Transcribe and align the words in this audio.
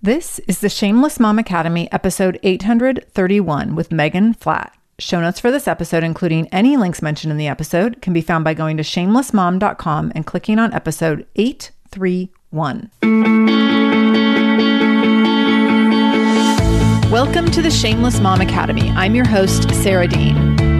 This 0.00 0.38
is 0.46 0.60
the 0.60 0.68
Shameless 0.68 1.18
Mom 1.18 1.40
Academy, 1.40 1.90
episode 1.90 2.38
831 2.44 3.74
with 3.74 3.90
Megan 3.90 4.32
Flatt. 4.32 4.72
Show 5.00 5.20
notes 5.20 5.40
for 5.40 5.50
this 5.50 5.66
episode, 5.66 6.04
including 6.04 6.46
any 6.52 6.76
links 6.76 7.02
mentioned 7.02 7.32
in 7.32 7.36
the 7.36 7.48
episode, 7.48 8.00
can 8.00 8.12
be 8.12 8.20
found 8.20 8.44
by 8.44 8.54
going 8.54 8.76
to 8.76 8.84
shamelessmom.com 8.84 10.12
and 10.14 10.24
clicking 10.24 10.60
on 10.60 10.72
episode 10.72 11.26
831. 11.34 12.92
Welcome 17.10 17.50
to 17.50 17.60
the 17.60 17.70
Shameless 17.72 18.20
Mom 18.20 18.40
Academy. 18.40 18.90
I'm 18.90 19.16
your 19.16 19.26
host, 19.26 19.68
Sarah 19.74 20.06
Dean. 20.06 20.57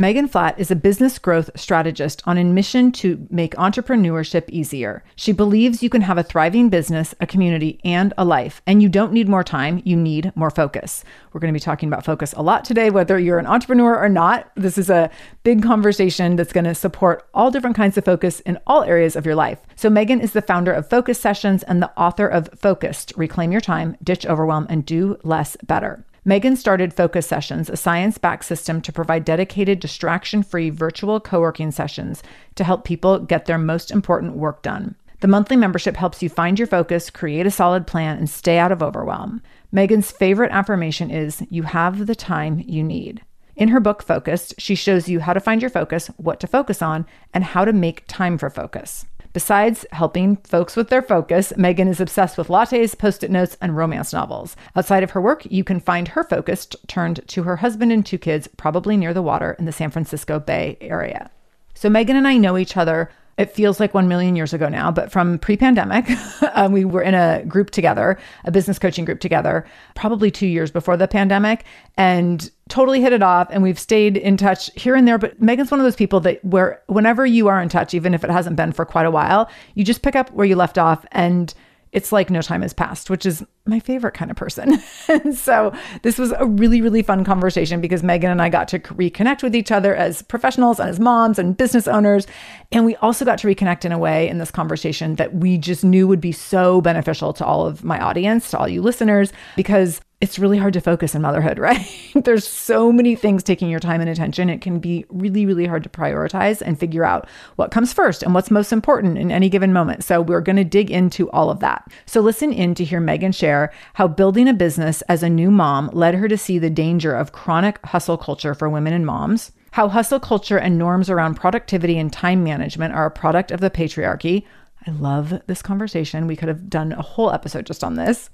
Megan 0.00 0.28
Flatt 0.28 0.56
is 0.60 0.70
a 0.70 0.76
business 0.76 1.18
growth 1.18 1.50
strategist 1.56 2.22
on 2.24 2.38
a 2.38 2.44
mission 2.44 2.92
to 2.92 3.26
make 3.30 3.56
entrepreneurship 3.56 4.48
easier. 4.48 5.02
She 5.16 5.32
believes 5.32 5.82
you 5.82 5.90
can 5.90 6.02
have 6.02 6.16
a 6.16 6.22
thriving 6.22 6.68
business, 6.68 7.16
a 7.20 7.26
community, 7.26 7.80
and 7.84 8.14
a 8.16 8.24
life, 8.24 8.62
and 8.64 8.80
you 8.80 8.88
don't 8.88 9.12
need 9.12 9.28
more 9.28 9.42
time, 9.42 9.82
you 9.84 9.96
need 9.96 10.30
more 10.36 10.52
focus. 10.52 11.02
We're 11.32 11.40
going 11.40 11.52
to 11.52 11.56
be 11.56 11.64
talking 11.64 11.88
about 11.88 12.04
focus 12.04 12.32
a 12.34 12.42
lot 12.42 12.64
today, 12.64 12.90
whether 12.90 13.18
you're 13.18 13.40
an 13.40 13.46
entrepreneur 13.48 13.98
or 13.98 14.08
not. 14.08 14.52
This 14.54 14.78
is 14.78 14.88
a 14.88 15.10
big 15.42 15.64
conversation 15.64 16.36
that's 16.36 16.52
going 16.52 16.62
to 16.62 16.76
support 16.76 17.28
all 17.34 17.50
different 17.50 17.74
kinds 17.74 17.98
of 17.98 18.04
focus 18.04 18.38
in 18.38 18.56
all 18.68 18.84
areas 18.84 19.16
of 19.16 19.26
your 19.26 19.34
life. 19.34 19.58
So, 19.74 19.90
Megan 19.90 20.20
is 20.20 20.30
the 20.30 20.42
founder 20.42 20.72
of 20.72 20.88
Focus 20.88 21.20
Sessions 21.20 21.64
and 21.64 21.82
the 21.82 21.90
author 21.98 22.28
of 22.28 22.48
Focused 22.56 23.14
Reclaim 23.16 23.50
Your 23.50 23.60
Time, 23.60 23.96
Ditch 24.04 24.24
Overwhelm, 24.26 24.68
and 24.70 24.86
Do 24.86 25.18
Less 25.24 25.56
Better. 25.66 26.04
Megan 26.24 26.56
started 26.56 26.92
Focus 26.92 27.26
Sessions, 27.26 27.70
a 27.70 27.76
science 27.76 28.18
backed 28.18 28.44
system 28.44 28.80
to 28.82 28.92
provide 28.92 29.24
dedicated, 29.24 29.80
distraction 29.80 30.42
free 30.42 30.70
virtual 30.70 31.20
co 31.20 31.40
working 31.40 31.70
sessions 31.70 32.22
to 32.56 32.64
help 32.64 32.84
people 32.84 33.18
get 33.18 33.46
their 33.46 33.58
most 33.58 33.90
important 33.90 34.36
work 34.36 34.62
done. 34.62 34.96
The 35.20 35.28
monthly 35.28 35.56
membership 35.56 35.96
helps 35.96 36.22
you 36.22 36.28
find 36.28 36.58
your 36.58 36.68
focus, 36.68 37.10
create 37.10 37.46
a 37.46 37.50
solid 37.50 37.86
plan, 37.86 38.18
and 38.18 38.30
stay 38.30 38.58
out 38.58 38.72
of 38.72 38.82
overwhelm. 38.82 39.42
Megan's 39.72 40.12
favorite 40.12 40.52
affirmation 40.52 41.10
is 41.10 41.42
You 41.50 41.64
have 41.64 42.06
the 42.06 42.14
time 42.14 42.62
you 42.66 42.84
need. 42.84 43.22
In 43.56 43.68
her 43.68 43.80
book, 43.80 44.02
Focused, 44.02 44.54
she 44.58 44.76
shows 44.76 45.08
you 45.08 45.18
how 45.18 45.32
to 45.32 45.40
find 45.40 45.60
your 45.60 45.70
focus, 45.70 46.06
what 46.16 46.38
to 46.40 46.46
focus 46.46 46.80
on, 46.80 47.04
and 47.34 47.42
how 47.42 47.64
to 47.64 47.72
make 47.72 48.04
time 48.06 48.38
for 48.38 48.50
focus. 48.50 49.04
Besides 49.32 49.84
helping 49.92 50.36
folks 50.36 50.74
with 50.74 50.88
their 50.88 51.02
focus, 51.02 51.52
Megan 51.56 51.88
is 51.88 52.00
obsessed 52.00 52.38
with 52.38 52.48
lattes, 52.48 52.96
post 52.98 53.22
it 53.22 53.30
notes, 53.30 53.56
and 53.60 53.76
romance 53.76 54.12
novels. 54.12 54.56
Outside 54.74 55.02
of 55.02 55.10
her 55.10 55.20
work, 55.20 55.46
you 55.50 55.64
can 55.64 55.80
find 55.80 56.08
her 56.08 56.24
focused, 56.24 56.76
turned 56.88 57.20
to 57.28 57.42
her 57.42 57.56
husband 57.56 57.92
and 57.92 58.04
two 58.04 58.18
kids, 58.18 58.48
probably 58.56 58.96
near 58.96 59.12
the 59.12 59.22
water 59.22 59.54
in 59.58 59.66
the 59.66 59.72
San 59.72 59.90
Francisco 59.90 60.38
Bay 60.38 60.78
Area. 60.80 61.30
So, 61.74 61.88
Megan 61.88 62.16
and 62.16 62.26
I 62.26 62.38
know 62.38 62.58
each 62.58 62.76
other 62.76 63.10
it 63.38 63.52
feels 63.52 63.78
like 63.78 63.94
1 63.94 64.08
million 64.08 64.34
years 64.34 64.52
ago 64.52 64.68
now, 64.68 64.90
but 64.90 65.12
from 65.12 65.38
pre 65.38 65.56
pandemic, 65.56 66.10
um, 66.54 66.72
we 66.72 66.84
were 66.84 67.00
in 67.00 67.14
a 67.14 67.44
group 67.46 67.70
together, 67.70 68.18
a 68.44 68.50
business 68.50 68.78
coaching 68.78 69.04
group 69.04 69.20
together, 69.20 69.64
probably 69.94 70.30
two 70.30 70.48
years 70.48 70.72
before 70.72 70.96
the 70.96 71.06
pandemic, 71.06 71.64
and 71.96 72.50
totally 72.68 73.00
hit 73.00 73.12
it 73.12 73.22
off. 73.22 73.46
And 73.50 73.62
we've 73.62 73.78
stayed 73.78 74.16
in 74.16 74.36
touch 74.36 74.70
here 74.74 74.96
and 74.96 75.06
there. 75.06 75.18
But 75.18 75.40
Megan's 75.40 75.70
one 75.70 75.78
of 75.78 75.84
those 75.84 75.96
people 75.96 76.18
that 76.20 76.44
where 76.44 76.82
whenever 76.88 77.24
you 77.24 77.46
are 77.46 77.62
in 77.62 77.68
touch, 77.68 77.94
even 77.94 78.12
if 78.12 78.24
it 78.24 78.30
hasn't 78.30 78.56
been 78.56 78.72
for 78.72 78.84
quite 78.84 79.06
a 79.06 79.10
while, 79.10 79.48
you 79.74 79.84
just 79.84 80.02
pick 80.02 80.16
up 80.16 80.30
where 80.32 80.46
you 80.46 80.56
left 80.56 80.76
off 80.76 81.06
and 81.12 81.54
it's 81.92 82.12
like 82.12 82.30
no 82.30 82.42
time 82.42 82.62
has 82.62 82.72
passed, 82.72 83.10
which 83.10 83.24
is 83.24 83.44
my 83.66 83.80
favorite 83.80 84.14
kind 84.14 84.30
of 84.30 84.36
person. 84.36 84.82
and 85.08 85.36
so 85.36 85.72
this 86.02 86.18
was 86.18 86.32
a 86.38 86.46
really, 86.46 86.80
really 86.80 87.02
fun 87.02 87.24
conversation 87.24 87.80
because 87.80 88.02
Megan 88.02 88.30
and 88.30 88.42
I 88.42 88.48
got 88.48 88.68
to 88.68 88.78
reconnect 88.78 89.42
with 89.42 89.54
each 89.54 89.70
other 89.70 89.94
as 89.94 90.22
professionals 90.22 90.80
and 90.80 90.88
as 90.88 91.00
moms 91.00 91.38
and 91.38 91.56
business 91.56 91.88
owners. 91.88 92.26
And 92.72 92.84
we 92.84 92.96
also 92.96 93.24
got 93.24 93.38
to 93.38 93.46
reconnect 93.46 93.84
in 93.84 93.92
a 93.92 93.98
way 93.98 94.28
in 94.28 94.38
this 94.38 94.50
conversation 94.50 95.16
that 95.16 95.34
we 95.34 95.58
just 95.58 95.84
knew 95.84 96.06
would 96.08 96.20
be 96.20 96.32
so 96.32 96.80
beneficial 96.80 97.32
to 97.34 97.44
all 97.44 97.66
of 97.66 97.84
my 97.84 98.00
audience, 98.00 98.50
to 98.50 98.58
all 98.58 98.68
you 98.68 98.82
listeners, 98.82 99.32
because 99.56 100.00
it's 100.20 100.38
really 100.38 100.58
hard 100.58 100.72
to 100.72 100.80
focus 100.80 101.14
in 101.14 101.22
motherhood, 101.22 101.58
right? 101.58 101.86
There's 102.14 102.46
so 102.46 102.90
many 102.90 103.14
things 103.14 103.42
taking 103.42 103.70
your 103.70 103.80
time 103.80 104.00
and 104.00 104.10
attention. 104.10 104.50
It 104.50 104.60
can 104.60 104.78
be 104.78 105.04
really, 105.08 105.46
really 105.46 105.66
hard 105.66 105.82
to 105.84 105.88
prioritize 105.88 106.60
and 106.60 106.78
figure 106.78 107.04
out 107.04 107.28
what 107.56 107.70
comes 107.70 107.92
first 107.92 108.22
and 108.22 108.34
what's 108.34 108.50
most 108.50 108.72
important 108.72 109.18
in 109.18 109.30
any 109.30 109.48
given 109.48 109.72
moment. 109.72 110.04
So, 110.04 110.20
we're 110.20 110.40
going 110.40 110.56
to 110.56 110.64
dig 110.64 110.90
into 110.90 111.30
all 111.30 111.50
of 111.50 111.60
that. 111.60 111.90
So, 112.06 112.20
listen 112.20 112.52
in 112.52 112.74
to 112.76 112.84
hear 112.84 113.00
Megan 113.00 113.32
share 113.32 113.72
how 113.94 114.08
building 114.08 114.48
a 114.48 114.54
business 114.54 115.02
as 115.02 115.22
a 115.22 115.30
new 115.30 115.50
mom 115.50 115.90
led 115.92 116.14
her 116.14 116.28
to 116.28 116.38
see 116.38 116.58
the 116.58 116.70
danger 116.70 117.14
of 117.14 117.32
chronic 117.32 117.84
hustle 117.86 118.18
culture 118.18 118.54
for 118.54 118.68
women 118.68 118.92
and 118.92 119.06
moms, 119.06 119.52
how 119.72 119.88
hustle 119.88 120.18
culture 120.18 120.58
and 120.58 120.78
norms 120.78 121.10
around 121.10 121.34
productivity 121.34 121.98
and 121.98 122.12
time 122.12 122.42
management 122.42 122.94
are 122.94 123.06
a 123.06 123.10
product 123.10 123.50
of 123.50 123.60
the 123.60 123.70
patriarchy, 123.70 124.44
I 124.88 124.90
love 124.92 125.42
this 125.46 125.60
conversation. 125.60 126.26
We 126.26 126.34
could 126.34 126.48
have 126.48 126.70
done 126.70 126.92
a 126.92 127.02
whole 127.02 127.30
episode 127.30 127.66
just 127.66 127.84
on 127.84 127.96
this. 127.96 128.30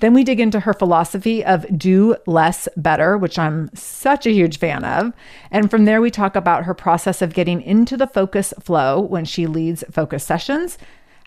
Then 0.00 0.14
we 0.14 0.24
dig 0.24 0.40
into 0.40 0.60
her 0.60 0.72
philosophy 0.72 1.44
of 1.44 1.66
do 1.76 2.16
less 2.26 2.66
better, 2.78 3.18
which 3.18 3.38
I'm 3.38 3.68
such 3.74 4.26
a 4.26 4.32
huge 4.32 4.58
fan 4.58 4.84
of. 4.84 5.12
And 5.50 5.70
from 5.70 5.84
there, 5.84 6.00
we 6.00 6.10
talk 6.10 6.34
about 6.34 6.64
her 6.64 6.72
process 6.72 7.20
of 7.20 7.34
getting 7.34 7.60
into 7.60 7.94
the 7.94 8.06
focus 8.06 8.54
flow 8.58 8.98
when 8.98 9.26
she 9.26 9.46
leads 9.46 9.84
focus 9.90 10.24
sessions, 10.24 10.78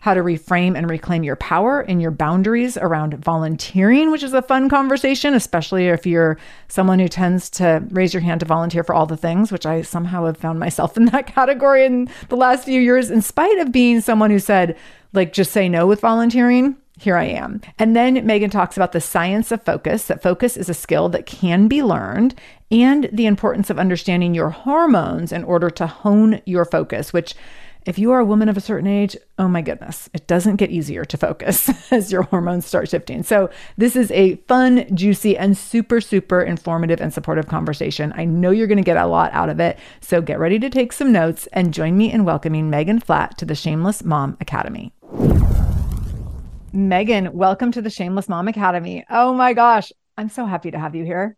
how 0.02 0.14
to 0.14 0.20
reframe 0.20 0.76
and 0.76 0.90
reclaim 0.90 1.22
your 1.22 1.36
power 1.36 1.80
and 1.80 2.02
your 2.02 2.10
boundaries 2.10 2.76
around 2.76 3.14
volunteering, 3.14 4.10
which 4.10 4.24
is 4.24 4.34
a 4.34 4.42
fun 4.42 4.68
conversation, 4.68 5.32
especially 5.32 5.86
if 5.86 6.04
you're 6.04 6.36
someone 6.66 6.98
who 6.98 7.06
tends 7.06 7.48
to 7.48 7.80
raise 7.90 8.12
your 8.12 8.20
hand 8.20 8.40
to 8.40 8.46
volunteer 8.46 8.82
for 8.82 8.96
all 8.96 9.06
the 9.06 9.16
things, 9.16 9.52
which 9.52 9.64
I 9.64 9.82
somehow 9.82 10.26
have 10.26 10.36
found 10.36 10.58
myself 10.58 10.96
in 10.96 11.04
that 11.06 11.28
category 11.28 11.84
in 11.86 12.08
the 12.30 12.36
last 12.36 12.64
few 12.64 12.80
years, 12.80 13.12
in 13.12 13.22
spite 13.22 13.58
of 13.58 13.70
being 13.70 14.00
someone 14.00 14.32
who 14.32 14.40
said, 14.40 14.76
like, 15.12 15.32
just 15.32 15.52
say 15.52 15.68
no 15.68 15.86
with 15.86 16.00
volunteering 16.00 16.76
here 16.98 17.16
I 17.16 17.24
am. 17.24 17.60
And 17.78 17.96
then 17.96 18.24
Megan 18.26 18.50
talks 18.50 18.76
about 18.76 18.92
the 18.92 19.00
science 19.00 19.50
of 19.50 19.64
focus, 19.64 20.06
that 20.06 20.22
focus 20.22 20.56
is 20.56 20.68
a 20.68 20.74
skill 20.74 21.08
that 21.10 21.26
can 21.26 21.66
be 21.66 21.82
learned, 21.82 22.34
and 22.70 23.08
the 23.12 23.26
importance 23.26 23.70
of 23.70 23.78
understanding 23.78 24.34
your 24.34 24.50
hormones 24.50 25.32
in 25.32 25.42
order 25.42 25.70
to 25.70 25.86
hone 25.86 26.40
your 26.44 26.64
focus, 26.64 27.12
which 27.12 27.34
if 27.84 27.98
you 27.98 28.12
are 28.12 28.20
a 28.20 28.24
woman 28.24 28.48
of 28.48 28.56
a 28.56 28.60
certain 28.60 28.86
age, 28.86 29.16
oh 29.38 29.48
my 29.48 29.60
goodness, 29.60 30.08
it 30.14 30.26
doesn't 30.26 30.56
get 30.56 30.70
easier 30.70 31.04
to 31.04 31.16
focus 31.16 31.70
as 31.92 32.12
your 32.12 32.22
hormones 32.22 32.66
start 32.66 32.88
shifting. 32.88 33.22
So, 33.22 33.50
this 33.76 33.96
is 33.96 34.10
a 34.12 34.36
fun, 34.48 34.94
juicy, 34.94 35.36
and 35.36 35.56
super, 35.56 36.00
super 36.00 36.42
informative 36.42 37.00
and 37.00 37.12
supportive 37.12 37.48
conversation. 37.48 38.12
I 38.16 38.24
know 38.24 38.50
you're 38.50 38.66
going 38.66 38.78
to 38.78 38.84
get 38.84 38.96
a 38.96 39.06
lot 39.06 39.32
out 39.32 39.48
of 39.48 39.60
it. 39.60 39.78
So, 40.00 40.20
get 40.22 40.38
ready 40.38 40.58
to 40.60 40.70
take 40.70 40.92
some 40.92 41.12
notes 41.12 41.48
and 41.52 41.74
join 41.74 41.96
me 41.96 42.12
in 42.12 42.24
welcoming 42.24 42.70
Megan 42.70 43.00
Flatt 43.00 43.36
to 43.38 43.44
the 43.44 43.54
Shameless 43.54 44.04
Mom 44.04 44.36
Academy. 44.40 44.92
Megan, 46.72 47.32
welcome 47.32 47.72
to 47.72 47.82
the 47.82 47.90
Shameless 47.90 48.28
Mom 48.28 48.48
Academy. 48.48 49.04
Oh 49.10 49.34
my 49.34 49.52
gosh, 49.52 49.92
I'm 50.16 50.28
so 50.28 50.46
happy 50.46 50.70
to 50.70 50.78
have 50.78 50.94
you 50.94 51.04
here. 51.04 51.36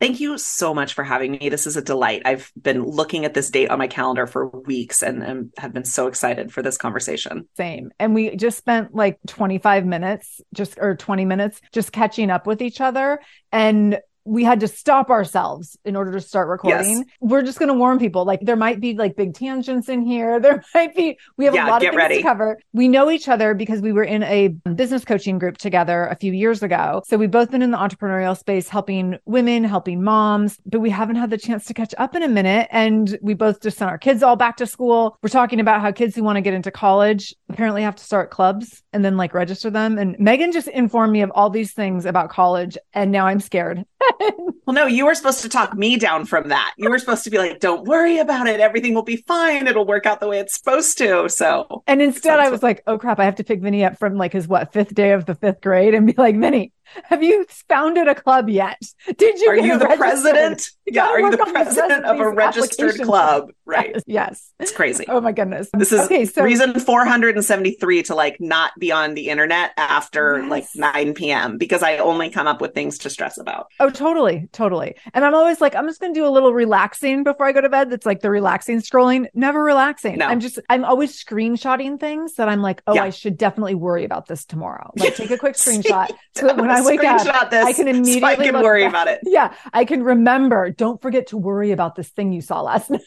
Thank 0.00 0.20
you 0.20 0.38
so 0.38 0.72
much 0.72 0.94
for 0.94 1.02
having 1.02 1.32
me. 1.32 1.48
This 1.48 1.66
is 1.66 1.76
a 1.76 1.82
delight. 1.82 2.22
I've 2.24 2.52
been 2.60 2.84
looking 2.84 3.24
at 3.24 3.34
this 3.34 3.50
date 3.50 3.70
on 3.70 3.78
my 3.78 3.88
calendar 3.88 4.28
for 4.28 4.46
weeks 4.46 5.02
and, 5.02 5.22
and, 5.24 5.52
have 5.58 5.72
been 5.72 5.84
so 5.84 6.06
excited 6.06 6.52
for 6.52 6.62
this 6.62 6.78
conversation. 6.78 7.48
Same. 7.56 7.90
And 7.98 8.14
we 8.14 8.36
just 8.36 8.58
spent 8.58 8.94
like 8.94 9.18
25 9.26 9.84
minutes, 9.86 10.40
just 10.54 10.78
or 10.80 10.94
20 10.94 11.24
minutes, 11.24 11.60
just 11.72 11.90
catching 11.90 12.30
up 12.30 12.46
with 12.46 12.62
each 12.62 12.80
other. 12.80 13.20
And 13.50 13.98
we 14.28 14.44
had 14.44 14.60
to 14.60 14.68
stop 14.68 15.10
ourselves 15.10 15.78
in 15.84 15.96
order 15.96 16.12
to 16.12 16.20
start 16.20 16.48
recording. 16.48 16.98
Yes. 16.98 17.06
We're 17.20 17.42
just 17.42 17.58
going 17.58 17.68
to 17.68 17.74
warn 17.74 17.98
people 17.98 18.24
like 18.24 18.40
there 18.42 18.56
might 18.56 18.80
be 18.80 18.94
like 18.94 19.16
big 19.16 19.34
tangents 19.34 19.88
in 19.88 20.02
here. 20.02 20.40
There 20.48 20.64
might 20.74 20.94
be, 20.94 21.18
we 21.36 21.44
have 21.44 21.54
yeah, 21.54 21.66
a 21.66 21.68
lot 21.68 21.82
of 21.82 21.88
things 21.90 21.96
ready. 21.96 22.16
to 22.18 22.22
cover. 22.22 22.58
We 22.72 22.88
know 22.88 23.10
each 23.10 23.28
other 23.28 23.52
because 23.52 23.82
we 23.82 23.92
were 23.92 24.04
in 24.04 24.22
a 24.22 24.48
business 24.48 25.04
coaching 25.04 25.38
group 25.38 25.58
together 25.58 26.04
a 26.04 26.16
few 26.16 26.32
years 26.32 26.62
ago. 26.62 27.02
So 27.06 27.18
we've 27.18 27.30
both 27.30 27.50
been 27.50 27.60
in 27.60 27.70
the 27.70 27.76
entrepreneurial 27.76 28.36
space, 28.36 28.68
helping 28.68 29.18
women, 29.26 29.64
helping 29.64 30.02
moms, 30.02 30.58
but 30.64 30.80
we 30.80 30.88
haven't 30.88 31.16
had 31.16 31.28
the 31.28 31.36
chance 31.36 31.66
to 31.66 31.74
catch 31.74 31.94
up 31.98 32.14
in 32.14 32.22
a 32.22 32.28
minute. 32.28 32.68
And 32.70 33.18
we 33.20 33.34
both 33.34 33.60
just 33.60 33.76
sent 33.76 33.90
our 33.90 33.98
kids 33.98 34.22
all 34.22 34.36
back 34.36 34.56
to 34.58 34.66
school. 34.66 35.18
We're 35.22 35.28
talking 35.28 35.60
about 35.60 35.82
how 35.82 35.92
kids 35.92 36.14
who 36.14 36.22
want 36.22 36.36
to 36.36 36.42
get 36.42 36.54
into 36.54 36.70
college 36.70 37.34
apparently 37.50 37.82
have 37.82 37.96
to 37.96 38.04
start 38.04 38.30
clubs 38.30 38.82
and 38.92 39.04
then 39.04 39.16
like 39.16 39.34
register 39.34 39.70
them. 39.70 39.98
And 39.98 40.18
Megan 40.18 40.52
just 40.52 40.68
informed 40.68 41.12
me 41.12 41.20
of 41.22 41.30
all 41.34 41.50
these 41.50 41.74
things 41.74 42.06
about 42.06 42.30
college. 42.30 42.78
And 42.94 43.10
now 43.10 43.26
I'm 43.26 43.40
scared. 43.40 43.84
well, 44.66 44.74
no, 44.74 44.86
you 44.86 45.06
were 45.06 45.14
supposed 45.14 45.40
to 45.42 45.48
talk 45.48 45.76
me 45.76 45.96
down 45.96 46.24
from 46.24 46.48
that. 46.48 46.74
You 46.76 46.90
were 46.90 46.98
supposed 46.98 47.24
to 47.24 47.30
be 47.30 47.38
like, 47.38 47.60
don't 47.60 47.86
worry 47.86 48.18
about 48.18 48.46
it. 48.46 48.60
Everything 48.60 48.94
will 48.94 49.02
be 49.02 49.16
fine. 49.16 49.66
It'll 49.66 49.86
work 49.86 50.06
out 50.06 50.20
the 50.20 50.28
way 50.28 50.38
it's 50.38 50.54
supposed 50.54 50.98
to. 50.98 51.28
So, 51.28 51.82
and 51.86 52.02
instead, 52.02 52.40
I 52.40 52.50
was 52.50 52.62
like, 52.62 52.82
oh 52.86 52.98
crap, 52.98 53.18
I 53.18 53.24
have 53.24 53.36
to 53.36 53.44
pick 53.44 53.60
Vinny 53.60 53.84
up 53.84 53.98
from 53.98 54.16
like 54.16 54.32
his 54.32 54.48
what, 54.48 54.72
fifth 54.72 54.94
day 54.94 55.12
of 55.12 55.26
the 55.26 55.34
fifth 55.34 55.60
grade 55.60 55.94
and 55.94 56.06
be 56.06 56.14
like, 56.16 56.36
Vinny, 56.36 56.72
have 57.04 57.22
you 57.22 57.46
founded 57.68 58.08
a 58.08 58.14
club 58.14 58.48
yet? 58.48 58.80
Did 59.16 59.38
you? 59.40 59.48
Are 59.48 59.56
you 59.56 59.78
the 59.78 59.86
registered? 59.86 59.98
president? 59.98 60.70
Yeah. 60.90 61.06
Are 61.06 61.20
you 61.20 61.30
the 61.30 61.36
president 61.36 62.06
of 62.06 62.18
a 62.18 62.30
registered 62.30 62.98
club? 63.02 63.50
Right. 63.66 63.90
Yes, 63.94 64.04
yes. 64.06 64.52
It's 64.58 64.72
crazy. 64.72 65.04
Oh 65.06 65.20
my 65.20 65.32
goodness. 65.32 65.68
This 65.74 65.92
is 65.92 66.00
okay, 66.06 66.24
so, 66.24 66.42
reason 66.42 66.80
473 66.80 68.04
to 68.04 68.14
like 68.14 68.40
not 68.40 68.72
be 68.78 68.90
on 68.90 69.12
the 69.12 69.28
internet 69.28 69.72
after 69.76 70.38
yes. 70.40 70.48
like 70.48 70.64
9 70.74 71.12
p.m. 71.12 71.58
because 71.58 71.82
I 71.82 71.98
only 71.98 72.30
come 72.30 72.46
up 72.46 72.62
with 72.62 72.72
things 72.72 72.96
to 73.00 73.10
stress 73.10 73.36
about. 73.36 73.66
Oh, 73.80 73.90
totally. 73.90 74.48
Totally. 74.52 74.94
And 75.12 75.26
I'm 75.26 75.34
always 75.34 75.60
like, 75.60 75.74
I'm 75.74 75.86
just 75.86 76.00
going 76.00 76.14
to 76.14 76.18
do 76.18 76.26
a 76.26 76.30
little 76.30 76.54
relaxing 76.54 77.22
before 77.22 77.44
I 77.44 77.52
go 77.52 77.60
to 77.60 77.68
bed. 77.68 77.90
That's 77.90 78.06
like 78.06 78.20
the 78.20 78.30
relaxing 78.30 78.80
scrolling, 78.80 79.26
never 79.34 79.62
relaxing. 79.62 80.16
No. 80.16 80.26
I'm 80.26 80.40
just, 80.40 80.58
I'm 80.70 80.86
always 80.86 81.22
screenshotting 81.22 82.00
things 82.00 82.36
that 82.36 82.48
I'm 82.48 82.62
like, 82.62 82.82
oh, 82.86 82.94
yeah. 82.94 83.04
I 83.04 83.10
should 83.10 83.36
definitely 83.36 83.74
worry 83.74 84.04
about 84.04 84.26
this 84.26 84.46
tomorrow. 84.46 84.90
Like 84.96 85.16
take 85.16 85.30
a 85.30 85.36
quick 85.36 85.56
screenshot 85.56 86.10
so 86.34 86.46
that 86.46 86.56
when 86.56 86.70
I 86.70 86.77
wake 86.84 87.04
up, 87.04 87.50
this 87.50 87.64
I 87.64 87.72
can 87.72 87.88
immediately 87.88 88.20
so 88.20 88.26
I 88.26 88.36
can 88.36 88.54
worry 88.62 88.82
back. 88.82 88.90
about 88.90 89.08
it. 89.08 89.20
Yeah. 89.22 89.54
I 89.72 89.84
can 89.84 90.02
remember, 90.02 90.70
don't 90.70 91.00
forget 91.00 91.28
to 91.28 91.36
worry 91.36 91.70
about 91.72 91.94
this 91.94 92.08
thing 92.08 92.32
you 92.32 92.40
saw 92.40 92.62
last 92.62 92.90
night. 92.90 93.02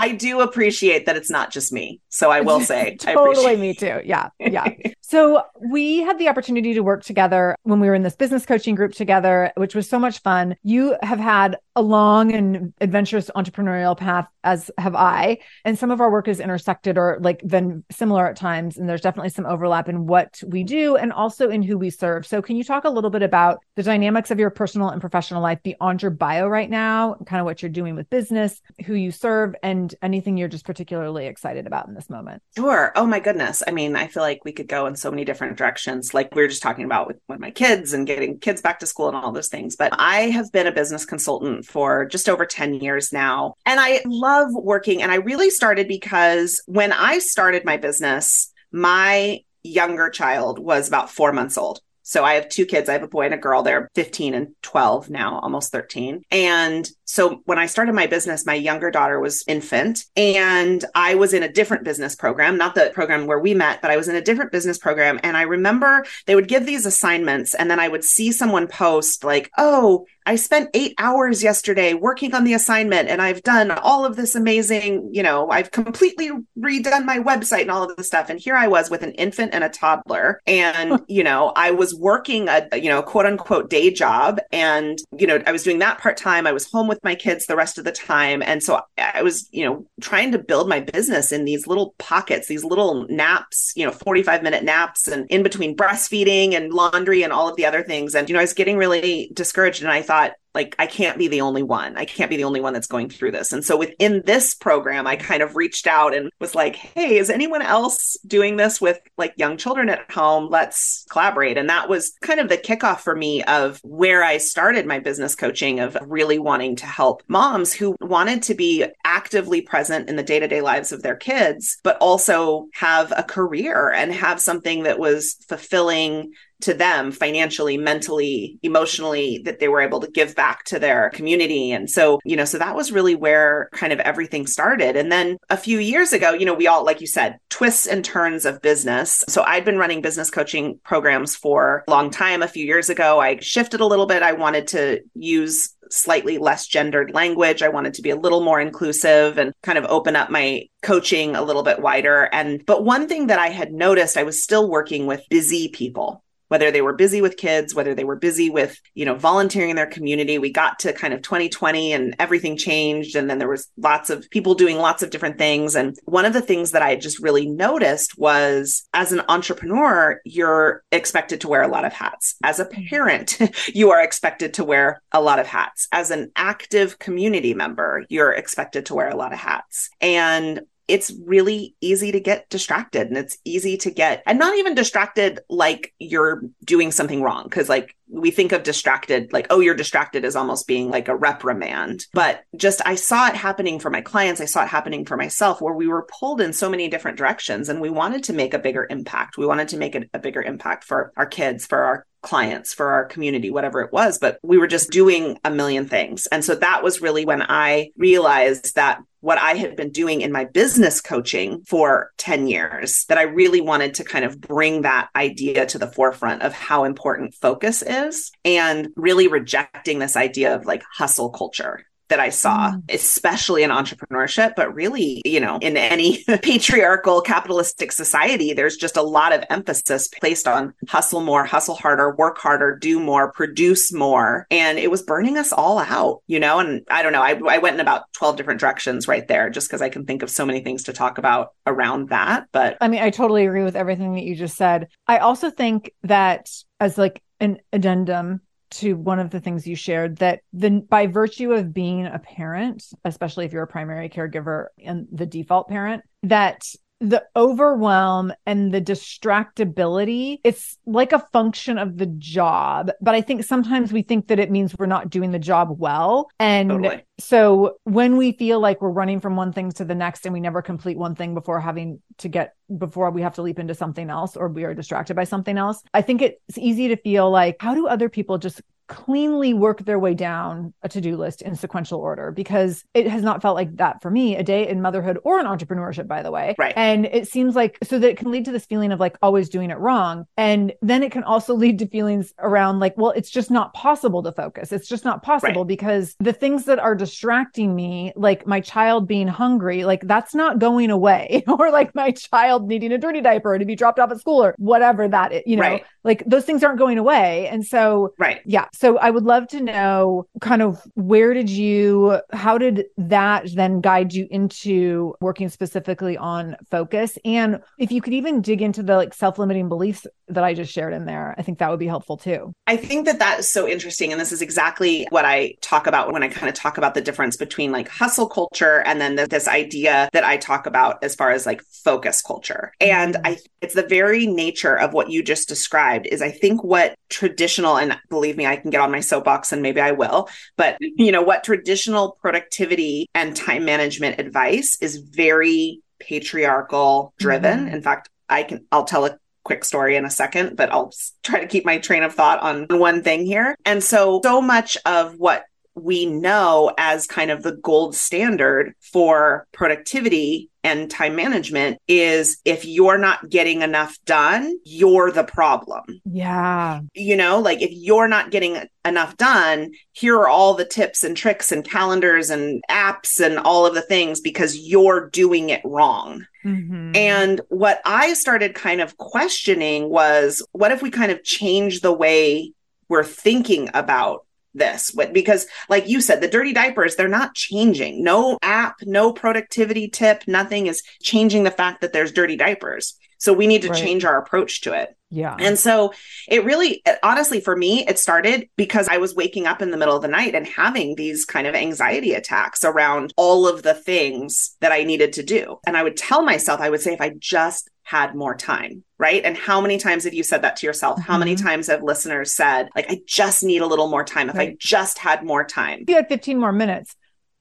I 0.00 0.12
do 0.12 0.40
appreciate 0.40 1.04
that 1.04 1.16
it's 1.16 1.28
not 1.28 1.50
just 1.50 1.74
me. 1.74 2.00
So 2.08 2.30
I 2.30 2.40
will 2.40 2.60
say, 2.60 2.96
totally 3.00 3.56
me 3.56 3.74
too. 3.74 4.00
Yeah. 4.02 4.30
Yeah. 4.38 4.72
so 5.02 5.42
we 5.70 5.98
had 5.98 6.18
the 6.18 6.28
opportunity 6.28 6.72
to 6.72 6.80
work 6.80 7.04
together 7.04 7.54
when 7.64 7.80
we 7.80 7.88
were 7.88 7.94
in 7.94 8.02
this 8.02 8.16
business 8.16 8.46
coaching 8.46 8.74
group 8.74 8.94
together, 8.94 9.52
which 9.56 9.74
was 9.74 9.88
so 9.90 9.98
much 9.98 10.22
fun. 10.22 10.56
You 10.62 10.96
have 11.02 11.18
had 11.18 11.58
a 11.76 11.82
long 11.82 12.32
and 12.32 12.72
adventurous 12.80 13.30
entrepreneurial 13.36 13.96
path, 13.96 14.26
as 14.42 14.70
have 14.78 14.94
I. 14.94 15.38
And 15.66 15.78
some 15.78 15.90
of 15.90 16.00
our 16.00 16.10
work 16.10 16.28
is 16.28 16.40
intersected 16.40 16.96
or 16.96 17.18
like 17.20 17.46
been 17.46 17.84
similar 17.90 18.26
at 18.26 18.36
times. 18.36 18.78
And 18.78 18.88
there's 18.88 19.02
definitely 19.02 19.30
some 19.30 19.44
overlap 19.44 19.88
in 19.88 20.06
what 20.06 20.42
we 20.46 20.64
do 20.64 20.96
and 20.96 21.12
also 21.12 21.50
in 21.50 21.62
who 21.62 21.76
we 21.76 21.90
serve. 21.90 22.26
So, 22.26 22.40
can 22.40 22.56
you 22.56 22.64
talk 22.64 22.84
a 22.84 22.89
little 22.90 23.10
bit 23.10 23.22
about 23.22 23.60
the 23.76 23.82
dynamics 23.82 24.30
of 24.30 24.38
your 24.38 24.50
personal 24.50 24.90
and 24.90 25.00
professional 25.00 25.42
life 25.42 25.62
beyond 25.62 26.02
your 26.02 26.10
bio 26.10 26.48
right 26.48 26.68
now, 26.68 27.16
kind 27.26 27.40
of 27.40 27.44
what 27.44 27.62
you're 27.62 27.70
doing 27.70 27.94
with 27.94 28.10
business, 28.10 28.60
who 28.86 28.94
you 28.94 29.10
serve, 29.10 29.54
and 29.62 29.94
anything 30.02 30.36
you're 30.36 30.48
just 30.48 30.64
particularly 30.64 31.26
excited 31.26 31.66
about 31.66 31.88
in 31.88 31.94
this 31.94 32.10
moment? 32.10 32.42
Sure. 32.56 32.92
Oh, 32.96 33.06
my 33.06 33.20
goodness. 33.20 33.62
I 33.66 33.70
mean, 33.70 33.96
I 33.96 34.06
feel 34.06 34.22
like 34.22 34.44
we 34.44 34.52
could 34.52 34.68
go 34.68 34.86
in 34.86 34.96
so 34.96 35.10
many 35.10 35.24
different 35.24 35.56
directions, 35.56 36.14
like 36.14 36.34
we 36.34 36.42
were 36.42 36.48
just 36.48 36.62
talking 36.62 36.84
about 36.84 37.06
with, 37.06 37.18
with 37.28 37.40
my 37.40 37.50
kids 37.50 37.92
and 37.92 38.06
getting 38.06 38.38
kids 38.38 38.60
back 38.60 38.80
to 38.80 38.86
school 38.86 39.08
and 39.08 39.16
all 39.16 39.32
those 39.32 39.48
things. 39.48 39.76
But 39.76 39.92
I 39.98 40.30
have 40.30 40.52
been 40.52 40.66
a 40.66 40.72
business 40.72 41.04
consultant 41.04 41.66
for 41.66 42.06
just 42.06 42.28
over 42.28 42.46
10 42.46 42.74
years 42.74 43.12
now. 43.12 43.54
And 43.66 43.80
I 43.80 44.02
love 44.06 44.48
working. 44.52 45.02
And 45.02 45.10
I 45.10 45.16
really 45.16 45.50
started 45.50 45.88
because 45.88 46.62
when 46.66 46.92
I 46.92 47.18
started 47.18 47.64
my 47.64 47.76
business, 47.76 48.52
my 48.72 49.40
younger 49.62 50.10
child 50.10 50.58
was 50.58 50.88
about 50.88 51.10
four 51.10 51.32
months 51.32 51.58
old. 51.58 51.80
So 52.10 52.24
I 52.24 52.34
have 52.34 52.48
two 52.48 52.66
kids. 52.66 52.88
I 52.88 52.94
have 52.94 53.04
a 53.04 53.08
boy 53.08 53.26
and 53.26 53.34
a 53.34 53.38
girl. 53.38 53.62
They're 53.62 53.88
15 53.94 54.34
and 54.34 54.48
12 54.62 55.10
now, 55.10 55.38
almost 55.38 55.70
13. 55.70 56.24
And 56.32 56.90
so 57.04 57.40
when 57.44 57.56
I 57.56 57.66
started 57.66 57.94
my 57.94 58.08
business, 58.08 58.44
my 58.44 58.54
younger 58.54 58.90
daughter 58.90 59.20
was 59.20 59.44
infant 59.46 60.06
and 60.16 60.84
I 60.96 61.14
was 61.14 61.34
in 61.34 61.44
a 61.44 61.52
different 61.52 61.84
business 61.84 62.16
program, 62.16 62.56
not 62.56 62.74
the 62.74 62.90
program 62.92 63.28
where 63.28 63.38
we 63.38 63.54
met, 63.54 63.80
but 63.80 63.92
I 63.92 63.96
was 63.96 64.08
in 64.08 64.16
a 64.16 64.20
different 64.20 64.50
business 64.50 64.76
program. 64.76 65.20
And 65.22 65.36
I 65.36 65.42
remember 65.42 66.04
they 66.26 66.34
would 66.34 66.48
give 66.48 66.66
these 66.66 66.84
assignments 66.84 67.54
and 67.54 67.70
then 67.70 67.78
I 67.78 67.86
would 67.86 68.02
see 68.02 68.32
someone 68.32 68.66
post 68.66 69.22
like, 69.22 69.48
oh, 69.56 70.04
I 70.26 70.36
spent 70.36 70.70
eight 70.74 70.94
hours 70.98 71.42
yesterday 71.42 71.94
working 71.94 72.34
on 72.34 72.44
the 72.44 72.54
assignment 72.54 73.08
and 73.08 73.22
I've 73.22 73.42
done 73.42 73.70
all 73.70 74.04
of 74.04 74.16
this 74.16 74.34
amazing, 74.34 75.10
you 75.12 75.22
know, 75.22 75.50
I've 75.50 75.70
completely 75.70 76.30
redone 76.58 77.04
my 77.04 77.18
website 77.18 77.62
and 77.62 77.70
all 77.70 77.82
of 77.82 77.96
this 77.96 78.06
stuff. 78.06 78.28
And 78.28 78.38
here 78.38 78.54
I 78.54 78.68
was 78.68 78.90
with 78.90 79.02
an 79.02 79.12
infant 79.12 79.54
and 79.54 79.64
a 79.64 79.68
toddler. 79.68 80.40
And, 80.46 81.00
you 81.08 81.24
know, 81.24 81.52
I 81.56 81.70
was 81.70 81.94
working 81.94 82.48
a, 82.48 82.68
you 82.74 82.88
know, 82.88 83.02
quote 83.02 83.26
unquote 83.26 83.70
day 83.70 83.90
job. 83.90 84.40
And, 84.52 84.98
you 85.18 85.26
know, 85.26 85.42
I 85.46 85.52
was 85.52 85.62
doing 85.62 85.78
that 85.78 85.98
part 85.98 86.16
time. 86.16 86.46
I 86.46 86.52
was 86.52 86.70
home 86.70 86.86
with 86.86 87.02
my 87.02 87.14
kids 87.14 87.46
the 87.46 87.56
rest 87.56 87.78
of 87.78 87.84
the 87.84 87.92
time. 87.92 88.42
And 88.42 88.62
so 88.62 88.82
I 88.98 89.22
was, 89.22 89.48
you 89.52 89.64
know, 89.64 89.86
trying 90.00 90.32
to 90.32 90.38
build 90.38 90.68
my 90.68 90.80
business 90.80 91.32
in 91.32 91.44
these 91.44 91.66
little 91.66 91.94
pockets, 91.98 92.46
these 92.46 92.64
little 92.64 93.06
naps, 93.08 93.72
you 93.74 93.86
know, 93.86 93.92
45 93.92 94.42
minute 94.42 94.64
naps 94.64 95.08
and 95.08 95.26
in 95.30 95.42
between 95.42 95.76
breastfeeding 95.76 96.54
and 96.54 96.72
laundry 96.72 97.22
and 97.22 97.32
all 97.32 97.48
of 97.48 97.56
the 97.56 97.66
other 97.66 97.82
things. 97.82 98.14
And, 98.14 98.28
you 98.28 98.34
know, 98.34 98.40
I 98.40 98.44
was 98.44 98.52
getting 98.52 98.76
really 98.76 99.30
discouraged. 99.34 99.82
And 99.82 99.90
I 99.90 100.02
thought, 100.10 100.32
like 100.56 100.74
I 100.80 100.88
can't 100.88 101.18
be 101.18 101.28
the 101.28 101.42
only 101.42 101.62
one. 101.62 101.96
I 101.96 102.04
can't 102.04 102.28
be 102.28 102.36
the 102.36 102.42
only 102.42 102.60
one 102.60 102.72
that's 102.72 102.88
going 102.88 103.08
through 103.08 103.30
this. 103.30 103.52
And 103.52 103.64
so 103.64 103.76
within 103.76 104.22
this 104.26 104.52
program, 104.52 105.06
I 105.06 105.14
kind 105.14 105.40
of 105.44 105.54
reached 105.54 105.86
out 105.86 106.12
and 106.12 106.28
was 106.40 106.56
like, 106.56 106.74
"Hey, 106.74 107.18
is 107.18 107.30
anyone 107.30 107.62
else 107.62 108.18
doing 108.26 108.56
this 108.56 108.80
with 108.80 108.98
like 109.16 109.32
young 109.36 109.56
children 109.56 109.88
at 109.88 110.10
home? 110.10 110.48
Let's 110.50 111.06
collaborate." 111.08 111.56
And 111.56 111.70
that 111.70 111.88
was 111.88 112.14
kind 112.22 112.40
of 112.40 112.48
the 112.48 112.58
kickoff 112.58 112.98
for 112.98 113.14
me 113.14 113.44
of 113.44 113.78
where 113.84 114.24
I 114.24 114.38
started 114.38 114.86
my 114.86 114.98
business 114.98 115.36
coaching 115.36 115.78
of 115.78 115.96
really 116.04 116.40
wanting 116.40 116.74
to 116.76 116.86
help 116.86 117.22
moms 117.28 117.72
who 117.72 117.94
wanted 118.00 118.42
to 118.44 118.54
be 118.54 118.84
actively 119.04 119.60
present 119.60 120.08
in 120.08 120.16
the 120.16 120.24
day-to-day 120.24 120.62
lives 120.62 120.90
of 120.90 121.04
their 121.04 121.16
kids, 121.16 121.78
but 121.84 121.96
also 121.98 122.66
have 122.74 123.12
a 123.16 123.22
career 123.22 123.92
and 123.92 124.12
have 124.12 124.40
something 124.40 124.82
that 124.82 124.98
was 124.98 125.36
fulfilling 125.48 126.32
to 126.62 126.74
them 126.74 127.12
financially, 127.12 127.76
mentally, 127.76 128.58
emotionally, 128.62 129.42
that 129.44 129.60
they 129.60 129.68
were 129.68 129.80
able 129.80 130.00
to 130.00 130.10
give 130.10 130.34
back 130.34 130.64
to 130.64 130.78
their 130.78 131.10
community. 131.10 131.72
And 131.72 131.90
so, 131.90 132.20
you 132.24 132.36
know, 132.36 132.44
so 132.44 132.58
that 132.58 132.76
was 132.76 132.92
really 132.92 133.14
where 133.14 133.68
kind 133.72 133.92
of 133.92 134.00
everything 134.00 134.46
started. 134.46 134.96
And 134.96 135.10
then 135.10 135.36
a 135.48 135.56
few 135.56 135.78
years 135.78 136.12
ago, 136.12 136.32
you 136.32 136.46
know, 136.46 136.54
we 136.54 136.66
all, 136.66 136.84
like 136.84 137.00
you 137.00 137.06
said, 137.06 137.38
twists 137.48 137.86
and 137.86 138.04
turns 138.04 138.44
of 138.44 138.62
business. 138.62 139.24
So 139.28 139.42
I'd 139.42 139.64
been 139.64 139.78
running 139.78 140.02
business 140.02 140.30
coaching 140.30 140.78
programs 140.84 141.36
for 141.36 141.84
a 141.86 141.90
long 141.90 142.10
time. 142.10 142.42
A 142.42 142.48
few 142.48 142.64
years 142.64 142.90
ago, 142.90 143.20
I 143.20 143.38
shifted 143.40 143.80
a 143.80 143.86
little 143.86 144.06
bit. 144.06 144.22
I 144.22 144.32
wanted 144.32 144.68
to 144.68 145.00
use 145.14 145.74
slightly 145.90 146.38
less 146.38 146.66
gendered 146.66 147.12
language. 147.12 147.62
I 147.62 147.68
wanted 147.68 147.94
to 147.94 148.02
be 148.02 148.10
a 148.10 148.16
little 148.16 148.42
more 148.42 148.60
inclusive 148.60 149.38
and 149.38 149.52
kind 149.62 149.78
of 149.78 149.84
open 149.86 150.16
up 150.16 150.30
my 150.30 150.66
coaching 150.82 151.36
a 151.36 151.42
little 151.42 151.62
bit 151.62 151.80
wider. 151.80 152.28
And, 152.32 152.64
but 152.64 152.84
one 152.84 153.08
thing 153.08 153.26
that 153.26 153.38
I 153.38 153.48
had 153.48 153.72
noticed, 153.72 154.16
I 154.16 154.22
was 154.22 154.42
still 154.42 154.70
working 154.70 155.06
with 155.06 155.28
busy 155.28 155.68
people 155.68 156.22
whether 156.50 156.72
they 156.72 156.82
were 156.82 156.92
busy 156.92 157.22
with 157.22 157.36
kids, 157.36 157.76
whether 157.76 157.94
they 157.94 158.02
were 158.02 158.16
busy 158.16 158.50
with, 158.50 158.80
you 158.94 159.04
know, 159.04 159.14
volunteering 159.14 159.70
in 159.70 159.76
their 159.76 159.86
community. 159.86 160.36
We 160.36 160.52
got 160.52 160.80
to 160.80 160.92
kind 160.92 161.14
of 161.14 161.22
2020 161.22 161.92
and 161.92 162.16
everything 162.18 162.56
changed. 162.56 163.14
And 163.14 163.30
then 163.30 163.38
there 163.38 163.48
was 163.48 163.68
lots 163.76 164.10
of 164.10 164.28
people 164.30 164.54
doing 164.54 164.76
lots 164.76 165.04
of 165.04 165.10
different 165.10 165.38
things. 165.38 165.76
And 165.76 165.96
one 166.06 166.24
of 166.24 166.32
the 166.32 166.40
things 166.40 166.72
that 166.72 166.82
I 166.82 166.96
just 166.96 167.20
really 167.20 167.48
noticed 167.48 168.18
was 168.18 168.88
as 168.92 169.12
an 169.12 169.22
entrepreneur, 169.28 170.20
you're 170.24 170.82
expected 170.90 171.40
to 171.42 171.48
wear 171.48 171.62
a 171.62 171.68
lot 171.68 171.84
of 171.84 171.92
hats. 171.92 172.34
As 172.42 172.58
a 172.58 172.64
mm-hmm. 172.64 172.88
parent, 172.88 173.38
you 173.72 173.92
are 173.92 174.02
expected 174.02 174.54
to 174.54 174.64
wear 174.64 175.00
a 175.12 175.20
lot 175.20 175.38
of 175.38 175.46
hats. 175.46 175.86
As 175.92 176.10
an 176.10 176.32
active 176.34 176.98
community 176.98 177.54
member, 177.54 178.04
you're 178.08 178.32
expected 178.32 178.86
to 178.86 178.94
wear 178.96 179.08
a 179.08 179.16
lot 179.16 179.32
of 179.32 179.38
hats. 179.38 179.88
And 180.00 180.62
it's 180.90 181.12
really 181.24 181.76
easy 181.80 182.10
to 182.10 182.18
get 182.18 182.48
distracted 182.50 183.06
and 183.06 183.16
it's 183.16 183.38
easy 183.44 183.76
to 183.76 183.92
get 183.92 184.24
and 184.26 184.40
not 184.40 184.58
even 184.58 184.74
distracted 184.74 185.38
like 185.48 185.94
you're 186.00 186.42
doing 186.64 186.90
something 186.90 187.22
wrong 187.22 187.44
because 187.44 187.68
like 187.68 187.94
we 188.10 188.30
think 188.30 188.52
of 188.52 188.62
distracted 188.62 189.32
like 189.32 189.46
oh 189.50 189.60
you're 189.60 189.74
distracted 189.74 190.24
as 190.24 190.36
almost 190.36 190.66
being 190.66 190.90
like 190.90 191.08
a 191.08 191.16
reprimand. 191.16 192.06
But 192.12 192.42
just 192.56 192.80
i 192.84 192.94
saw 192.94 193.28
it 193.28 193.36
happening 193.36 193.78
for 193.78 193.90
my 193.90 194.00
clients. 194.00 194.40
I 194.40 194.46
saw 194.46 194.62
it 194.62 194.68
happening 194.68 195.04
for 195.04 195.16
myself 195.16 195.60
where 195.60 195.74
we 195.74 195.88
were 195.88 196.08
pulled 196.20 196.40
in 196.40 196.52
so 196.52 196.68
many 196.68 196.88
different 196.88 197.18
directions 197.18 197.68
and 197.68 197.80
we 197.80 197.90
wanted 197.90 198.24
to 198.24 198.32
make 198.32 198.54
a 198.54 198.58
bigger 198.58 198.86
impact. 198.90 199.38
We 199.38 199.46
wanted 199.46 199.68
to 199.68 199.76
make 199.76 199.94
a, 199.94 200.04
a 200.14 200.18
bigger 200.18 200.42
impact 200.42 200.84
for 200.84 201.12
our 201.16 201.26
kids 201.26 201.66
for 201.66 201.78
our 201.84 202.06
clients 202.22 202.74
for 202.74 202.90
our 202.90 203.04
community, 203.06 203.50
whatever 203.50 203.80
it 203.80 203.92
was, 203.92 204.18
but 204.18 204.38
we 204.42 204.58
were 204.58 204.66
just 204.66 204.90
doing 204.90 205.38
a 205.44 205.50
million 205.50 205.88
things. 205.88 206.26
And 206.26 206.44
so 206.44 206.54
that 206.54 206.82
was 206.82 207.00
really 207.00 207.24
when 207.24 207.42
I 207.42 207.90
realized 207.96 208.74
that 208.74 209.00
what 209.20 209.38
I 209.38 209.52
had 209.52 209.76
been 209.76 209.90
doing 209.90 210.22
in 210.22 210.32
my 210.32 210.44
business 210.44 211.00
coaching 211.00 211.62
for 211.66 212.10
10 212.16 212.48
years, 212.48 213.04
that 213.06 213.18
I 213.18 213.22
really 213.22 213.60
wanted 213.60 213.94
to 213.94 214.04
kind 214.04 214.24
of 214.24 214.40
bring 214.40 214.82
that 214.82 215.10
idea 215.14 215.66
to 215.66 215.78
the 215.78 215.86
forefront 215.86 216.42
of 216.42 216.52
how 216.52 216.84
important 216.84 217.34
focus 217.34 217.82
is 217.82 217.99
and 218.44 218.88
really 218.96 219.28
rejecting 219.28 219.98
this 219.98 220.16
idea 220.16 220.54
of 220.54 220.66
like 220.66 220.82
hustle 220.92 221.30
culture 221.30 221.84
that 222.10 222.20
I 222.20 222.28
saw, 222.28 222.72
mm. 222.72 222.82
especially 222.92 223.62
in 223.62 223.70
entrepreneurship, 223.70 224.54
but 224.54 224.74
really, 224.74 225.22
you 225.24 225.40
know, 225.40 225.58
in 225.62 225.76
any 225.76 226.22
patriarchal 226.42 227.22
capitalistic 227.22 227.92
society, 227.92 228.52
there's 228.52 228.76
just 228.76 228.96
a 228.96 229.02
lot 229.02 229.32
of 229.32 229.44
emphasis 229.48 230.08
placed 230.08 230.46
on 230.46 230.74
hustle 230.88 231.22
more, 231.22 231.46
hustle 231.46 231.74
harder, 231.74 232.14
work 232.14 232.38
harder, 232.38 232.76
do 232.76 233.00
more, 233.00 233.32
produce 233.32 233.92
more. 233.92 234.46
And 234.50 234.78
it 234.78 234.90
was 234.90 235.02
burning 235.02 235.38
us 235.38 235.52
all 235.52 235.78
out, 235.78 236.22
you 236.26 236.38
know? 236.38 236.58
And 236.58 236.82
I 236.90 237.02
don't 237.02 237.12
know, 237.12 237.22
I, 237.22 237.40
I 237.48 237.58
went 237.58 237.74
in 237.74 237.80
about 237.80 238.12
12 238.14 238.36
different 238.36 238.60
directions 238.60 239.08
right 239.08 239.26
there 239.26 239.48
just 239.48 239.68
because 239.68 239.80
I 239.80 239.88
can 239.88 240.04
think 240.04 240.22
of 240.22 240.30
so 240.30 240.44
many 240.44 240.60
things 240.60 240.84
to 240.84 240.92
talk 240.92 241.18
about 241.18 241.54
around 241.66 242.10
that. 242.10 242.46
But 242.52 242.76
I 242.80 242.88
mean, 242.88 243.02
I 243.02 243.10
totally 243.10 243.46
agree 243.46 243.64
with 243.64 243.76
everything 243.76 244.14
that 244.14 244.24
you 244.24 244.34
just 244.34 244.56
said. 244.56 244.88
I 245.06 245.18
also 245.18 245.50
think 245.50 245.92
that 246.02 246.50
as 246.80 246.98
like 246.98 247.22
an 247.40 247.58
addendum, 247.72 248.40
to 248.70 248.94
one 248.94 249.18
of 249.18 249.30
the 249.30 249.40
things 249.40 249.66
you 249.66 249.74
shared 249.74 250.18
that 250.18 250.42
the 250.52 250.70
by 250.70 251.06
virtue 251.06 251.52
of 251.52 251.74
being 251.74 252.06
a 252.06 252.18
parent, 252.20 252.84
especially 253.04 253.44
if 253.44 253.52
you're 253.52 253.64
a 253.64 253.66
primary 253.68 254.08
caregiver 254.08 254.66
and 254.82 255.08
the 255.10 255.26
default 255.26 255.68
parent, 255.68 256.02
that 256.22 256.62
the 257.00 257.24
overwhelm 257.34 258.32
and 258.44 258.74
the 258.74 258.80
distractibility 258.80 260.38
it's 260.44 260.76
like 260.84 261.12
a 261.12 261.18
function 261.32 261.78
of 261.78 261.96
the 261.96 262.06
job 262.06 262.90
but 263.00 263.14
i 263.14 263.22
think 263.22 263.42
sometimes 263.42 263.90
we 263.90 264.02
think 264.02 264.28
that 264.28 264.38
it 264.38 264.50
means 264.50 264.74
we're 264.78 264.84
not 264.84 265.08
doing 265.08 265.30
the 265.30 265.38
job 265.38 265.74
well 265.78 266.28
and 266.38 266.68
totally. 266.68 267.02
so 267.18 267.76
when 267.84 268.18
we 268.18 268.32
feel 268.32 268.60
like 268.60 268.82
we're 268.82 268.90
running 268.90 269.18
from 269.18 269.34
one 269.34 269.50
thing 269.50 269.72
to 269.72 269.84
the 269.84 269.94
next 269.94 270.26
and 270.26 270.34
we 270.34 270.40
never 270.40 270.60
complete 270.60 270.98
one 270.98 271.14
thing 271.14 271.32
before 271.32 271.58
having 271.58 272.00
to 272.18 272.28
get 272.28 272.54
before 272.76 273.10
we 273.10 273.22
have 273.22 273.34
to 273.34 273.42
leap 273.42 273.58
into 273.58 273.74
something 273.74 274.10
else 274.10 274.36
or 274.36 274.48
we 274.48 274.64
are 274.64 274.74
distracted 274.74 275.14
by 275.14 275.24
something 275.24 275.56
else 275.56 275.82
i 275.94 276.02
think 276.02 276.20
it's 276.20 276.58
easy 276.58 276.88
to 276.88 276.96
feel 276.96 277.30
like 277.30 277.56
how 277.60 277.74
do 277.74 277.86
other 277.86 278.10
people 278.10 278.36
just 278.36 278.60
cleanly 278.90 279.54
work 279.54 279.84
their 279.84 280.00
way 280.00 280.14
down 280.14 280.74
a 280.82 280.88
to-do 280.88 281.16
list 281.16 281.42
in 281.42 281.54
sequential 281.54 282.00
order 282.00 282.32
because 282.32 282.84
it 282.92 283.06
has 283.06 283.22
not 283.22 283.40
felt 283.40 283.54
like 283.54 283.76
that 283.76 284.02
for 284.02 284.10
me 284.10 284.34
a 284.34 284.42
day 284.42 284.68
in 284.68 284.82
motherhood 284.82 285.16
or 285.22 285.38
in 285.38 285.46
entrepreneurship 285.46 286.08
by 286.08 286.22
the 286.22 286.30
way. 286.32 286.56
Right. 286.58 286.74
And 286.74 287.06
it 287.06 287.28
seems 287.28 287.54
like 287.54 287.78
so 287.84 288.00
that 288.00 288.10
it 288.10 288.16
can 288.16 288.32
lead 288.32 288.44
to 288.46 288.52
this 288.52 288.66
feeling 288.66 288.90
of 288.90 288.98
like 288.98 289.16
always 289.22 289.48
doing 289.48 289.70
it 289.70 289.78
wrong. 289.78 290.26
And 290.36 290.72
then 290.82 291.04
it 291.04 291.12
can 291.12 291.22
also 291.22 291.54
lead 291.54 291.78
to 291.78 291.86
feelings 291.86 292.34
around 292.40 292.80
like 292.80 292.94
well 292.96 293.12
it's 293.12 293.30
just 293.30 293.48
not 293.48 293.72
possible 293.74 294.24
to 294.24 294.32
focus. 294.32 294.72
It's 294.72 294.88
just 294.88 295.04
not 295.04 295.22
possible 295.22 295.62
right. 295.62 295.68
because 295.68 296.16
the 296.18 296.32
things 296.32 296.64
that 296.64 296.80
are 296.80 296.96
distracting 296.96 297.76
me 297.76 298.12
like 298.16 298.44
my 298.44 298.60
child 298.60 299.06
being 299.06 299.28
hungry 299.28 299.84
like 299.84 300.00
that's 300.02 300.34
not 300.34 300.58
going 300.58 300.90
away. 300.90 301.44
Or 301.60 301.70
like 301.70 301.94
my 301.94 302.10
child 302.12 302.68
needing 302.68 302.92
a 302.92 302.98
dirty 302.98 303.20
diaper 303.20 303.58
to 303.58 303.64
be 303.64 303.74
dropped 303.74 303.98
off 303.98 304.10
at 304.10 304.20
school 304.20 304.42
or 304.42 304.54
whatever 304.56 305.06
that 305.08 305.32
is, 305.32 305.42
you 305.46 305.56
know 305.56 305.62
right. 305.62 305.84
like 306.04 306.22
those 306.24 306.44
things 306.44 306.64
aren't 306.64 306.78
going 306.78 306.96
away. 306.96 307.48
And 307.48 307.66
so 307.66 308.14
right. 308.18 308.40
yeah 308.46 308.66
so 308.80 308.96
I 308.96 309.10
would 309.10 309.24
love 309.24 309.46
to 309.48 309.60
know 309.60 310.26
kind 310.40 310.62
of 310.62 310.80
where 310.94 311.34
did 311.34 311.50
you, 311.50 312.18
how 312.32 312.56
did 312.56 312.86
that 312.96 313.50
then 313.54 313.82
guide 313.82 314.14
you 314.14 314.26
into 314.30 315.14
working 315.20 315.50
specifically 315.50 316.16
on 316.16 316.56
focus? 316.70 317.18
And 317.22 317.60
if 317.78 317.92
you 317.92 318.00
could 318.00 318.14
even 318.14 318.40
dig 318.40 318.62
into 318.62 318.82
the 318.82 318.96
like 318.96 319.12
self 319.12 319.38
limiting 319.38 319.68
beliefs 319.68 320.06
that 320.28 320.44
I 320.44 320.54
just 320.54 320.72
shared 320.72 320.94
in 320.94 321.04
there, 321.04 321.34
I 321.36 321.42
think 321.42 321.58
that 321.58 321.68
would 321.68 321.78
be 321.78 321.88
helpful 321.88 322.16
too. 322.16 322.54
I 322.66 322.78
think 322.78 323.04
that 323.04 323.18
that 323.18 323.40
is 323.40 323.52
so 323.52 323.68
interesting. 323.68 324.12
And 324.12 324.20
this 324.20 324.32
is 324.32 324.40
exactly 324.40 325.06
what 325.10 325.26
I 325.26 325.56
talk 325.60 325.86
about 325.86 326.10
when 326.10 326.22
I 326.22 326.28
kind 326.28 326.48
of 326.48 326.54
talk 326.54 326.78
about 326.78 326.94
the 326.94 327.02
difference 327.02 327.36
between 327.36 327.72
like 327.72 327.88
hustle 327.88 328.30
culture 328.30 328.80
and 328.86 328.98
then 328.98 329.16
the, 329.16 329.26
this 329.26 329.46
idea 329.46 330.08
that 330.14 330.24
I 330.24 330.38
talk 330.38 330.64
about 330.64 331.04
as 331.04 331.14
far 331.14 331.32
as 331.32 331.44
like 331.44 331.60
focus 331.84 332.22
culture. 332.22 332.72
And 332.80 333.16
mm-hmm. 333.16 333.26
I, 333.26 333.38
it's 333.60 333.74
the 333.74 333.86
very 333.86 334.26
nature 334.26 334.78
of 334.78 334.94
what 334.94 335.10
you 335.10 335.22
just 335.22 335.48
described 335.48 336.06
is 336.10 336.22
I 336.22 336.30
think 336.30 336.64
what 336.64 336.94
traditional, 337.10 337.76
and 337.76 337.98
believe 338.08 338.38
me, 338.38 338.46
I 338.46 338.56
can 338.56 338.69
get 338.70 338.80
on 338.80 338.90
my 338.90 339.00
soapbox 339.00 339.52
and 339.52 339.62
maybe 339.62 339.80
I 339.80 339.92
will, 339.92 340.28
but 340.56 340.76
you 340.80 341.12
know, 341.12 341.22
what 341.22 341.44
traditional 341.44 342.16
productivity 342.20 343.08
and 343.14 343.36
time 343.36 343.64
management 343.64 344.20
advice 344.20 344.76
is 344.80 344.96
very 344.96 345.80
patriarchal 345.98 347.12
driven. 347.18 347.66
Mm-hmm. 347.66 347.74
In 347.74 347.82
fact, 347.82 348.08
I 348.28 348.42
can, 348.42 348.64
I'll 348.72 348.84
tell 348.84 349.04
a 349.06 349.18
quick 349.44 349.64
story 349.64 349.96
in 349.96 350.04
a 350.04 350.10
second, 350.10 350.56
but 350.56 350.70
I'll 350.72 350.92
try 351.22 351.40
to 351.40 351.46
keep 351.46 351.64
my 351.64 351.78
train 351.78 352.02
of 352.02 352.14
thought 352.14 352.40
on 352.40 352.66
one 352.68 353.02
thing 353.02 353.24
here. 353.24 353.56
And 353.64 353.82
so, 353.82 354.20
so 354.22 354.40
much 354.40 354.76
of 354.84 355.14
what 355.18 355.44
we 355.74 356.06
know 356.06 356.72
as 356.78 357.06
kind 357.06 357.30
of 357.30 357.42
the 357.42 357.56
gold 357.56 357.94
standard 357.94 358.74
for 358.80 359.46
productivity 359.52 360.49
and 360.62 360.90
time 360.90 361.16
management 361.16 361.78
is 361.88 362.38
if 362.44 362.64
you're 362.64 362.98
not 362.98 363.28
getting 363.28 363.62
enough 363.62 363.96
done, 364.04 364.58
you're 364.64 365.10
the 365.10 365.24
problem. 365.24 366.00
Yeah. 366.04 366.80
You 366.94 367.16
know, 367.16 367.38
like 367.38 367.62
if 367.62 367.70
you're 367.72 368.08
not 368.08 368.30
getting 368.30 368.62
enough 368.84 369.16
done, 369.16 369.72
here 369.92 370.16
are 370.16 370.28
all 370.28 370.54
the 370.54 370.64
tips 370.64 371.02
and 371.02 371.16
tricks 371.16 371.50
and 371.50 371.64
calendars 371.64 372.30
and 372.30 372.62
apps 372.70 373.20
and 373.20 373.38
all 373.38 373.66
of 373.66 373.74
the 373.74 373.82
things 373.82 374.20
because 374.20 374.58
you're 374.58 375.08
doing 375.10 375.50
it 375.50 375.62
wrong. 375.64 376.26
Mm-hmm. 376.44 376.92
And 376.94 377.40
what 377.48 377.80
I 377.84 378.14
started 378.14 378.54
kind 378.54 378.80
of 378.80 378.96
questioning 378.96 379.88
was 379.88 380.46
what 380.52 380.72
if 380.72 380.82
we 380.82 380.90
kind 380.90 381.12
of 381.12 381.24
change 381.24 381.80
the 381.80 381.92
way 381.92 382.52
we're 382.88 383.04
thinking 383.04 383.70
about 383.72 384.26
this 384.54 384.90
because 385.12 385.46
like 385.68 385.88
you 385.88 386.00
said 386.00 386.20
the 386.20 386.28
dirty 386.28 386.52
diapers 386.52 386.96
they're 386.96 387.08
not 387.08 387.34
changing. 387.34 388.02
No 388.02 388.38
app 388.42 388.76
no 388.82 389.12
productivity 389.12 389.88
tip 389.88 390.24
nothing 390.26 390.66
is 390.66 390.82
changing 391.02 391.44
the 391.44 391.50
fact 391.50 391.80
that 391.80 391.92
there's 391.92 392.12
dirty 392.12 392.36
diapers. 392.36 392.96
So 393.18 393.32
we 393.32 393.46
need 393.46 393.62
to 393.62 393.68
right. 393.68 393.78
change 393.78 394.04
our 394.04 394.18
approach 394.18 394.62
to 394.62 394.72
it 394.72 394.96
yeah 395.10 395.36
and 395.38 395.58
so 395.58 395.92
it 396.28 396.44
really 396.44 396.82
honestly 397.02 397.40
for 397.40 397.56
me 397.56 397.84
it 397.86 397.98
started 397.98 398.48
because 398.56 398.88
i 398.88 398.96
was 398.96 399.14
waking 399.14 399.46
up 399.46 399.60
in 399.60 399.70
the 399.70 399.76
middle 399.76 399.96
of 399.96 400.02
the 400.02 400.08
night 400.08 400.34
and 400.34 400.46
having 400.46 400.94
these 400.94 401.24
kind 401.24 401.46
of 401.46 401.54
anxiety 401.54 402.14
attacks 402.14 402.64
around 402.64 403.12
all 403.16 403.46
of 403.46 403.62
the 403.62 403.74
things 403.74 404.56
that 404.60 404.72
i 404.72 404.84
needed 404.84 405.12
to 405.12 405.22
do 405.22 405.58
and 405.66 405.76
i 405.76 405.82
would 405.82 405.96
tell 405.96 406.22
myself 406.22 406.60
i 406.60 406.70
would 406.70 406.80
say 406.80 406.92
if 406.92 407.00
i 407.00 407.10
just 407.18 407.70
had 407.90 408.14
more 408.14 408.36
time, 408.36 408.84
right? 408.98 409.24
And 409.24 409.36
how 409.36 409.60
many 409.60 409.76
times 409.76 410.04
have 410.04 410.14
you 410.14 410.22
said 410.22 410.42
that 410.42 410.54
to 410.58 410.66
yourself? 410.66 411.00
Mm-hmm. 411.00 411.10
How 411.10 411.18
many 411.18 411.34
mm-hmm. 411.34 411.44
times 411.44 411.66
have 411.66 411.82
listeners 411.82 412.32
said, 412.32 412.68
like, 412.76 412.88
I 412.88 413.00
just 413.04 413.42
need 413.42 413.62
a 413.62 413.66
little 413.66 413.88
more 413.88 414.04
time 414.04 414.30
if 414.30 414.36
right. 414.36 414.50
I 414.50 414.56
just 414.60 414.98
had 414.98 415.24
more 415.24 415.44
time? 415.44 415.86
You 415.88 415.96
had 415.96 416.08
15 416.08 416.38
more 416.38 416.52
minutes, 416.52 416.94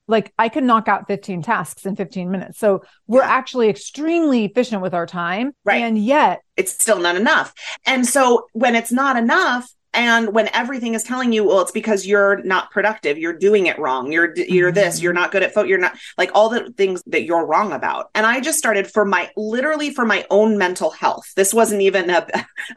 like 0.09 0.33
I 0.37 0.49
could 0.49 0.63
knock 0.63 0.87
out 0.87 1.07
15 1.07 1.41
tasks 1.41 1.85
in 1.85 1.95
15 1.95 2.31
minutes. 2.31 2.59
So 2.59 2.83
we're 3.07 3.21
yeah. 3.21 3.29
actually 3.29 3.69
extremely 3.69 4.45
efficient 4.45 4.81
with 4.81 4.93
our 4.93 5.05
time. 5.05 5.53
Right. 5.63 5.83
And 5.83 5.97
yet 5.97 6.41
it's 6.57 6.73
still 6.73 6.99
not 6.99 7.15
enough. 7.15 7.53
And 7.85 8.05
so 8.05 8.47
when 8.53 8.75
it's 8.75 8.91
not 8.91 9.15
enough, 9.15 9.69
and 9.93 10.33
when 10.33 10.49
everything 10.53 10.93
is 10.93 11.03
telling 11.03 11.33
you 11.33 11.43
well 11.43 11.61
it's 11.61 11.71
because 11.71 12.05
you're 12.05 12.43
not 12.43 12.69
productive 12.71 13.17
you're 13.17 13.33
doing 13.33 13.65
it 13.65 13.79
wrong 13.79 14.11
you're 14.11 14.35
you're 14.35 14.71
this 14.71 15.01
you're 15.01 15.11
mm-hmm. 15.13 15.21
not 15.21 15.31
good 15.31 15.43
at 15.43 15.53
photo 15.53 15.67
you're 15.67 15.79
not 15.79 15.97
like 16.17 16.29
all 16.33 16.49
the 16.49 16.71
things 16.73 17.01
that 17.07 17.23
you're 17.23 17.45
wrong 17.45 17.71
about 17.71 18.09
and 18.13 18.25
i 18.25 18.39
just 18.39 18.59
started 18.59 18.85
for 18.85 19.03
my 19.03 19.29
literally 19.35 19.91
for 19.91 20.05
my 20.05 20.25
own 20.29 20.57
mental 20.57 20.91
health 20.91 21.31
this 21.35 21.53
wasn't 21.53 21.81
even 21.81 22.09
a, 22.09 22.27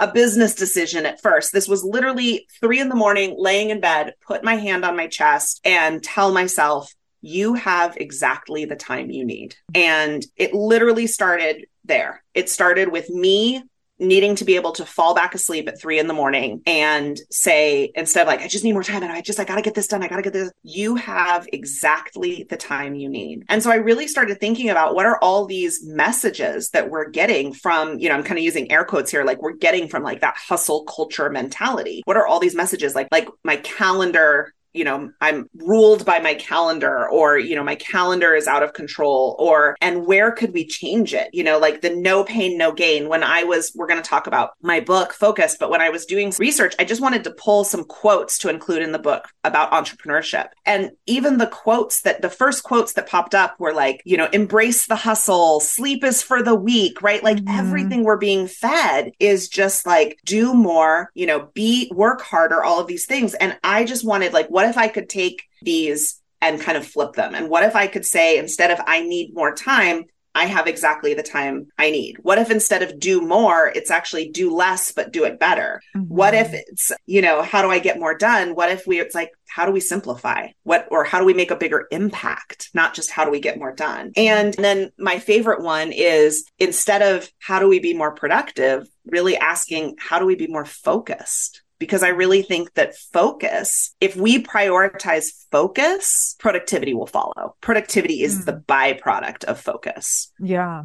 a 0.01 0.11
business 0.11 0.55
decision 0.55 1.05
at 1.05 1.21
first 1.21 1.53
this 1.53 1.69
was 1.69 1.85
literally 1.85 2.47
three 2.61 2.81
in 2.81 2.89
the 2.89 2.95
morning 2.95 3.35
laying 3.39 3.71
in 3.71 3.81
bed 3.81 4.15
put 4.23 4.43
my 4.43 4.57
hand 4.57 4.85
on 4.85 4.97
my 4.97 5.07
chest 5.07 5.61
and 5.65 6.03
tell 6.03 6.33
myself 6.33 6.93
you 7.23 7.55
have 7.55 7.97
exactly 7.97 8.65
the 8.65 8.77
time 8.77 9.11
you 9.11 9.25
need. 9.25 9.57
And 9.75 10.25
it 10.37 10.53
literally 10.53 11.07
started 11.07 11.67
there. 11.85 12.23
It 12.35 12.51
started 12.51 12.91
with 12.91 13.09
me 13.09 13.63
needing 13.99 14.35
to 14.35 14.45
be 14.45 14.57
able 14.57 14.73
to 14.73 14.85
fall 14.85 15.15
back 15.15 15.33
asleep 15.35 15.69
at 15.69 15.81
three 15.81 16.01
in 16.01 16.09
the 16.09 16.15
morning 16.15 16.61
and 16.67 17.21
say, 17.31 17.93
instead 17.95 18.23
of 18.23 18.27
like, 18.27 18.41
I 18.41 18.49
just 18.49 18.65
need 18.65 18.73
more 18.73 18.83
time 18.83 19.05
and 19.05 19.13
I 19.13 19.21
just, 19.21 19.39
I 19.39 19.45
got 19.45 19.57
to 19.57 19.63
get 19.63 19.75
this 19.75 19.87
done. 19.87 20.03
I 20.03 20.09
got 20.09 20.17
to 20.17 20.23
get 20.23 20.33
this. 20.33 20.51
You 20.65 20.97
have 20.97 21.47
exactly 21.53 22.45
the 22.51 22.57
time 22.57 22.97
you 22.97 23.09
need. 23.09 23.45
And 23.49 23.63
so 23.63 23.71
I 23.71 23.77
really 23.77 24.09
started 24.09 24.41
thinking 24.41 24.71
about 24.71 24.97
what 24.97 25.07
are 25.07 25.19
all 25.23 25.47
these 25.47 25.87
messages 25.87 26.71
that 26.71 26.91
we're 26.91 27.11
getting 27.11 27.53
from, 27.53 27.99
you 28.01 28.09
know, 28.09 28.17
I'm 28.17 28.25
kind 28.25 28.39
of 28.39 28.45
using 28.45 28.73
air 28.73 28.85
quotes 28.85 29.11
here, 29.11 29.25
like 29.25 29.41
we're 29.41 29.53
getting 29.53 29.87
from 29.87 30.03
like 30.03 30.21
that 30.23 30.37
hustle 30.37 30.85
culture 30.85 31.31
mentality. 31.31 32.03
What 32.05 32.17
are 32.17 32.27
all 32.27 32.41
these 32.41 32.57
messages? 32.57 32.97
Like, 32.97 33.07
like 33.13 33.29
my 33.45 33.57
calendar 33.57 34.53
you 34.73 34.85
know 34.85 35.11
i'm 35.21 35.49
ruled 35.57 36.05
by 36.05 36.19
my 36.19 36.35
calendar 36.35 37.09
or 37.09 37.39
you 37.39 37.55
know 37.55 37.65
my 37.65 37.75
calendar 37.77 38.35
is 38.35 38.47
out 38.47 38.63
of 38.63 38.73
control 38.73 39.37
or 39.39 39.77
and 39.81 40.07
where 40.07 40.31
could 40.31 40.53
we 40.53 40.67
change 40.67 41.15
it? 41.15 41.29
You 41.33 41.45
know 41.45 41.59
like 41.59 41.81
the 41.81 41.91
no 41.91 42.25
pain 42.25 42.57
no 42.59 42.73
gain. 42.73 43.09
When 43.09 43.23
i 43.23 43.45
was 43.45 43.73
we're 43.75 43.87
going 43.87 44.03
to 44.03 44.09
talk 44.09 44.27
about 44.27 44.53
my 44.63 44.81
book 44.81 45.13
focus 45.13 45.57
but 45.59 45.71
when 45.71 45.81
i 45.81 45.91
was 45.91 46.07
doing 46.07 46.33
research 46.39 46.75
i 46.79 46.85
just 46.85 47.01
wanted 47.01 47.25
to 47.25 47.31
pull 47.33 47.65
some 47.65 47.85
quotes 47.85 48.39
to 48.39 48.49
include 48.49 48.83
in 48.83 48.93
the 48.93 48.99
book 48.99 49.29
about 49.45 49.73
entrepreneurship. 49.73 50.49
And 50.67 50.93
even 51.07 51.39
the 51.39 51.47
quotes 51.47 52.03
that 52.03 52.23
the 52.23 52.31
first 52.31 52.63
quotes 52.63 52.95
that 52.95 53.09
popped 53.09 53.35
up 53.35 53.59
were 53.59 53.73
like 53.73 54.03
you 54.05 54.17
know 54.17 54.29
embrace 54.33 54.87
the 54.87 54.97
hustle 54.97 55.61
sleep 55.61 56.05
is 56.05 56.23
for 56.23 56.43
the 56.43 56.55
weak 56.55 57.03
right? 57.03 57.23
Like 57.23 57.39
mm-hmm. 57.39 57.59
everything 57.59 58.05
we're 58.05 58.17
being 58.17 58.47
fed 58.47 59.13
is 59.19 59.49
just 59.49 59.87
like 59.87 60.19
do 60.25 60.55
more 60.55 61.11
you 61.15 61.27
know 61.27 61.49
be 61.55 61.91
work 61.95 62.23
harder 62.23 62.63
all 62.63 62.81
of 62.81 62.87
these 62.87 63.07
things. 63.07 63.35
And 63.35 63.59
i 63.65 63.85
just 63.85 64.05
wanted 64.05 64.33
like 64.33 64.49
what 64.49 64.62
what 64.63 64.71
if 64.71 64.79
I 64.79 64.87
could 64.87 65.09
take 65.09 65.43
these 65.63 66.23
and 66.41 66.61
kind 66.61 66.79
of 66.79 66.87
flip 66.87 67.15
them? 67.15 67.35
And 67.35 67.49
what 67.49 67.65
if 67.65 67.75
I 67.75 67.89
could 67.89 68.05
say, 68.05 68.39
instead 68.39 68.71
of 68.71 68.79
I 68.87 69.03
need 69.03 69.35
more 69.35 69.53
time, 69.57 70.05
I 70.37 70.47
have 70.47 70.69
exactly 70.69 71.15
the 71.15 71.23
time 71.25 71.67
I 71.79 71.91
need? 71.91 72.19
What 72.23 72.39
if 72.39 72.49
instead 72.49 72.81
of 72.85 73.01
do 73.01 73.21
more, 73.21 73.73
it's 73.75 73.91
actually 73.91 74.29
do 74.29 74.55
less, 74.55 74.93
but 74.93 75.13
do 75.13 75.25
it 75.25 75.41
better? 75.41 75.83
Mm-hmm. 75.97 76.15
What 76.15 76.35
if 76.35 76.55
it's, 76.55 76.93
you 77.07 77.23
know, 77.23 77.43
how 77.43 77.61
do 77.61 77.71
I 77.71 77.81
get 77.81 77.99
more 77.99 78.17
done? 78.17 78.55
What 78.55 78.71
if 78.71 78.87
we, 78.87 79.01
it's 79.01 79.17
like, 79.17 79.33
how 79.49 79.67
do 79.67 79.73
we 79.73 79.81
simplify? 79.81 80.47
What, 80.63 80.87
or 80.93 81.03
how 81.03 81.19
do 81.19 81.25
we 81.25 81.35
make 81.35 81.51
a 81.51 81.57
bigger 81.57 81.89
impact? 81.91 82.71
Not 82.73 82.95
just 82.95 83.11
how 83.11 83.25
do 83.25 83.33
we 83.33 83.41
get 83.41 83.59
more 83.59 83.75
done? 83.75 84.13
And 84.17 84.55
then 84.55 84.93
my 84.97 85.19
favorite 85.19 85.61
one 85.61 85.91
is 85.91 86.45
instead 86.61 87.03
of 87.03 87.29
how 87.41 87.59
do 87.59 87.67
we 87.67 87.81
be 87.81 87.95
more 87.95 88.15
productive, 88.15 88.87
really 89.07 89.37
asking, 89.37 89.97
how 89.99 90.21
do 90.21 90.25
we 90.25 90.37
be 90.37 90.47
more 90.47 90.65
focused? 90.65 91.62
Because 91.83 92.05
I 92.05 92.11
really 92.11 92.43
think 92.43 92.75
that 92.75 92.95
focus, 92.95 93.93
if 94.01 94.15
we 94.15 94.41
prioritize 94.41 95.25
focus, 95.51 96.37
productivity 96.39 96.95
will 96.95 97.09
follow. 97.09 97.57
Productivity 97.61 98.23
is 98.23 98.43
mm. 98.43 98.45
the 98.45 98.53
byproduct 98.53 99.43
of 99.47 99.59
focus. 99.59 100.31
Yeah. 100.39 100.85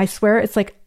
I 0.00 0.06
swear 0.06 0.38
it's 0.38 0.56
like 0.56 0.79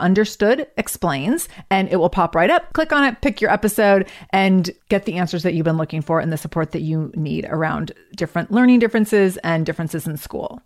Understood 0.00 0.66
Explains, 0.76 1.48
and 1.70 1.88
it 1.88 1.96
will 1.96 2.10
pop 2.10 2.34
right 2.34 2.50
up. 2.50 2.72
Click 2.72 2.92
on 2.92 3.04
it, 3.04 3.20
pick 3.20 3.40
your 3.40 3.52
episode, 3.52 4.08
and 4.30 4.70
get 4.88 5.04
the 5.04 5.14
answers 5.14 5.42
that 5.44 5.54
you've 5.54 5.64
been 5.64 5.76
looking 5.76 6.02
for 6.02 6.18
and 6.20 6.32
the 6.32 6.36
support 6.36 6.72
that 6.72 6.82
you 6.82 7.12
need 7.14 7.46
around 7.48 7.92
different 8.16 8.50
learning 8.50 8.78
differences 8.78 9.36
and 9.38 9.64
differences 9.64 10.06
in 10.06 10.16
school. 10.16 10.60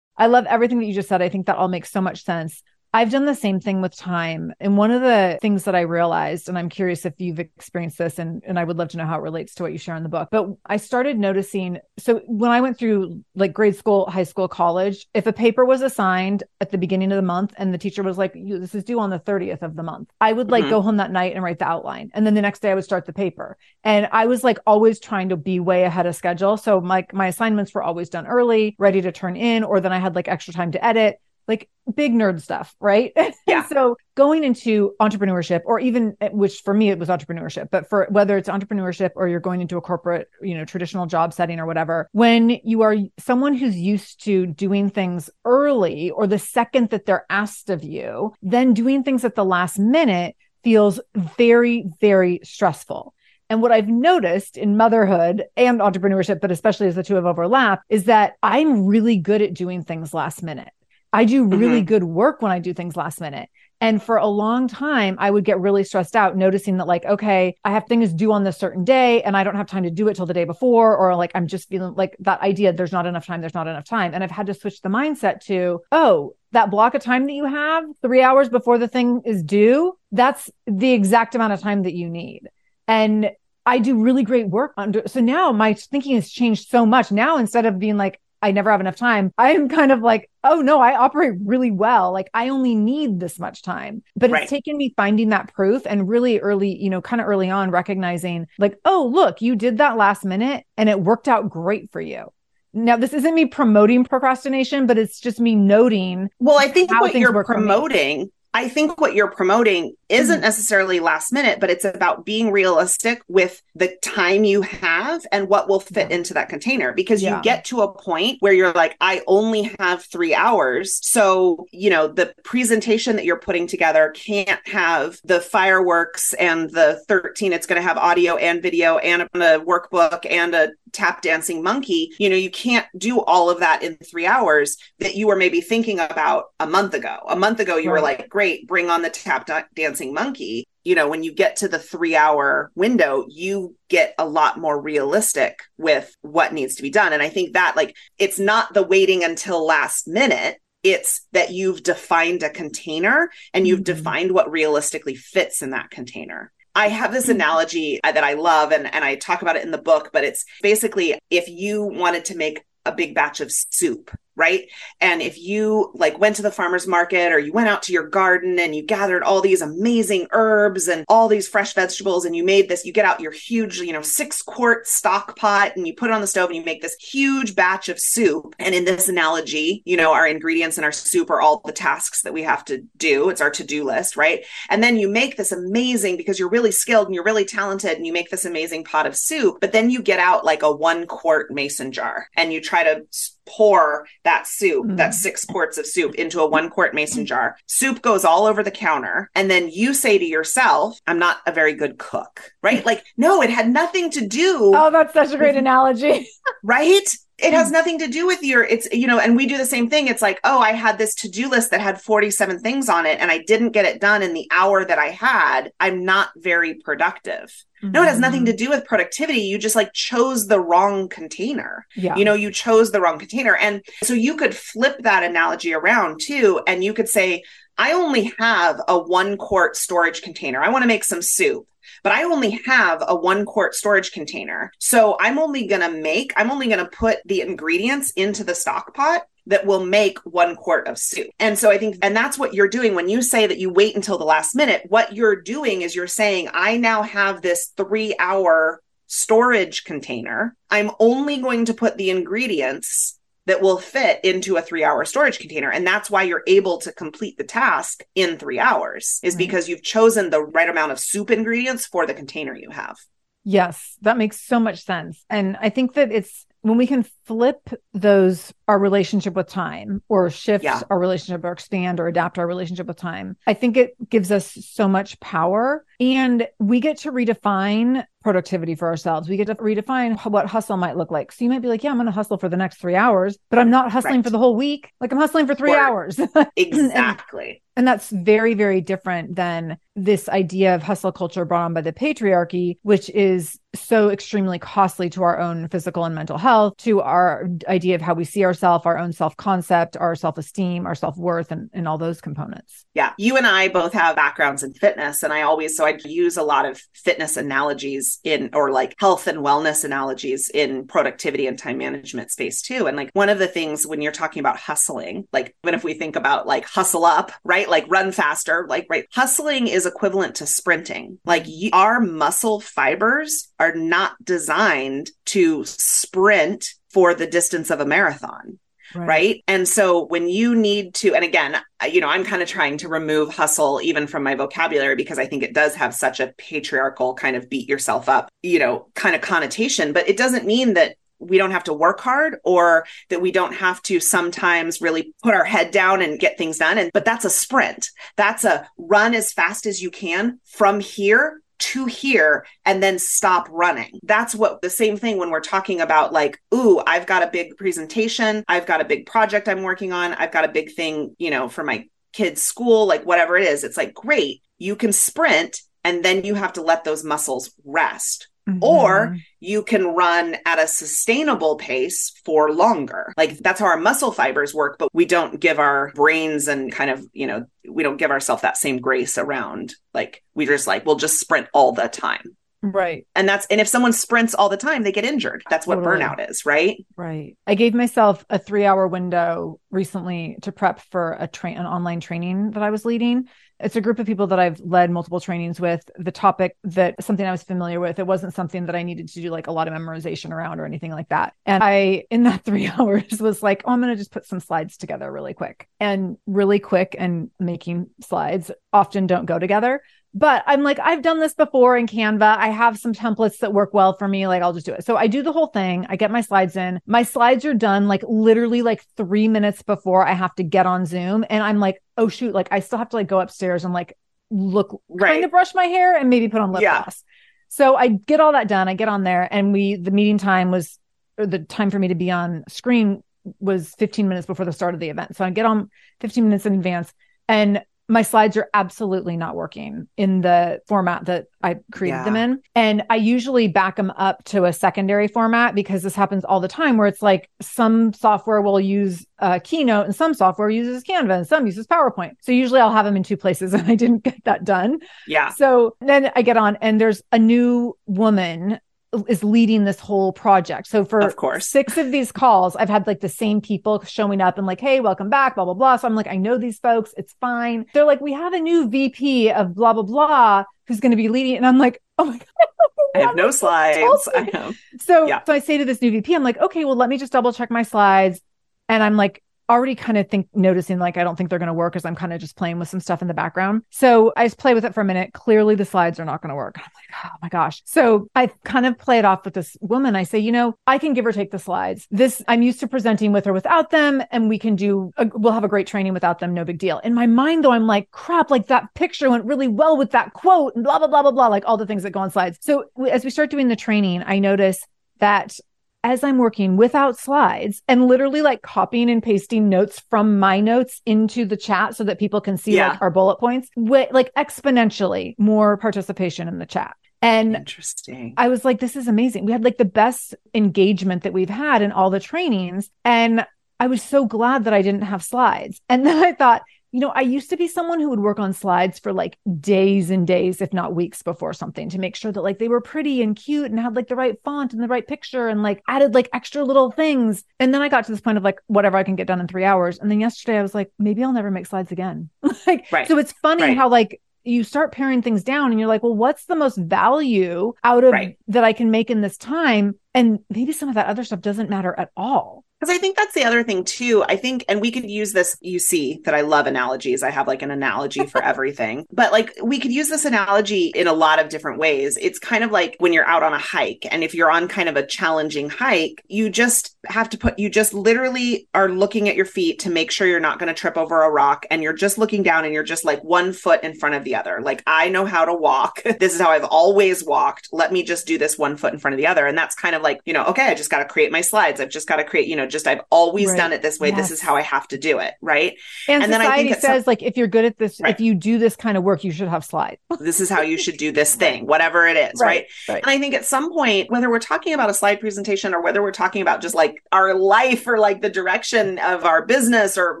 I 0.16 0.26
love 0.26 0.46
everything 0.46 0.80
that 0.80 0.86
you 0.86 0.94
just 0.94 1.08
said. 1.08 1.22
I 1.22 1.28
think 1.28 1.46
that 1.46 1.56
all 1.56 1.68
makes 1.68 1.90
so 1.90 2.00
much 2.00 2.24
sense. 2.24 2.62
I've 2.94 3.10
done 3.10 3.26
the 3.26 3.34
same 3.34 3.60
thing 3.60 3.82
with 3.82 3.94
time. 3.94 4.52
And 4.60 4.78
one 4.78 4.90
of 4.90 5.02
the 5.02 5.38
things 5.42 5.64
that 5.64 5.74
I 5.74 5.82
realized, 5.82 6.48
and 6.48 6.58
I'm 6.58 6.70
curious 6.70 7.04
if 7.04 7.14
you've 7.18 7.38
experienced 7.38 7.98
this, 7.98 8.18
and, 8.18 8.42
and 8.46 8.58
I 8.58 8.64
would 8.64 8.78
love 8.78 8.88
to 8.88 8.96
know 8.96 9.04
how 9.04 9.18
it 9.18 9.22
relates 9.22 9.54
to 9.56 9.62
what 9.62 9.72
you 9.72 9.78
share 9.78 9.94
in 9.94 10.02
the 10.02 10.08
book, 10.08 10.28
but 10.30 10.48
I 10.64 10.78
started 10.78 11.18
noticing. 11.18 11.78
So 11.98 12.22
when 12.26 12.50
I 12.50 12.62
went 12.62 12.78
through 12.78 13.24
like 13.34 13.52
grade 13.52 13.76
school, 13.76 14.08
high 14.08 14.22
school, 14.22 14.48
college, 14.48 15.06
if 15.12 15.26
a 15.26 15.32
paper 15.34 15.66
was 15.66 15.82
assigned 15.82 16.44
at 16.62 16.70
the 16.70 16.78
beginning 16.78 17.12
of 17.12 17.16
the 17.16 17.22
month 17.22 17.52
and 17.58 17.74
the 17.74 17.78
teacher 17.78 18.02
was 18.02 18.16
like, 18.16 18.32
this 18.32 18.74
is 18.74 18.84
due 18.84 19.00
on 19.00 19.10
the 19.10 19.20
30th 19.20 19.62
of 19.62 19.76
the 19.76 19.82
month, 19.82 20.10
I 20.20 20.32
would 20.32 20.50
like 20.50 20.62
mm-hmm. 20.62 20.70
go 20.70 20.80
home 20.80 20.96
that 20.96 21.12
night 21.12 21.34
and 21.34 21.44
write 21.44 21.58
the 21.58 21.68
outline. 21.68 22.10
And 22.14 22.26
then 22.26 22.34
the 22.34 22.42
next 22.42 22.60
day 22.60 22.70
I 22.70 22.74
would 22.74 22.84
start 22.84 23.04
the 23.04 23.12
paper. 23.12 23.58
And 23.84 24.08
I 24.12 24.26
was 24.26 24.42
like 24.42 24.58
always 24.66 24.98
trying 24.98 25.28
to 25.28 25.36
be 25.36 25.60
way 25.60 25.82
ahead 25.82 26.06
of 26.06 26.16
schedule. 26.16 26.56
So 26.56 26.80
my, 26.80 27.06
my 27.12 27.26
assignments 27.26 27.74
were 27.74 27.82
always 27.82 28.08
done 28.08 28.26
early, 28.26 28.76
ready 28.78 29.02
to 29.02 29.12
turn 29.12 29.36
in, 29.36 29.62
or 29.62 29.80
then 29.80 29.92
I 29.92 29.98
had 29.98 30.14
like 30.14 30.28
extra 30.28 30.54
time 30.54 30.72
to 30.72 30.84
edit 30.84 31.20
like 31.48 31.68
big 31.94 32.12
nerd 32.12 32.40
stuff, 32.40 32.74
right? 32.80 33.12
Yeah. 33.46 33.66
so 33.66 33.96
going 34.14 34.44
into 34.44 34.92
entrepreneurship 35.00 35.62
or 35.64 35.80
even 35.80 36.14
eh, 36.20 36.28
which 36.32 36.60
for 36.60 36.74
me 36.74 36.90
it 36.90 36.98
was 36.98 37.08
entrepreneurship, 37.08 37.70
but 37.70 37.88
for 37.88 38.06
whether 38.10 38.36
it's 38.36 38.48
entrepreneurship 38.48 39.12
or 39.16 39.26
you're 39.26 39.40
going 39.40 39.62
into 39.62 39.78
a 39.78 39.80
corporate, 39.80 40.28
you 40.42 40.54
know, 40.54 40.66
traditional 40.66 41.06
job 41.06 41.32
setting 41.32 41.58
or 41.58 41.64
whatever, 41.64 42.10
when 42.12 42.50
you 42.62 42.82
are 42.82 42.94
someone 43.18 43.54
who's 43.54 43.76
used 43.76 44.22
to 44.24 44.44
doing 44.46 44.90
things 44.90 45.30
early 45.46 46.10
or 46.10 46.26
the 46.26 46.38
second 46.38 46.90
that 46.90 47.06
they're 47.06 47.24
asked 47.30 47.70
of 47.70 47.82
you, 47.82 48.34
then 48.42 48.74
doing 48.74 49.02
things 49.02 49.24
at 49.24 49.34
the 49.34 49.44
last 49.44 49.78
minute 49.78 50.36
feels 50.62 51.00
very 51.14 51.86
very 51.98 52.40
stressful. 52.44 53.14
And 53.50 53.62
what 53.62 53.72
I've 53.72 53.88
noticed 53.88 54.58
in 54.58 54.76
motherhood 54.76 55.44
and 55.56 55.80
entrepreneurship, 55.80 56.40
but 56.40 56.50
especially 56.50 56.88
as 56.88 56.96
the 56.96 57.02
two 57.02 57.14
have 57.14 57.24
overlapped, 57.24 57.84
is 57.88 58.04
that 58.04 58.34
I'm 58.42 58.84
really 58.84 59.16
good 59.16 59.40
at 59.40 59.54
doing 59.54 59.84
things 59.84 60.12
last 60.12 60.42
minute. 60.42 60.68
I 61.12 61.24
do 61.24 61.44
really 61.44 61.78
mm-hmm. 61.78 61.86
good 61.86 62.04
work 62.04 62.42
when 62.42 62.52
I 62.52 62.58
do 62.58 62.74
things 62.74 62.96
last 62.96 63.20
minute. 63.20 63.48
And 63.80 64.02
for 64.02 64.16
a 64.16 64.26
long 64.26 64.66
time, 64.66 65.16
I 65.18 65.30
would 65.30 65.44
get 65.44 65.60
really 65.60 65.84
stressed 65.84 66.16
out 66.16 66.36
noticing 66.36 66.78
that, 66.78 66.88
like, 66.88 67.04
okay, 67.04 67.54
I 67.64 67.70
have 67.70 67.86
things 67.86 68.12
due 68.12 68.32
on 68.32 68.42
this 68.42 68.58
certain 68.58 68.84
day 68.84 69.22
and 69.22 69.36
I 69.36 69.44
don't 69.44 69.54
have 69.54 69.68
time 69.68 69.84
to 69.84 69.90
do 69.90 70.08
it 70.08 70.14
till 70.14 70.26
the 70.26 70.34
day 70.34 70.44
before, 70.44 70.96
or 70.96 71.14
like 71.14 71.30
I'm 71.34 71.46
just 71.46 71.68
feeling 71.68 71.94
like 71.94 72.16
that 72.20 72.40
idea, 72.40 72.72
there's 72.72 72.92
not 72.92 73.06
enough 73.06 73.26
time, 73.26 73.40
there's 73.40 73.54
not 73.54 73.68
enough 73.68 73.84
time. 73.84 74.14
And 74.14 74.24
I've 74.24 74.32
had 74.32 74.46
to 74.46 74.54
switch 74.54 74.82
the 74.82 74.88
mindset 74.88 75.40
to, 75.46 75.80
oh, 75.92 76.34
that 76.52 76.70
block 76.70 76.94
of 76.94 77.02
time 77.02 77.26
that 77.26 77.32
you 77.32 77.44
have 77.44 77.84
three 78.02 78.20
hours 78.20 78.48
before 78.48 78.78
the 78.78 78.88
thing 78.88 79.22
is 79.24 79.42
due, 79.42 79.96
that's 80.10 80.50
the 80.66 80.92
exact 80.92 81.34
amount 81.34 81.52
of 81.52 81.60
time 81.60 81.82
that 81.84 81.94
you 81.94 82.10
need. 82.10 82.48
And 82.88 83.30
I 83.64 83.78
do 83.78 84.02
really 84.02 84.24
great 84.24 84.48
work 84.48 84.72
under. 84.76 85.02
So 85.06 85.20
now 85.20 85.52
my 85.52 85.74
thinking 85.74 86.16
has 86.16 86.30
changed 86.30 86.68
so 86.68 86.84
much. 86.84 87.12
Now 87.12 87.36
instead 87.36 87.66
of 87.66 87.78
being 87.78 87.96
like, 87.96 88.18
I 88.42 88.52
never 88.52 88.70
have 88.70 88.80
enough 88.80 88.96
time. 88.96 89.32
I'm 89.38 89.68
kind 89.68 89.92
of 89.92 90.00
like, 90.00 90.30
oh 90.44 90.60
no, 90.60 90.80
I 90.80 90.96
operate 90.96 91.34
really 91.44 91.70
well. 91.70 92.12
Like 92.12 92.30
I 92.34 92.48
only 92.48 92.74
need 92.74 93.20
this 93.20 93.38
much 93.38 93.62
time. 93.62 94.02
But 94.16 94.30
right. 94.30 94.42
it's 94.42 94.50
taken 94.50 94.76
me 94.76 94.94
finding 94.96 95.30
that 95.30 95.52
proof 95.52 95.82
and 95.86 96.08
really 96.08 96.38
early, 96.40 96.76
you 96.76 96.90
know, 96.90 97.00
kind 97.00 97.20
of 97.20 97.28
early 97.28 97.50
on 97.50 97.70
recognizing 97.70 98.46
like, 98.58 98.78
oh, 98.84 99.10
look, 99.12 99.42
you 99.42 99.56
did 99.56 99.78
that 99.78 99.96
last 99.96 100.24
minute 100.24 100.64
and 100.76 100.88
it 100.88 101.00
worked 101.00 101.28
out 101.28 101.50
great 101.50 101.90
for 101.92 102.00
you. 102.00 102.32
Now, 102.74 102.96
this 102.96 103.14
isn't 103.14 103.34
me 103.34 103.46
promoting 103.46 104.04
procrastination, 104.04 104.86
but 104.86 104.98
it's 104.98 105.20
just 105.20 105.40
me 105.40 105.54
noting. 105.54 106.28
Well, 106.38 106.58
I 106.58 106.68
think 106.68 106.90
what 106.90 107.14
you're 107.14 107.44
promoting 107.44 108.30
I 108.54 108.68
think 108.68 109.00
what 109.00 109.14
you're 109.14 109.30
promoting 109.30 109.94
isn't 110.08 110.36
mm-hmm. 110.36 110.42
necessarily 110.42 111.00
last 111.00 111.32
minute, 111.32 111.60
but 111.60 111.70
it's 111.70 111.84
about 111.84 112.24
being 112.24 112.50
realistic 112.50 113.22
with 113.28 113.62
the 113.74 113.96
time 114.02 114.44
you 114.44 114.62
have 114.62 115.24
and 115.32 115.48
what 115.48 115.68
will 115.68 115.80
fit 115.80 116.10
into 116.10 116.34
that 116.34 116.48
container 116.48 116.92
because 116.92 117.22
yeah. 117.22 117.36
you 117.36 117.42
get 117.42 117.64
to 117.66 117.82
a 117.82 117.92
point 117.92 118.38
where 118.40 118.52
you're 118.52 118.72
like, 118.72 118.96
I 119.00 119.22
only 119.26 119.70
have 119.78 120.04
three 120.04 120.34
hours. 120.34 120.98
So, 121.02 121.66
you 121.72 121.90
know, 121.90 122.08
the 122.08 122.34
presentation 122.44 123.16
that 123.16 123.24
you're 123.24 123.38
putting 123.38 123.66
together 123.66 124.10
can't 124.10 124.66
have 124.68 125.18
the 125.24 125.40
fireworks 125.40 126.32
and 126.34 126.70
the 126.70 127.02
13, 127.08 127.52
it's 127.52 127.66
going 127.66 127.80
to 127.80 127.86
have 127.86 127.98
audio 127.98 128.36
and 128.36 128.62
video 128.62 128.98
and 128.98 129.22
a 129.22 129.60
workbook 129.60 130.26
and 130.28 130.54
a 130.54 130.70
tap 130.92 131.22
dancing 131.22 131.62
monkey. 131.62 132.12
You 132.18 132.30
know, 132.30 132.36
you 132.36 132.50
can't 132.50 132.86
do 132.96 133.20
all 133.20 133.50
of 133.50 133.60
that 133.60 133.82
in 133.82 133.96
three 133.96 134.26
hours 134.26 134.76
that 134.98 135.14
you 135.14 135.26
were 135.26 135.36
maybe 135.36 135.60
thinking 135.60 136.00
about 136.00 136.46
a 136.58 136.66
month 136.66 136.94
ago. 136.94 137.18
A 137.28 137.36
month 137.36 137.60
ago, 137.60 137.76
you 137.76 137.90
right. 137.90 138.00
were 138.00 138.02
like, 138.02 138.28
great, 138.28 138.66
bring 138.66 138.90
on 138.90 139.02
the 139.02 139.10
tap 139.10 139.48
dancing 139.74 139.97
dancing 139.98 140.14
monkey 140.14 140.66
you 140.84 140.94
know 140.94 141.08
when 141.08 141.22
you 141.22 141.32
get 141.32 141.56
to 141.56 141.68
the 141.68 141.78
3 141.78 142.14
hour 142.14 142.70
window 142.74 143.26
you 143.28 143.74
get 143.88 144.14
a 144.18 144.26
lot 144.26 144.58
more 144.58 144.80
realistic 144.80 145.58
with 145.76 146.14
what 146.22 146.52
needs 146.52 146.76
to 146.76 146.82
be 146.82 146.90
done 146.90 147.12
and 147.12 147.22
i 147.22 147.28
think 147.28 147.54
that 147.54 147.76
like 147.76 147.96
it's 148.18 148.38
not 148.38 148.72
the 148.74 148.82
waiting 148.82 149.24
until 149.24 149.66
last 149.66 150.06
minute 150.06 150.58
it's 150.84 151.26
that 151.32 151.50
you've 151.50 151.82
defined 151.82 152.42
a 152.44 152.50
container 152.50 153.28
and 153.52 153.66
you've 153.66 153.80
mm-hmm. 153.80 153.96
defined 153.96 154.32
what 154.32 154.50
realistically 154.50 155.16
fits 155.16 155.62
in 155.62 155.70
that 155.70 155.90
container 155.90 156.52
I 156.74 156.88
have 156.88 157.12
this 157.12 157.24
mm-hmm. 157.24 157.32
analogy 157.32 157.98
that 158.04 158.22
I 158.22 158.34
love 158.34 158.70
and, 158.70 158.86
and 158.94 159.02
I 159.04 159.16
talk 159.16 159.42
about 159.42 159.56
it 159.56 159.64
in 159.64 159.72
the 159.72 159.82
book, 159.82 160.10
but 160.12 160.22
it's 160.22 160.44
basically 160.62 161.18
if 161.28 161.48
you 161.48 161.82
wanted 161.82 162.26
to 162.26 162.36
make 162.36 162.62
a 162.84 162.92
big 162.92 163.16
batch 163.16 163.40
of 163.40 163.50
soup, 163.50 164.12
right? 164.38 164.70
And 165.00 165.20
if 165.20 165.38
you 165.38 165.90
like 165.94 166.18
went 166.18 166.36
to 166.36 166.42
the 166.42 166.50
farmer's 166.50 166.86
market 166.86 167.32
or 167.32 167.38
you 167.40 167.52
went 167.52 167.68
out 167.68 167.82
to 167.82 167.92
your 167.92 168.08
garden 168.08 168.58
and 168.58 168.74
you 168.74 168.82
gathered 168.82 169.24
all 169.24 169.40
these 169.40 169.60
amazing 169.60 170.28
herbs 170.30 170.86
and 170.88 171.04
all 171.08 171.28
these 171.28 171.48
fresh 171.48 171.74
vegetables 171.74 172.24
and 172.24 172.36
you 172.36 172.44
made 172.44 172.68
this, 172.68 172.84
you 172.84 172.92
get 172.92 173.04
out 173.04 173.20
your 173.20 173.32
huge, 173.32 173.78
you 173.78 173.92
know, 173.92 174.00
six 174.00 174.40
quart 174.40 174.86
stock 174.86 175.36
pot 175.36 175.72
and 175.76 175.86
you 175.86 175.94
put 175.94 176.10
it 176.10 176.14
on 176.14 176.20
the 176.20 176.26
stove 176.26 176.50
and 176.50 176.56
you 176.56 176.64
make 176.64 176.80
this 176.80 176.94
huge 177.00 177.54
batch 177.54 177.88
of 177.88 177.98
soup. 177.98 178.54
And 178.58 178.74
in 178.74 178.84
this 178.84 179.08
analogy, 179.08 179.82
you 179.84 179.96
know, 179.96 180.12
our 180.12 180.26
ingredients 180.26 180.78
in 180.78 180.84
our 180.84 180.92
soup 180.92 181.30
are 181.30 181.40
all 181.40 181.60
the 181.64 181.72
tasks 181.72 182.22
that 182.22 182.32
we 182.32 182.42
have 182.44 182.64
to 182.66 182.84
do. 182.96 183.28
It's 183.30 183.40
our 183.40 183.50
to 183.50 183.64
do 183.64 183.84
list, 183.84 184.16
right? 184.16 184.44
And 184.70 184.82
then 184.82 184.96
you 184.96 185.08
make 185.08 185.36
this 185.36 185.50
amazing 185.50 186.16
because 186.16 186.38
you're 186.38 186.48
really 186.48 186.70
skilled 186.70 187.06
and 187.06 187.14
you're 187.14 187.24
really 187.24 187.44
talented 187.44 187.96
and 187.96 188.06
you 188.06 188.12
make 188.12 188.30
this 188.30 188.44
amazing 188.44 188.84
pot 188.84 189.06
of 189.06 189.16
soup. 189.16 189.58
But 189.60 189.72
then 189.72 189.90
you 189.90 190.00
get 190.00 190.20
out 190.20 190.44
like 190.44 190.62
a 190.62 190.72
one 190.72 191.06
quart 191.06 191.50
mason 191.50 191.90
jar 191.90 192.28
and 192.36 192.52
you 192.52 192.60
try 192.60 192.84
to 192.84 193.04
pour 193.48 194.06
that 194.24 194.46
soup, 194.46 194.86
mm. 194.86 194.96
that 194.96 195.14
six 195.14 195.44
quarts 195.44 195.78
of 195.78 195.86
soup, 195.86 196.14
into 196.14 196.40
a 196.40 196.46
one 196.48 196.70
quart 196.70 196.94
mason 196.94 197.26
jar. 197.26 197.56
Soup 197.66 198.00
goes 198.02 198.24
all 198.24 198.46
over 198.46 198.62
the 198.62 198.70
counter. 198.70 199.30
And 199.34 199.50
then 199.50 199.68
you 199.68 199.94
say 199.94 200.18
to 200.18 200.24
yourself, 200.24 201.00
I'm 201.06 201.18
not 201.18 201.38
a 201.46 201.52
very 201.52 201.74
good 201.74 201.98
cook, 201.98 202.52
right? 202.62 202.84
Like, 202.84 203.04
no, 203.16 203.42
it 203.42 203.50
had 203.50 203.68
nothing 203.68 204.10
to 204.12 204.26
do. 204.26 204.72
Oh, 204.74 204.90
that's 204.90 205.12
such 205.12 205.32
a 205.32 205.38
great 205.38 205.56
analogy. 205.56 206.28
right? 206.62 207.08
It 207.38 207.52
has 207.52 207.70
nothing 207.70 207.98
to 208.00 208.08
do 208.08 208.26
with 208.26 208.42
your 208.42 208.64
it's 208.64 208.88
you 208.92 209.06
know 209.06 209.20
and 209.20 209.36
we 209.36 209.46
do 209.46 209.56
the 209.56 209.64
same 209.64 209.88
thing. 209.88 210.08
It's 210.08 210.22
like 210.22 210.40
oh 210.44 210.58
i 210.58 210.72
had 210.72 210.98
this 210.98 211.14
to-do 211.14 211.48
list 211.48 211.70
that 211.70 211.80
had 211.80 212.00
47 212.00 212.60
things 212.60 212.88
on 212.88 213.06
it 213.06 213.20
and 213.20 213.30
i 213.30 213.38
didn't 213.38 213.70
get 213.70 213.84
it 213.84 214.00
done 214.00 214.22
in 214.22 214.34
the 214.34 214.48
hour 214.50 214.84
that 214.84 214.98
i 214.98 215.06
had. 215.06 215.72
I'm 215.80 216.04
not 216.04 216.30
very 216.36 216.74
productive. 216.74 217.64
Mm-hmm. 217.82 217.92
no 217.92 218.02
it 218.02 218.06
has 218.06 218.18
nothing 218.18 218.44
to 218.46 218.52
mm-hmm. 218.52 218.64
do 218.64 218.70
with 218.70 218.84
productivity. 218.84 219.40
You 219.40 219.58
just 219.58 219.76
like 219.76 219.92
chose 219.92 220.48
the 220.48 220.60
wrong 220.60 221.08
container. 221.08 221.86
Yeah. 221.94 222.16
you 222.16 222.24
know 222.24 222.34
you 222.34 222.50
chose 222.50 222.90
the 222.90 223.00
wrong 223.00 223.18
container. 223.18 223.54
And 223.54 223.82
so 224.02 224.14
you 224.14 224.36
could 224.36 224.54
flip 224.54 224.96
that 225.00 225.22
analogy 225.22 225.72
around 225.74 226.20
too 226.20 226.60
and 226.66 226.82
you 226.82 226.92
could 226.92 227.08
say 227.08 227.44
i 227.76 227.92
only 227.92 228.32
have 228.40 228.80
a 228.88 228.98
one 228.98 229.36
quart 229.36 229.76
storage 229.76 230.22
container. 230.22 230.60
I 230.60 230.70
want 230.70 230.82
to 230.82 230.88
make 230.88 231.04
some 231.04 231.22
soup 231.22 231.68
but 232.02 232.12
I 232.12 232.24
only 232.24 232.60
have 232.66 233.02
a 233.06 233.14
one 233.14 233.44
quart 233.44 233.74
storage 233.74 234.12
container. 234.12 234.72
So 234.78 235.16
I'm 235.20 235.38
only 235.38 235.66
going 235.66 235.80
to 235.80 235.90
make, 235.90 236.32
I'm 236.36 236.50
only 236.50 236.66
going 236.66 236.78
to 236.78 236.86
put 236.86 237.18
the 237.24 237.40
ingredients 237.40 238.10
into 238.12 238.44
the 238.44 238.54
stock 238.54 238.94
pot 238.94 239.22
that 239.46 239.66
will 239.66 239.84
make 239.84 240.18
one 240.20 240.54
quart 240.54 240.86
of 240.86 240.98
soup. 240.98 241.28
And 241.38 241.58
so 241.58 241.70
I 241.70 241.78
think, 241.78 241.96
and 242.02 242.14
that's 242.14 242.38
what 242.38 242.54
you're 242.54 242.68
doing 242.68 242.94
when 242.94 243.08
you 243.08 243.22
say 243.22 243.46
that 243.46 243.58
you 243.58 243.70
wait 243.72 243.96
until 243.96 244.18
the 244.18 244.24
last 244.24 244.54
minute. 244.54 244.82
What 244.88 245.14
you're 245.14 245.40
doing 245.40 245.82
is 245.82 245.96
you're 245.96 246.06
saying, 246.06 246.50
I 246.52 246.76
now 246.76 247.02
have 247.02 247.40
this 247.40 247.72
three 247.76 248.14
hour 248.18 248.82
storage 249.06 249.84
container. 249.84 250.54
I'm 250.70 250.90
only 251.00 251.38
going 251.38 251.64
to 251.64 251.74
put 251.74 251.96
the 251.96 252.10
ingredients 252.10 253.17
that 253.48 253.62
will 253.62 253.78
fit 253.78 254.20
into 254.24 254.56
a 254.56 254.62
three 254.62 254.84
hour 254.84 255.04
storage 255.04 255.38
container. 255.38 255.70
And 255.70 255.86
that's 255.86 256.10
why 256.10 256.22
you're 256.22 256.44
able 256.46 256.78
to 256.78 256.92
complete 256.92 257.38
the 257.38 257.44
task 257.44 258.04
in 258.14 258.36
three 258.36 258.58
hours, 258.60 259.18
is 259.22 259.34
right. 259.34 259.38
because 259.38 259.68
you've 259.68 259.82
chosen 259.82 260.30
the 260.30 260.42
right 260.42 260.68
amount 260.68 260.92
of 260.92 261.00
soup 261.00 261.30
ingredients 261.30 261.86
for 261.86 262.06
the 262.06 262.14
container 262.14 262.54
you 262.54 262.70
have. 262.70 262.96
Yes, 263.44 263.96
that 264.02 264.18
makes 264.18 264.40
so 264.40 264.60
much 264.60 264.84
sense. 264.84 265.24
And 265.30 265.56
I 265.60 265.70
think 265.70 265.94
that 265.94 266.12
it's 266.12 266.44
when 266.60 266.76
we 266.76 266.86
can 266.86 267.06
flip 267.24 267.70
those 267.94 268.52
our 268.66 268.78
relationship 268.78 269.32
with 269.32 269.48
time 269.48 270.02
or 270.08 270.28
shift 270.28 270.64
yeah. 270.64 270.82
our 270.90 270.98
relationship 270.98 271.42
or 271.42 271.52
expand 271.52 272.00
or 272.00 272.08
adapt 272.08 272.38
our 272.38 272.46
relationship 272.46 272.88
with 272.88 272.96
time 272.96 273.36
i 273.46 273.54
think 273.54 273.76
it 273.76 273.94
gives 274.10 274.32
us 274.32 274.58
so 274.60 274.88
much 274.88 275.18
power 275.20 275.84
And 276.00 276.46
we 276.58 276.80
get 276.80 276.98
to 276.98 277.12
redefine 277.12 278.04
productivity 278.22 278.74
for 278.74 278.88
ourselves. 278.88 279.28
We 279.28 279.36
get 279.36 279.46
to 279.46 279.54
redefine 279.54 280.18
what 280.30 280.46
hustle 280.46 280.76
might 280.76 280.96
look 280.96 281.10
like. 281.10 281.32
So 281.32 281.44
you 281.44 281.50
might 281.50 281.62
be 281.62 281.68
like, 281.68 281.82
yeah, 281.82 281.90
I'm 281.90 281.96
going 281.96 282.06
to 282.06 282.12
hustle 282.12 282.36
for 282.36 282.48
the 282.48 282.56
next 282.56 282.78
three 282.78 282.94
hours, 282.94 283.38
but 283.48 283.58
I'm 283.58 283.70
not 283.70 283.90
hustling 283.90 284.16
right. 284.16 284.24
for 284.24 284.30
the 284.30 284.38
whole 284.38 284.56
week. 284.56 284.92
Like 285.00 285.12
I'm 285.12 285.18
hustling 285.18 285.46
for 285.46 285.54
three 285.54 285.74
hours. 285.74 286.20
exactly. 286.56 287.62
And 287.76 287.86
that's 287.86 288.10
very, 288.10 288.54
very 288.54 288.80
different 288.80 289.36
than 289.36 289.78
this 289.94 290.28
idea 290.28 290.74
of 290.74 290.82
hustle 290.82 291.12
culture 291.12 291.44
brought 291.44 291.66
on 291.66 291.74
by 291.74 291.80
the 291.80 291.92
patriarchy, 291.92 292.78
which 292.82 293.08
is 293.10 293.56
so 293.74 294.10
extremely 294.10 294.58
costly 294.58 295.08
to 295.10 295.22
our 295.22 295.38
own 295.38 295.68
physical 295.68 296.04
and 296.04 296.12
mental 296.12 296.38
health, 296.38 296.76
to 296.78 297.00
our 297.00 297.48
idea 297.68 297.94
of 297.94 298.00
how 298.00 298.14
we 298.14 298.24
see 298.24 298.44
ourselves, 298.44 298.84
our 298.84 298.98
own 298.98 299.12
self 299.12 299.36
concept, 299.36 299.96
our 299.96 300.16
self 300.16 300.38
esteem, 300.38 300.86
our 300.86 300.96
self 300.96 301.16
worth, 301.16 301.52
and, 301.52 301.70
and 301.72 301.86
all 301.86 301.98
those 301.98 302.20
components. 302.20 302.84
Yeah. 302.94 303.12
You 303.16 303.36
and 303.36 303.46
I 303.46 303.68
both 303.68 303.92
have 303.92 304.16
backgrounds 304.16 304.64
in 304.64 304.74
fitness. 304.74 305.22
And 305.22 305.32
I 305.32 305.42
always, 305.42 305.76
so 305.76 305.84
I 305.88 305.98
use 306.04 306.36
a 306.36 306.42
lot 306.42 306.66
of 306.66 306.80
fitness 306.94 307.36
analogies 307.36 308.18
in, 308.24 308.50
or 308.52 308.70
like 308.70 308.94
health 308.98 309.26
and 309.26 309.38
wellness 309.38 309.84
analogies 309.84 310.50
in 310.50 310.86
productivity 310.86 311.46
and 311.46 311.58
time 311.58 311.78
management 311.78 312.30
space 312.30 312.62
too. 312.62 312.86
And 312.86 312.96
like 312.96 313.10
one 313.14 313.28
of 313.28 313.38
the 313.38 313.46
things 313.46 313.86
when 313.86 314.02
you're 314.02 314.12
talking 314.12 314.40
about 314.40 314.58
hustling, 314.58 315.26
like 315.32 315.56
even 315.64 315.74
if 315.74 315.84
we 315.84 315.94
think 315.94 316.16
about 316.16 316.46
like 316.46 316.64
hustle 316.64 317.04
up, 317.04 317.32
right? 317.44 317.68
Like 317.68 317.86
run 317.88 318.12
faster, 318.12 318.66
like, 318.68 318.86
right? 318.90 319.06
Hustling 319.12 319.68
is 319.68 319.86
equivalent 319.86 320.36
to 320.36 320.46
sprinting. 320.46 321.18
Like 321.24 321.44
you, 321.46 321.70
our 321.72 322.00
muscle 322.00 322.60
fibers 322.60 323.48
are 323.58 323.74
not 323.74 324.22
designed 324.22 325.10
to 325.26 325.64
sprint 325.64 326.74
for 326.90 327.14
the 327.14 327.26
distance 327.26 327.70
of 327.70 327.80
a 327.80 327.86
marathon. 327.86 328.58
Right. 328.94 329.06
right. 329.06 329.44
And 329.46 329.68
so 329.68 330.06
when 330.06 330.28
you 330.28 330.54
need 330.54 330.94
to, 330.96 331.14
and 331.14 331.24
again, 331.24 331.56
you 331.90 332.00
know, 332.00 332.08
I'm 332.08 332.24
kind 332.24 332.42
of 332.42 332.48
trying 332.48 332.78
to 332.78 332.88
remove 332.88 333.34
hustle 333.34 333.80
even 333.82 334.06
from 334.06 334.22
my 334.22 334.34
vocabulary 334.34 334.96
because 334.96 335.18
I 335.18 335.26
think 335.26 335.42
it 335.42 335.54
does 335.54 335.74
have 335.74 335.94
such 335.94 336.20
a 336.20 336.32
patriarchal 336.38 337.14
kind 337.14 337.36
of 337.36 337.48
beat 337.48 337.68
yourself 337.68 338.08
up, 338.08 338.28
you 338.42 338.58
know, 338.58 338.88
kind 338.94 339.14
of 339.14 339.20
connotation. 339.20 339.92
But 339.92 340.08
it 340.08 340.16
doesn't 340.16 340.46
mean 340.46 340.74
that 340.74 340.96
we 341.18 341.38
don't 341.38 341.50
have 341.50 341.64
to 341.64 341.72
work 341.72 342.00
hard 342.00 342.36
or 342.44 342.86
that 343.10 343.20
we 343.20 343.32
don't 343.32 343.54
have 343.54 343.82
to 343.82 344.00
sometimes 344.00 344.80
really 344.80 345.14
put 345.22 345.34
our 345.34 345.44
head 345.44 345.70
down 345.70 346.00
and 346.00 346.20
get 346.20 346.38
things 346.38 346.58
done 346.58 346.78
and 346.78 346.90
but 346.94 347.04
that's 347.04 347.24
a 347.24 347.30
sprint 347.30 347.90
that's 348.16 348.44
a 348.44 348.68
run 348.76 349.14
as 349.14 349.32
fast 349.32 349.66
as 349.66 349.82
you 349.82 349.90
can 349.90 350.38
from 350.44 350.78
here 350.80 351.42
to 351.58 351.86
here 351.86 352.46
and 352.64 352.82
then 352.82 352.98
stop 352.98 353.48
running. 353.50 354.00
That's 354.02 354.34
what 354.34 354.62
the 354.62 354.70
same 354.70 354.96
thing 354.96 355.18
when 355.18 355.30
we're 355.30 355.40
talking 355.40 355.80
about 355.80 356.12
like, 356.12 356.40
ooh, 356.54 356.80
I've 356.86 357.06
got 357.06 357.22
a 357.22 357.30
big 357.30 357.56
presentation, 357.56 358.44
I've 358.48 358.66
got 358.66 358.80
a 358.80 358.84
big 358.84 359.06
project 359.06 359.48
I'm 359.48 359.62
working 359.62 359.92
on, 359.92 360.14
I've 360.14 360.32
got 360.32 360.44
a 360.44 360.52
big 360.52 360.72
thing, 360.72 361.14
you 361.18 361.30
know, 361.30 361.48
for 361.48 361.64
my 361.64 361.88
kids' 362.12 362.42
school, 362.42 362.86
like 362.86 363.04
whatever 363.04 363.36
it 363.36 363.46
is. 363.46 363.64
It's 363.64 363.76
like, 363.76 363.94
great, 363.94 364.42
you 364.58 364.76
can 364.76 364.92
sprint 364.92 365.62
and 365.84 366.04
then 366.04 366.24
you 366.24 366.34
have 366.34 366.54
to 366.54 366.62
let 366.62 366.84
those 366.84 367.04
muscles 367.04 367.52
rest. 367.64 368.27
Mm-hmm. 368.48 368.64
Or 368.64 369.16
you 369.40 369.62
can 369.62 369.86
run 369.88 370.36
at 370.46 370.58
a 370.58 370.66
sustainable 370.66 371.56
pace 371.56 372.12
for 372.24 372.50
longer. 372.50 373.12
Like 373.16 373.38
that's 373.38 373.60
how 373.60 373.66
our 373.66 373.76
muscle 373.76 374.10
fibers 374.10 374.54
work, 374.54 374.76
but 374.78 374.88
we 374.94 375.04
don't 375.04 375.38
give 375.38 375.58
our 375.58 375.92
brains 375.94 376.48
and 376.48 376.72
kind 376.72 376.90
of, 376.90 377.06
you 377.12 377.26
know, 377.26 377.44
we 377.68 377.82
don't 377.82 377.98
give 377.98 378.10
ourselves 378.10 378.42
that 378.42 378.56
same 378.56 378.78
grace 378.78 379.18
around. 379.18 379.74
Like 379.92 380.24
we 380.34 380.46
just 380.46 380.66
like, 380.66 380.86
we'll 380.86 380.96
just 380.96 381.20
sprint 381.20 381.48
all 381.52 381.72
the 381.72 381.88
time. 381.88 382.36
Right. 382.62 383.06
And 383.14 383.28
that's 383.28 383.46
and 383.46 383.60
if 383.60 383.68
someone 383.68 383.92
sprints 383.92 384.34
all 384.34 384.48
the 384.48 384.56
time, 384.56 384.82
they 384.82 384.90
get 384.90 385.04
injured. 385.04 385.44
That's 385.48 385.66
what 385.66 385.76
totally. 385.76 385.98
burnout 385.98 386.28
is, 386.28 386.44
right? 386.44 386.84
Right. 386.96 387.36
I 387.46 387.54
gave 387.54 387.72
myself 387.72 388.24
a 388.30 388.38
3-hour 388.38 388.88
window 388.88 389.60
recently 389.70 390.38
to 390.42 390.50
prep 390.52 390.80
for 390.90 391.16
a 391.20 391.28
train 391.28 391.56
an 391.56 391.66
online 391.66 392.00
training 392.00 392.52
that 392.52 392.62
I 392.62 392.70
was 392.70 392.84
leading. 392.84 393.28
It's 393.60 393.76
a 393.76 393.80
group 393.80 393.98
of 393.98 394.06
people 394.06 394.28
that 394.28 394.38
I've 394.38 394.60
led 394.60 394.90
multiple 394.90 395.20
trainings 395.20 395.60
with. 395.60 395.80
The 395.96 396.12
topic 396.12 396.56
that 396.64 397.02
something 397.02 397.26
I 397.26 397.32
was 397.32 397.42
familiar 397.42 397.80
with, 397.80 397.98
it 397.98 398.06
wasn't 398.06 398.34
something 398.34 398.66
that 398.66 398.76
I 398.76 398.82
needed 398.82 399.08
to 399.08 399.20
do 399.20 399.30
like 399.30 399.48
a 399.48 399.52
lot 399.52 399.66
of 399.66 399.74
memorization 399.74 400.30
around 400.30 400.60
or 400.60 400.64
anything 400.64 400.92
like 400.92 401.08
that. 401.08 401.34
And 401.44 401.62
I 401.62 402.04
in 402.10 402.22
that 402.24 402.44
3 402.44 402.68
hours 402.68 403.20
was 403.20 403.42
like, 403.42 403.62
"Oh, 403.64 403.72
I'm 403.72 403.80
going 403.80 403.92
to 403.92 403.98
just 403.98 404.12
put 404.12 404.26
some 404.26 404.40
slides 404.40 404.76
together 404.76 405.10
really 405.10 405.34
quick." 405.34 405.68
And 405.80 406.18
really 406.26 406.60
quick 406.60 406.94
and 406.98 407.30
making 407.40 407.90
slides 408.00 408.50
often 408.72 409.06
don't 409.06 409.26
go 409.26 409.38
together 409.38 409.82
but 410.14 410.42
I'm 410.46 410.62
like, 410.62 410.78
I've 410.78 411.02
done 411.02 411.20
this 411.20 411.34
before 411.34 411.76
in 411.76 411.86
Canva. 411.86 412.38
I 412.38 412.48
have 412.48 412.78
some 412.78 412.94
templates 412.94 413.38
that 413.38 413.52
work 413.52 413.74
well 413.74 413.96
for 413.96 414.08
me. 414.08 414.26
Like, 414.26 414.42
I'll 414.42 414.54
just 414.54 414.66
do 414.66 414.72
it. 414.72 414.84
So 414.84 414.96
I 414.96 415.06
do 415.06 415.22
the 415.22 415.32
whole 415.32 415.48
thing. 415.48 415.86
I 415.88 415.96
get 415.96 416.10
my 416.10 416.22
slides 416.22 416.56
in. 416.56 416.80
My 416.86 417.02
slides 417.02 417.44
are 417.44 417.54
done 417.54 417.88
like 417.88 418.02
literally 418.08 418.62
like 418.62 418.82
three 418.96 419.28
minutes 419.28 419.62
before 419.62 420.06
I 420.06 420.14
have 420.14 420.34
to 420.36 420.42
get 420.42 420.66
on 420.66 420.86
Zoom. 420.86 421.24
And 421.28 421.42
I'm 421.42 421.60
like, 421.60 421.82
oh, 421.98 422.08
shoot. 422.08 422.32
Like, 422.34 422.48
I 422.50 422.60
still 422.60 422.78
have 422.78 422.88
to 422.90 422.96
like 422.96 423.06
go 423.06 423.20
upstairs 423.20 423.64
and 423.64 423.74
like 423.74 423.96
look, 424.30 424.80
right. 424.88 425.12
kind 425.12 425.24
of 425.24 425.30
brush 425.30 425.54
my 425.54 425.64
hair 425.64 425.96
and 425.96 426.08
maybe 426.08 426.28
put 426.28 426.40
on 426.40 426.52
lip 426.52 426.62
yeah. 426.62 426.82
gloss. 426.82 427.04
So 427.48 427.76
I 427.76 427.88
get 427.88 428.20
all 428.20 428.32
that 428.32 428.48
done. 428.48 428.68
I 428.68 428.74
get 428.74 428.88
on 428.88 429.04
there 429.04 429.28
and 429.30 429.52
we, 429.52 429.76
the 429.76 429.90
meeting 429.90 430.18
time 430.18 430.50
was, 430.50 430.78
or 431.18 431.26
the 431.26 431.40
time 431.40 431.70
for 431.70 431.78
me 431.78 431.88
to 431.88 431.94
be 431.94 432.10
on 432.10 432.44
screen 432.48 433.02
was 433.40 433.74
15 433.78 434.08
minutes 434.08 434.26
before 434.26 434.46
the 434.46 434.52
start 434.52 434.74
of 434.74 434.80
the 434.80 434.88
event. 434.88 435.16
So 435.16 435.24
I 435.24 435.30
get 435.30 435.44
on 435.44 435.70
15 436.00 436.24
minutes 436.24 436.46
in 436.46 436.54
advance 436.54 436.92
and 437.28 437.62
my 437.88 438.02
slides 438.02 438.36
are 438.36 438.48
absolutely 438.52 439.16
not 439.16 439.34
working 439.34 439.88
in 439.96 440.20
the 440.20 440.60
format 440.68 441.06
that 441.06 441.26
I 441.42 441.56
created 441.72 441.98
yeah. 441.98 442.04
them 442.04 442.16
in. 442.16 442.42
And 442.54 442.84
I 442.90 442.96
usually 442.96 443.48
back 443.48 443.76
them 443.76 443.90
up 443.92 444.22
to 444.24 444.44
a 444.44 444.52
secondary 444.52 445.08
format 445.08 445.54
because 445.54 445.82
this 445.82 445.94
happens 445.94 446.24
all 446.24 446.40
the 446.40 446.48
time 446.48 446.76
where 446.76 446.86
it's 446.86 447.00
like 447.00 447.30
some 447.40 447.94
software 447.94 448.42
will 448.42 448.60
use 448.60 449.06
a 449.20 449.40
Keynote 449.40 449.86
and 449.86 449.96
some 449.96 450.12
software 450.12 450.50
uses 450.50 450.84
Canva 450.84 451.16
and 451.16 451.26
some 451.26 451.46
uses 451.46 451.66
PowerPoint. 451.66 452.12
So 452.20 452.30
usually 452.30 452.60
I'll 452.60 452.72
have 452.72 452.84
them 452.84 452.96
in 452.96 453.02
two 453.02 453.16
places 453.16 453.54
and 453.54 453.66
I 453.66 453.74
didn't 453.74 454.04
get 454.04 454.22
that 454.24 454.44
done. 454.44 454.80
Yeah. 455.06 455.30
So 455.30 455.74
then 455.80 456.10
I 456.14 456.22
get 456.22 456.36
on 456.36 456.56
and 456.60 456.78
there's 456.78 457.02
a 457.10 457.18
new 457.18 457.76
woman 457.86 458.60
is 459.06 459.22
leading 459.22 459.64
this 459.64 459.78
whole 459.78 460.12
project. 460.12 460.66
So 460.66 460.84
for 460.84 461.00
of 461.00 461.16
course. 461.16 461.48
six 461.48 461.76
of 461.76 461.92
these 461.92 462.10
calls, 462.10 462.56
I've 462.56 462.68
had 462.68 462.86
like 462.86 463.00
the 463.00 463.08
same 463.08 463.40
people 463.40 463.82
showing 463.84 464.20
up 464.20 464.38
and 464.38 464.46
like, 464.46 464.60
hey, 464.60 464.80
welcome 464.80 465.10
back, 465.10 465.34
blah, 465.34 465.44
blah, 465.44 465.54
blah. 465.54 465.76
So 465.76 465.86
I'm 465.86 465.94
like, 465.94 466.06
I 466.06 466.16
know 466.16 466.38
these 466.38 466.58
folks, 466.58 466.94
it's 466.96 467.14
fine. 467.20 467.66
They're 467.74 467.84
like, 467.84 468.00
we 468.00 468.12
have 468.12 468.32
a 468.32 468.40
new 468.40 468.68
VP 468.68 469.30
of 469.30 469.54
blah, 469.54 469.74
blah, 469.74 469.82
blah 469.82 470.44
who's 470.66 470.80
going 470.80 470.90
to 470.90 470.96
be 470.96 471.08
leading. 471.08 471.36
And 471.36 471.46
I'm 471.46 471.58
like, 471.58 471.82
oh 471.98 472.04
my 472.04 472.18
God. 472.18 472.26
I 472.94 473.00
have 473.00 473.16
no 473.16 473.30
slides. 473.30 474.08
I. 474.14 474.54
So, 474.80 475.06
yeah. 475.06 475.22
so 475.24 475.32
I 475.32 475.40
say 475.40 475.58
to 475.58 475.64
this 475.64 475.82
new 475.82 475.90
VP, 475.90 476.14
I'm 476.14 476.22
like, 476.22 476.38
okay, 476.38 476.64
well, 476.64 476.76
let 476.76 476.88
me 476.88 476.96
just 476.96 477.12
double 477.12 477.32
check 477.32 477.50
my 477.50 477.62
slides. 477.62 478.20
And 478.68 478.82
I'm 478.82 478.96
like, 478.96 479.22
already 479.48 479.74
kind 479.74 479.98
of 479.98 480.08
think 480.08 480.28
noticing 480.34 480.78
like 480.78 480.96
I 480.96 481.04
don't 481.04 481.16
think 481.16 481.30
they're 481.30 481.38
going 481.38 481.48
to 481.48 481.54
work 481.54 481.72
because 481.72 481.84
I'm 481.84 481.94
kind 481.94 482.12
of 482.12 482.20
just 482.20 482.36
playing 482.36 482.58
with 482.58 482.68
some 482.68 482.80
stuff 482.80 483.02
in 483.02 483.08
the 483.08 483.14
background. 483.14 483.62
So 483.70 484.12
I 484.16 484.26
just 484.26 484.38
play 484.38 484.54
with 484.54 484.64
it 484.64 484.74
for 484.74 484.80
a 484.80 484.84
minute. 484.84 485.12
Clearly 485.12 485.54
the 485.54 485.64
slides 485.64 485.98
are 485.98 486.04
not 486.04 486.22
going 486.22 486.30
to 486.30 486.36
work. 486.36 486.56
I'm 486.58 486.64
like, 486.64 487.04
oh 487.04 487.16
my 487.22 487.28
gosh. 487.28 487.62
So 487.64 488.08
I 488.14 488.26
kind 488.44 488.66
of 488.66 488.78
play 488.78 488.98
it 488.98 489.04
off 489.04 489.24
with 489.24 489.34
this 489.34 489.56
woman. 489.60 489.96
I 489.96 490.02
say, 490.02 490.18
you 490.18 490.32
know, 490.32 490.54
I 490.66 490.78
can 490.78 490.94
give 490.94 491.06
or 491.06 491.12
take 491.12 491.30
the 491.30 491.38
slides. 491.38 491.86
This 491.90 492.22
I'm 492.28 492.42
used 492.42 492.60
to 492.60 492.68
presenting 492.68 493.12
with 493.12 493.26
or 493.26 493.32
without 493.32 493.70
them, 493.70 494.02
and 494.10 494.28
we 494.28 494.38
can 494.38 494.56
do. 494.56 494.92
A, 494.96 495.10
we'll 495.14 495.32
have 495.32 495.44
a 495.44 495.48
great 495.48 495.66
training 495.66 495.92
without 495.92 496.18
them. 496.18 496.34
No 496.34 496.44
big 496.44 496.58
deal. 496.58 496.78
In 496.80 496.94
my 496.94 497.06
mind 497.06 497.44
though, 497.44 497.52
I'm 497.52 497.66
like, 497.66 497.90
crap. 497.90 498.30
Like 498.30 498.48
that 498.48 498.74
picture 498.74 499.10
went 499.10 499.24
really 499.24 499.48
well 499.48 499.76
with 499.76 499.90
that 499.92 500.12
quote 500.12 500.54
and 500.54 500.64
blah 500.64 500.78
blah 500.78 500.88
blah 500.88 501.02
blah 501.02 501.12
blah. 501.12 501.28
Like 501.28 501.44
all 501.46 501.56
the 501.56 501.66
things 501.66 501.82
that 501.82 501.90
go 501.90 502.00
on 502.00 502.10
slides. 502.10 502.38
So 502.40 502.66
as 502.90 503.04
we 503.04 503.10
start 503.10 503.30
doing 503.30 503.48
the 503.48 503.56
training, 503.56 504.02
I 504.06 504.18
notice 504.18 504.58
that 504.98 505.38
as 505.88 506.04
I'm 506.04 506.18
working 506.18 506.58
without 506.58 506.98
slides 506.98 507.62
and 507.66 507.88
literally 507.88 508.20
like 508.20 508.42
copying 508.42 508.90
and 508.90 509.02
pasting 509.02 509.48
notes 509.48 509.80
from 509.88 510.18
my 510.18 510.38
notes 510.38 510.82
into 510.84 511.24
the 511.24 511.36
chat 511.36 511.76
so 511.76 511.84
that 511.84 511.98
people 511.98 512.20
can 512.20 512.36
see 512.36 512.56
yeah. 512.56 512.70
like 512.70 512.82
our 512.82 512.90
bullet 512.90 513.16
points, 513.16 513.48
with 513.56 513.90
like 513.92 514.12
exponentially 514.14 515.14
more 515.18 515.56
participation 515.56 516.28
in 516.28 516.38
the 516.38 516.46
chat. 516.46 516.76
And 517.00 517.36
interesting. 517.36 518.12
I 518.18 518.28
was 518.28 518.44
like, 518.44 518.60
this 518.60 518.76
is 518.76 518.86
amazing. 518.86 519.24
We 519.24 519.32
had 519.32 519.44
like 519.44 519.56
the 519.56 519.64
best 519.64 520.14
engagement 520.34 521.04
that 521.04 521.14
we've 521.14 521.30
had 521.30 521.62
in 521.62 521.72
all 521.72 521.88
the 521.88 522.00
trainings. 522.00 522.68
And 522.84 523.24
I 523.58 523.68
was 523.68 523.82
so 523.82 524.04
glad 524.04 524.44
that 524.44 524.52
I 524.52 524.60
didn't 524.60 524.82
have 524.82 525.02
slides. 525.02 525.60
And 525.70 525.86
then 525.86 526.04
I 526.04 526.12
thought, 526.12 526.42
you 526.70 526.80
know, 526.80 526.90
I 526.90 527.00
used 527.00 527.30
to 527.30 527.36
be 527.36 527.48
someone 527.48 527.80
who 527.80 527.88
would 527.88 528.00
work 528.00 528.18
on 528.18 528.32
slides 528.32 528.78
for 528.78 528.92
like 528.92 529.18
days 529.40 529.90
and 529.90 530.06
days, 530.06 530.42
if 530.42 530.52
not 530.52 530.74
weeks 530.74 531.02
before 531.02 531.32
something 531.32 531.70
to 531.70 531.78
make 531.78 531.96
sure 531.96 532.12
that 532.12 532.20
like 532.20 532.38
they 532.38 532.48
were 532.48 532.60
pretty 532.60 533.02
and 533.02 533.16
cute 533.16 533.50
and 533.50 533.58
had 533.58 533.74
like 533.74 533.88
the 533.88 533.96
right 533.96 534.18
font 534.22 534.52
and 534.52 534.62
the 534.62 534.68
right 534.68 534.86
picture 534.86 535.28
and 535.28 535.42
like 535.42 535.62
added 535.66 535.94
like 535.94 536.10
extra 536.12 536.44
little 536.44 536.70
things. 536.70 537.24
And 537.40 537.54
then 537.54 537.62
I 537.62 537.68
got 537.68 537.86
to 537.86 537.92
this 537.92 538.02
point 538.02 538.18
of 538.18 538.24
like 538.24 538.40
whatever 538.48 538.76
I 538.76 538.82
can 538.82 538.96
get 538.96 539.06
done 539.06 539.20
in 539.20 539.28
three 539.28 539.44
hours. 539.44 539.78
And 539.78 539.90
then 539.90 540.00
yesterday 540.00 540.38
I 540.38 540.42
was 540.42 540.54
like, 540.54 540.70
maybe 540.78 541.02
I'll 541.02 541.12
never 541.12 541.30
make 541.30 541.46
slides 541.46 541.72
again. 541.72 542.10
like, 542.46 542.66
right. 542.70 542.86
so 542.86 542.98
it's 542.98 543.12
funny 543.12 543.42
right. 543.42 543.56
how 543.56 543.70
like 543.70 544.00
you 544.24 544.44
start 544.44 544.72
paring 544.72 545.00
things 545.00 545.24
down 545.24 545.50
and 545.50 545.58
you're 545.58 545.68
like, 545.68 545.82
well, 545.82 545.96
what's 545.96 546.26
the 546.26 546.36
most 546.36 546.58
value 546.58 547.54
out 547.64 547.84
of 547.84 547.92
right. 547.92 548.18
that 548.28 548.44
I 548.44 548.52
can 548.52 548.70
make 548.70 548.90
in 548.90 549.00
this 549.00 549.16
time? 549.16 549.74
And 549.94 550.18
maybe 550.28 550.52
some 550.52 550.68
of 550.68 550.74
that 550.74 550.86
other 550.86 551.04
stuff 551.04 551.20
doesn't 551.20 551.48
matter 551.48 551.74
at 551.78 551.90
all. 551.96 552.44
Because 552.58 552.74
I 552.74 552.78
think 552.78 552.96
that's 552.96 553.14
the 553.14 553.24
other 553.24 553.42
thing 553.44 553.64
too. 553.64 554.04
I 554.04 554.16
think, 554.16 554.44
and 554.48 554.60
we 554.60 554.70
could 554.70 554.88
use 554.88 555.12
this, 555.12 555.36
you 555.40 555.58
see 555.58 556.00
that 556.04 556.14
I 556.14 556.22
love 556.22 556.46
analogies. 556.46 557.02
I 557.02 557.10
have 557.10 557.28
like 557.28 557.42
an 557.42 557.50
analogy 557.50 558.06
for 558.06 558.22
everything, 558.22 558.86
but 558.90 559.12
like 559.12 559.32
we 559.42 559.60
could 559.60 559.72
use 559.72 559.88
this 559.88 560.04
analogy 560.04 560.72
in 560.74 560.86
a 560.86 560.92
lot 560.92 561.20
of 561.20 561.28
different 561.28 561.58
ways. 561.58 561.96
It's 562.00 562.18
kind 562.18 562.42
of 562.42 562.50
like 562.50 562.76
when 562.78 562.92
you're 562.92 563.06
out 563.06 563.22
on 563.22 563.32
a 563.32 563.38
hike, 563.38 563.86
and 563.90 564.02
if 564.02 564.14
you're 564.14 564.30
on 564.30 564.48
kind 564.48 564.68
of 564.68 564.76
a 564.76 564.86
challenging 564.86 565.50
hike, 565.50 566.02
you 566.08 566.30
just 566.30 566.76
have 566.86 567.10
to 567.10 567.18
put, 567.18 567.38
you 567.38 567.50
just 567.50 567.74
literally 567.74 568.48
are 568.54 568.68
looking 568.68 569.08
at 569.08 569.16
your 569.16 569.24
feet 569.24 569.58
to 569.60 569.70
make 569.70 569.90
sure 569.90 570.06
you're 570.06 570.20
not 570.20 570.38
going 570.38 570.48
to 570.48 570.54
trip 570.54 570.76
over 570.76 571.02
a 571.02 571.10
rock. 571.10 571.46
And 571.50 571.62
you're 571.62 571.72
just 571.72 571.98
looking 571.98 572.22
down 572.22 572.44
and 572.44 572.54
you're 572.54 572.62
just 572.62 572.84
like 572.84 573.02
one 573.02 573.32
foot 573.32 573.62
in 573.64 573.74
front 573.74 573.94
of 573.94 574.04
the 574.04 574.14
other. 574.14 574.40
Like, 574.42 574.62
I 574.66 574.88
know 574.88 575.04
how 575.04 575.24
to 575.24 575.34
walk. 575.34 575.82
this 576.00 576.14
is 576.14 576.20
how 576.20 576.30
I've 576.30 576.44
always 576.44 577.04
walked. 577.04 577.48
Let 577.52 577.72
me 577.72 577.82
just 577.82 578.06
do 578.06 578.18
this 578.18 578.38
one 578.38 578.56
foot 578.56 578.72
in 578.72 578.78
front 578.78 578.94
of 578.94 578.98
the 578.98 579.06
other. 579.06 579.26
And 579.26 579.36
that's 579.36 579.54
kind 579.54 579.74
of 579.74 579.82
like, 579.82 580.00
you 580.04 580.12
know, 580.12 580.24
okay, 580.26 580.46
I 580.46 580.54
just 580.54 580.70
got 580.70 580.78
to 580.78 580.84
create 580.84 581.10
my 581.10 581.20
slides. 581.20 581.60
I've 581.60 581.70
just 581.70 581.88
got 581.88 581.96
to 581.96 582.04
create, 582.04 582.28
you 582.28 582.36
know, 582.36 582.46
just 582.46 582.66
I've 582.66 582.82
always 582.90 583.28
right. 583.28 583.36
done 583.36 583.52
it 583.52 583.62
this 583.62 583.78
way. 583.80 583.88
Yes. 583.88 583.98
This 583.98 584.10
is 584.12 584.20
how 584.20 584.36
I 584.36 584.42
have 584.42 584.68
to 584.68 584.78
do 584.78 584.98
it. 584.98 585.14
Right. 585.20 585.56
And, 585.88 586.02
and 586.02 586.12
society 586.12 586.24
then 586.24 586.32
I 586.32 586.36
think 586.36 586.50
it 586.52 586.60
says, 586.60 586.86
like, 586.86 587.02
if 587.02 587.16
you're 587.16 587.26
good 587.26 587.44
at 587.44 587.58
this, 587.58 587.80
right. 587.80 587.94
if 587.94 588.00
you 588.00 588.14
do 588.14 588.38
this 588.38 588.56
kind 588.56 588.76
of 588.76 588.84
work, 588.84 589.04
you 589.04 589.10
should 589.10 589.28
have 589.28 589.44
slides. 589.44 589.80
this 590.00 590.20
is 590.20 590.30
how 590.30 590.42
you 590.42 590.58
should 590.58 590.76
do 590.76 590.92
this 590.92 591.14
thing, 591.16 591.46
whatever 591.46 591.86
it 591.86 591.96
is. 591.96 592.20
Right. 592.20 592.46
right. 592.68 592.82
And 592.82 592.90
I 592.90 592.98
think 592.98 593.14
at 593.14 593.24
some 593.24 593.52
point, 593.52 593.90
whether 593.90 594.08
we're 594.08 594.18
talking 594.18 594.54
about 594.54 594.70
a 594.70 594.74
slide 594.74 595.00
presentation 595.00 595.54
or 595.54 595.62
whether 595.62 595.82
we're 595.82 595.92
talking 595.92 596.22
about 596.22 596.40
just 596.40 596.54
like 596.54 596.77
our 596.92 597.14
life 597.14 597.66
or 597.66 597.78
like 597.78 598.02
the 598.02 598.10
direction 598.10 598.78
of 598.78 599.04
our 599.04 599.24
business 599.24 599.76
or 599.76 600.00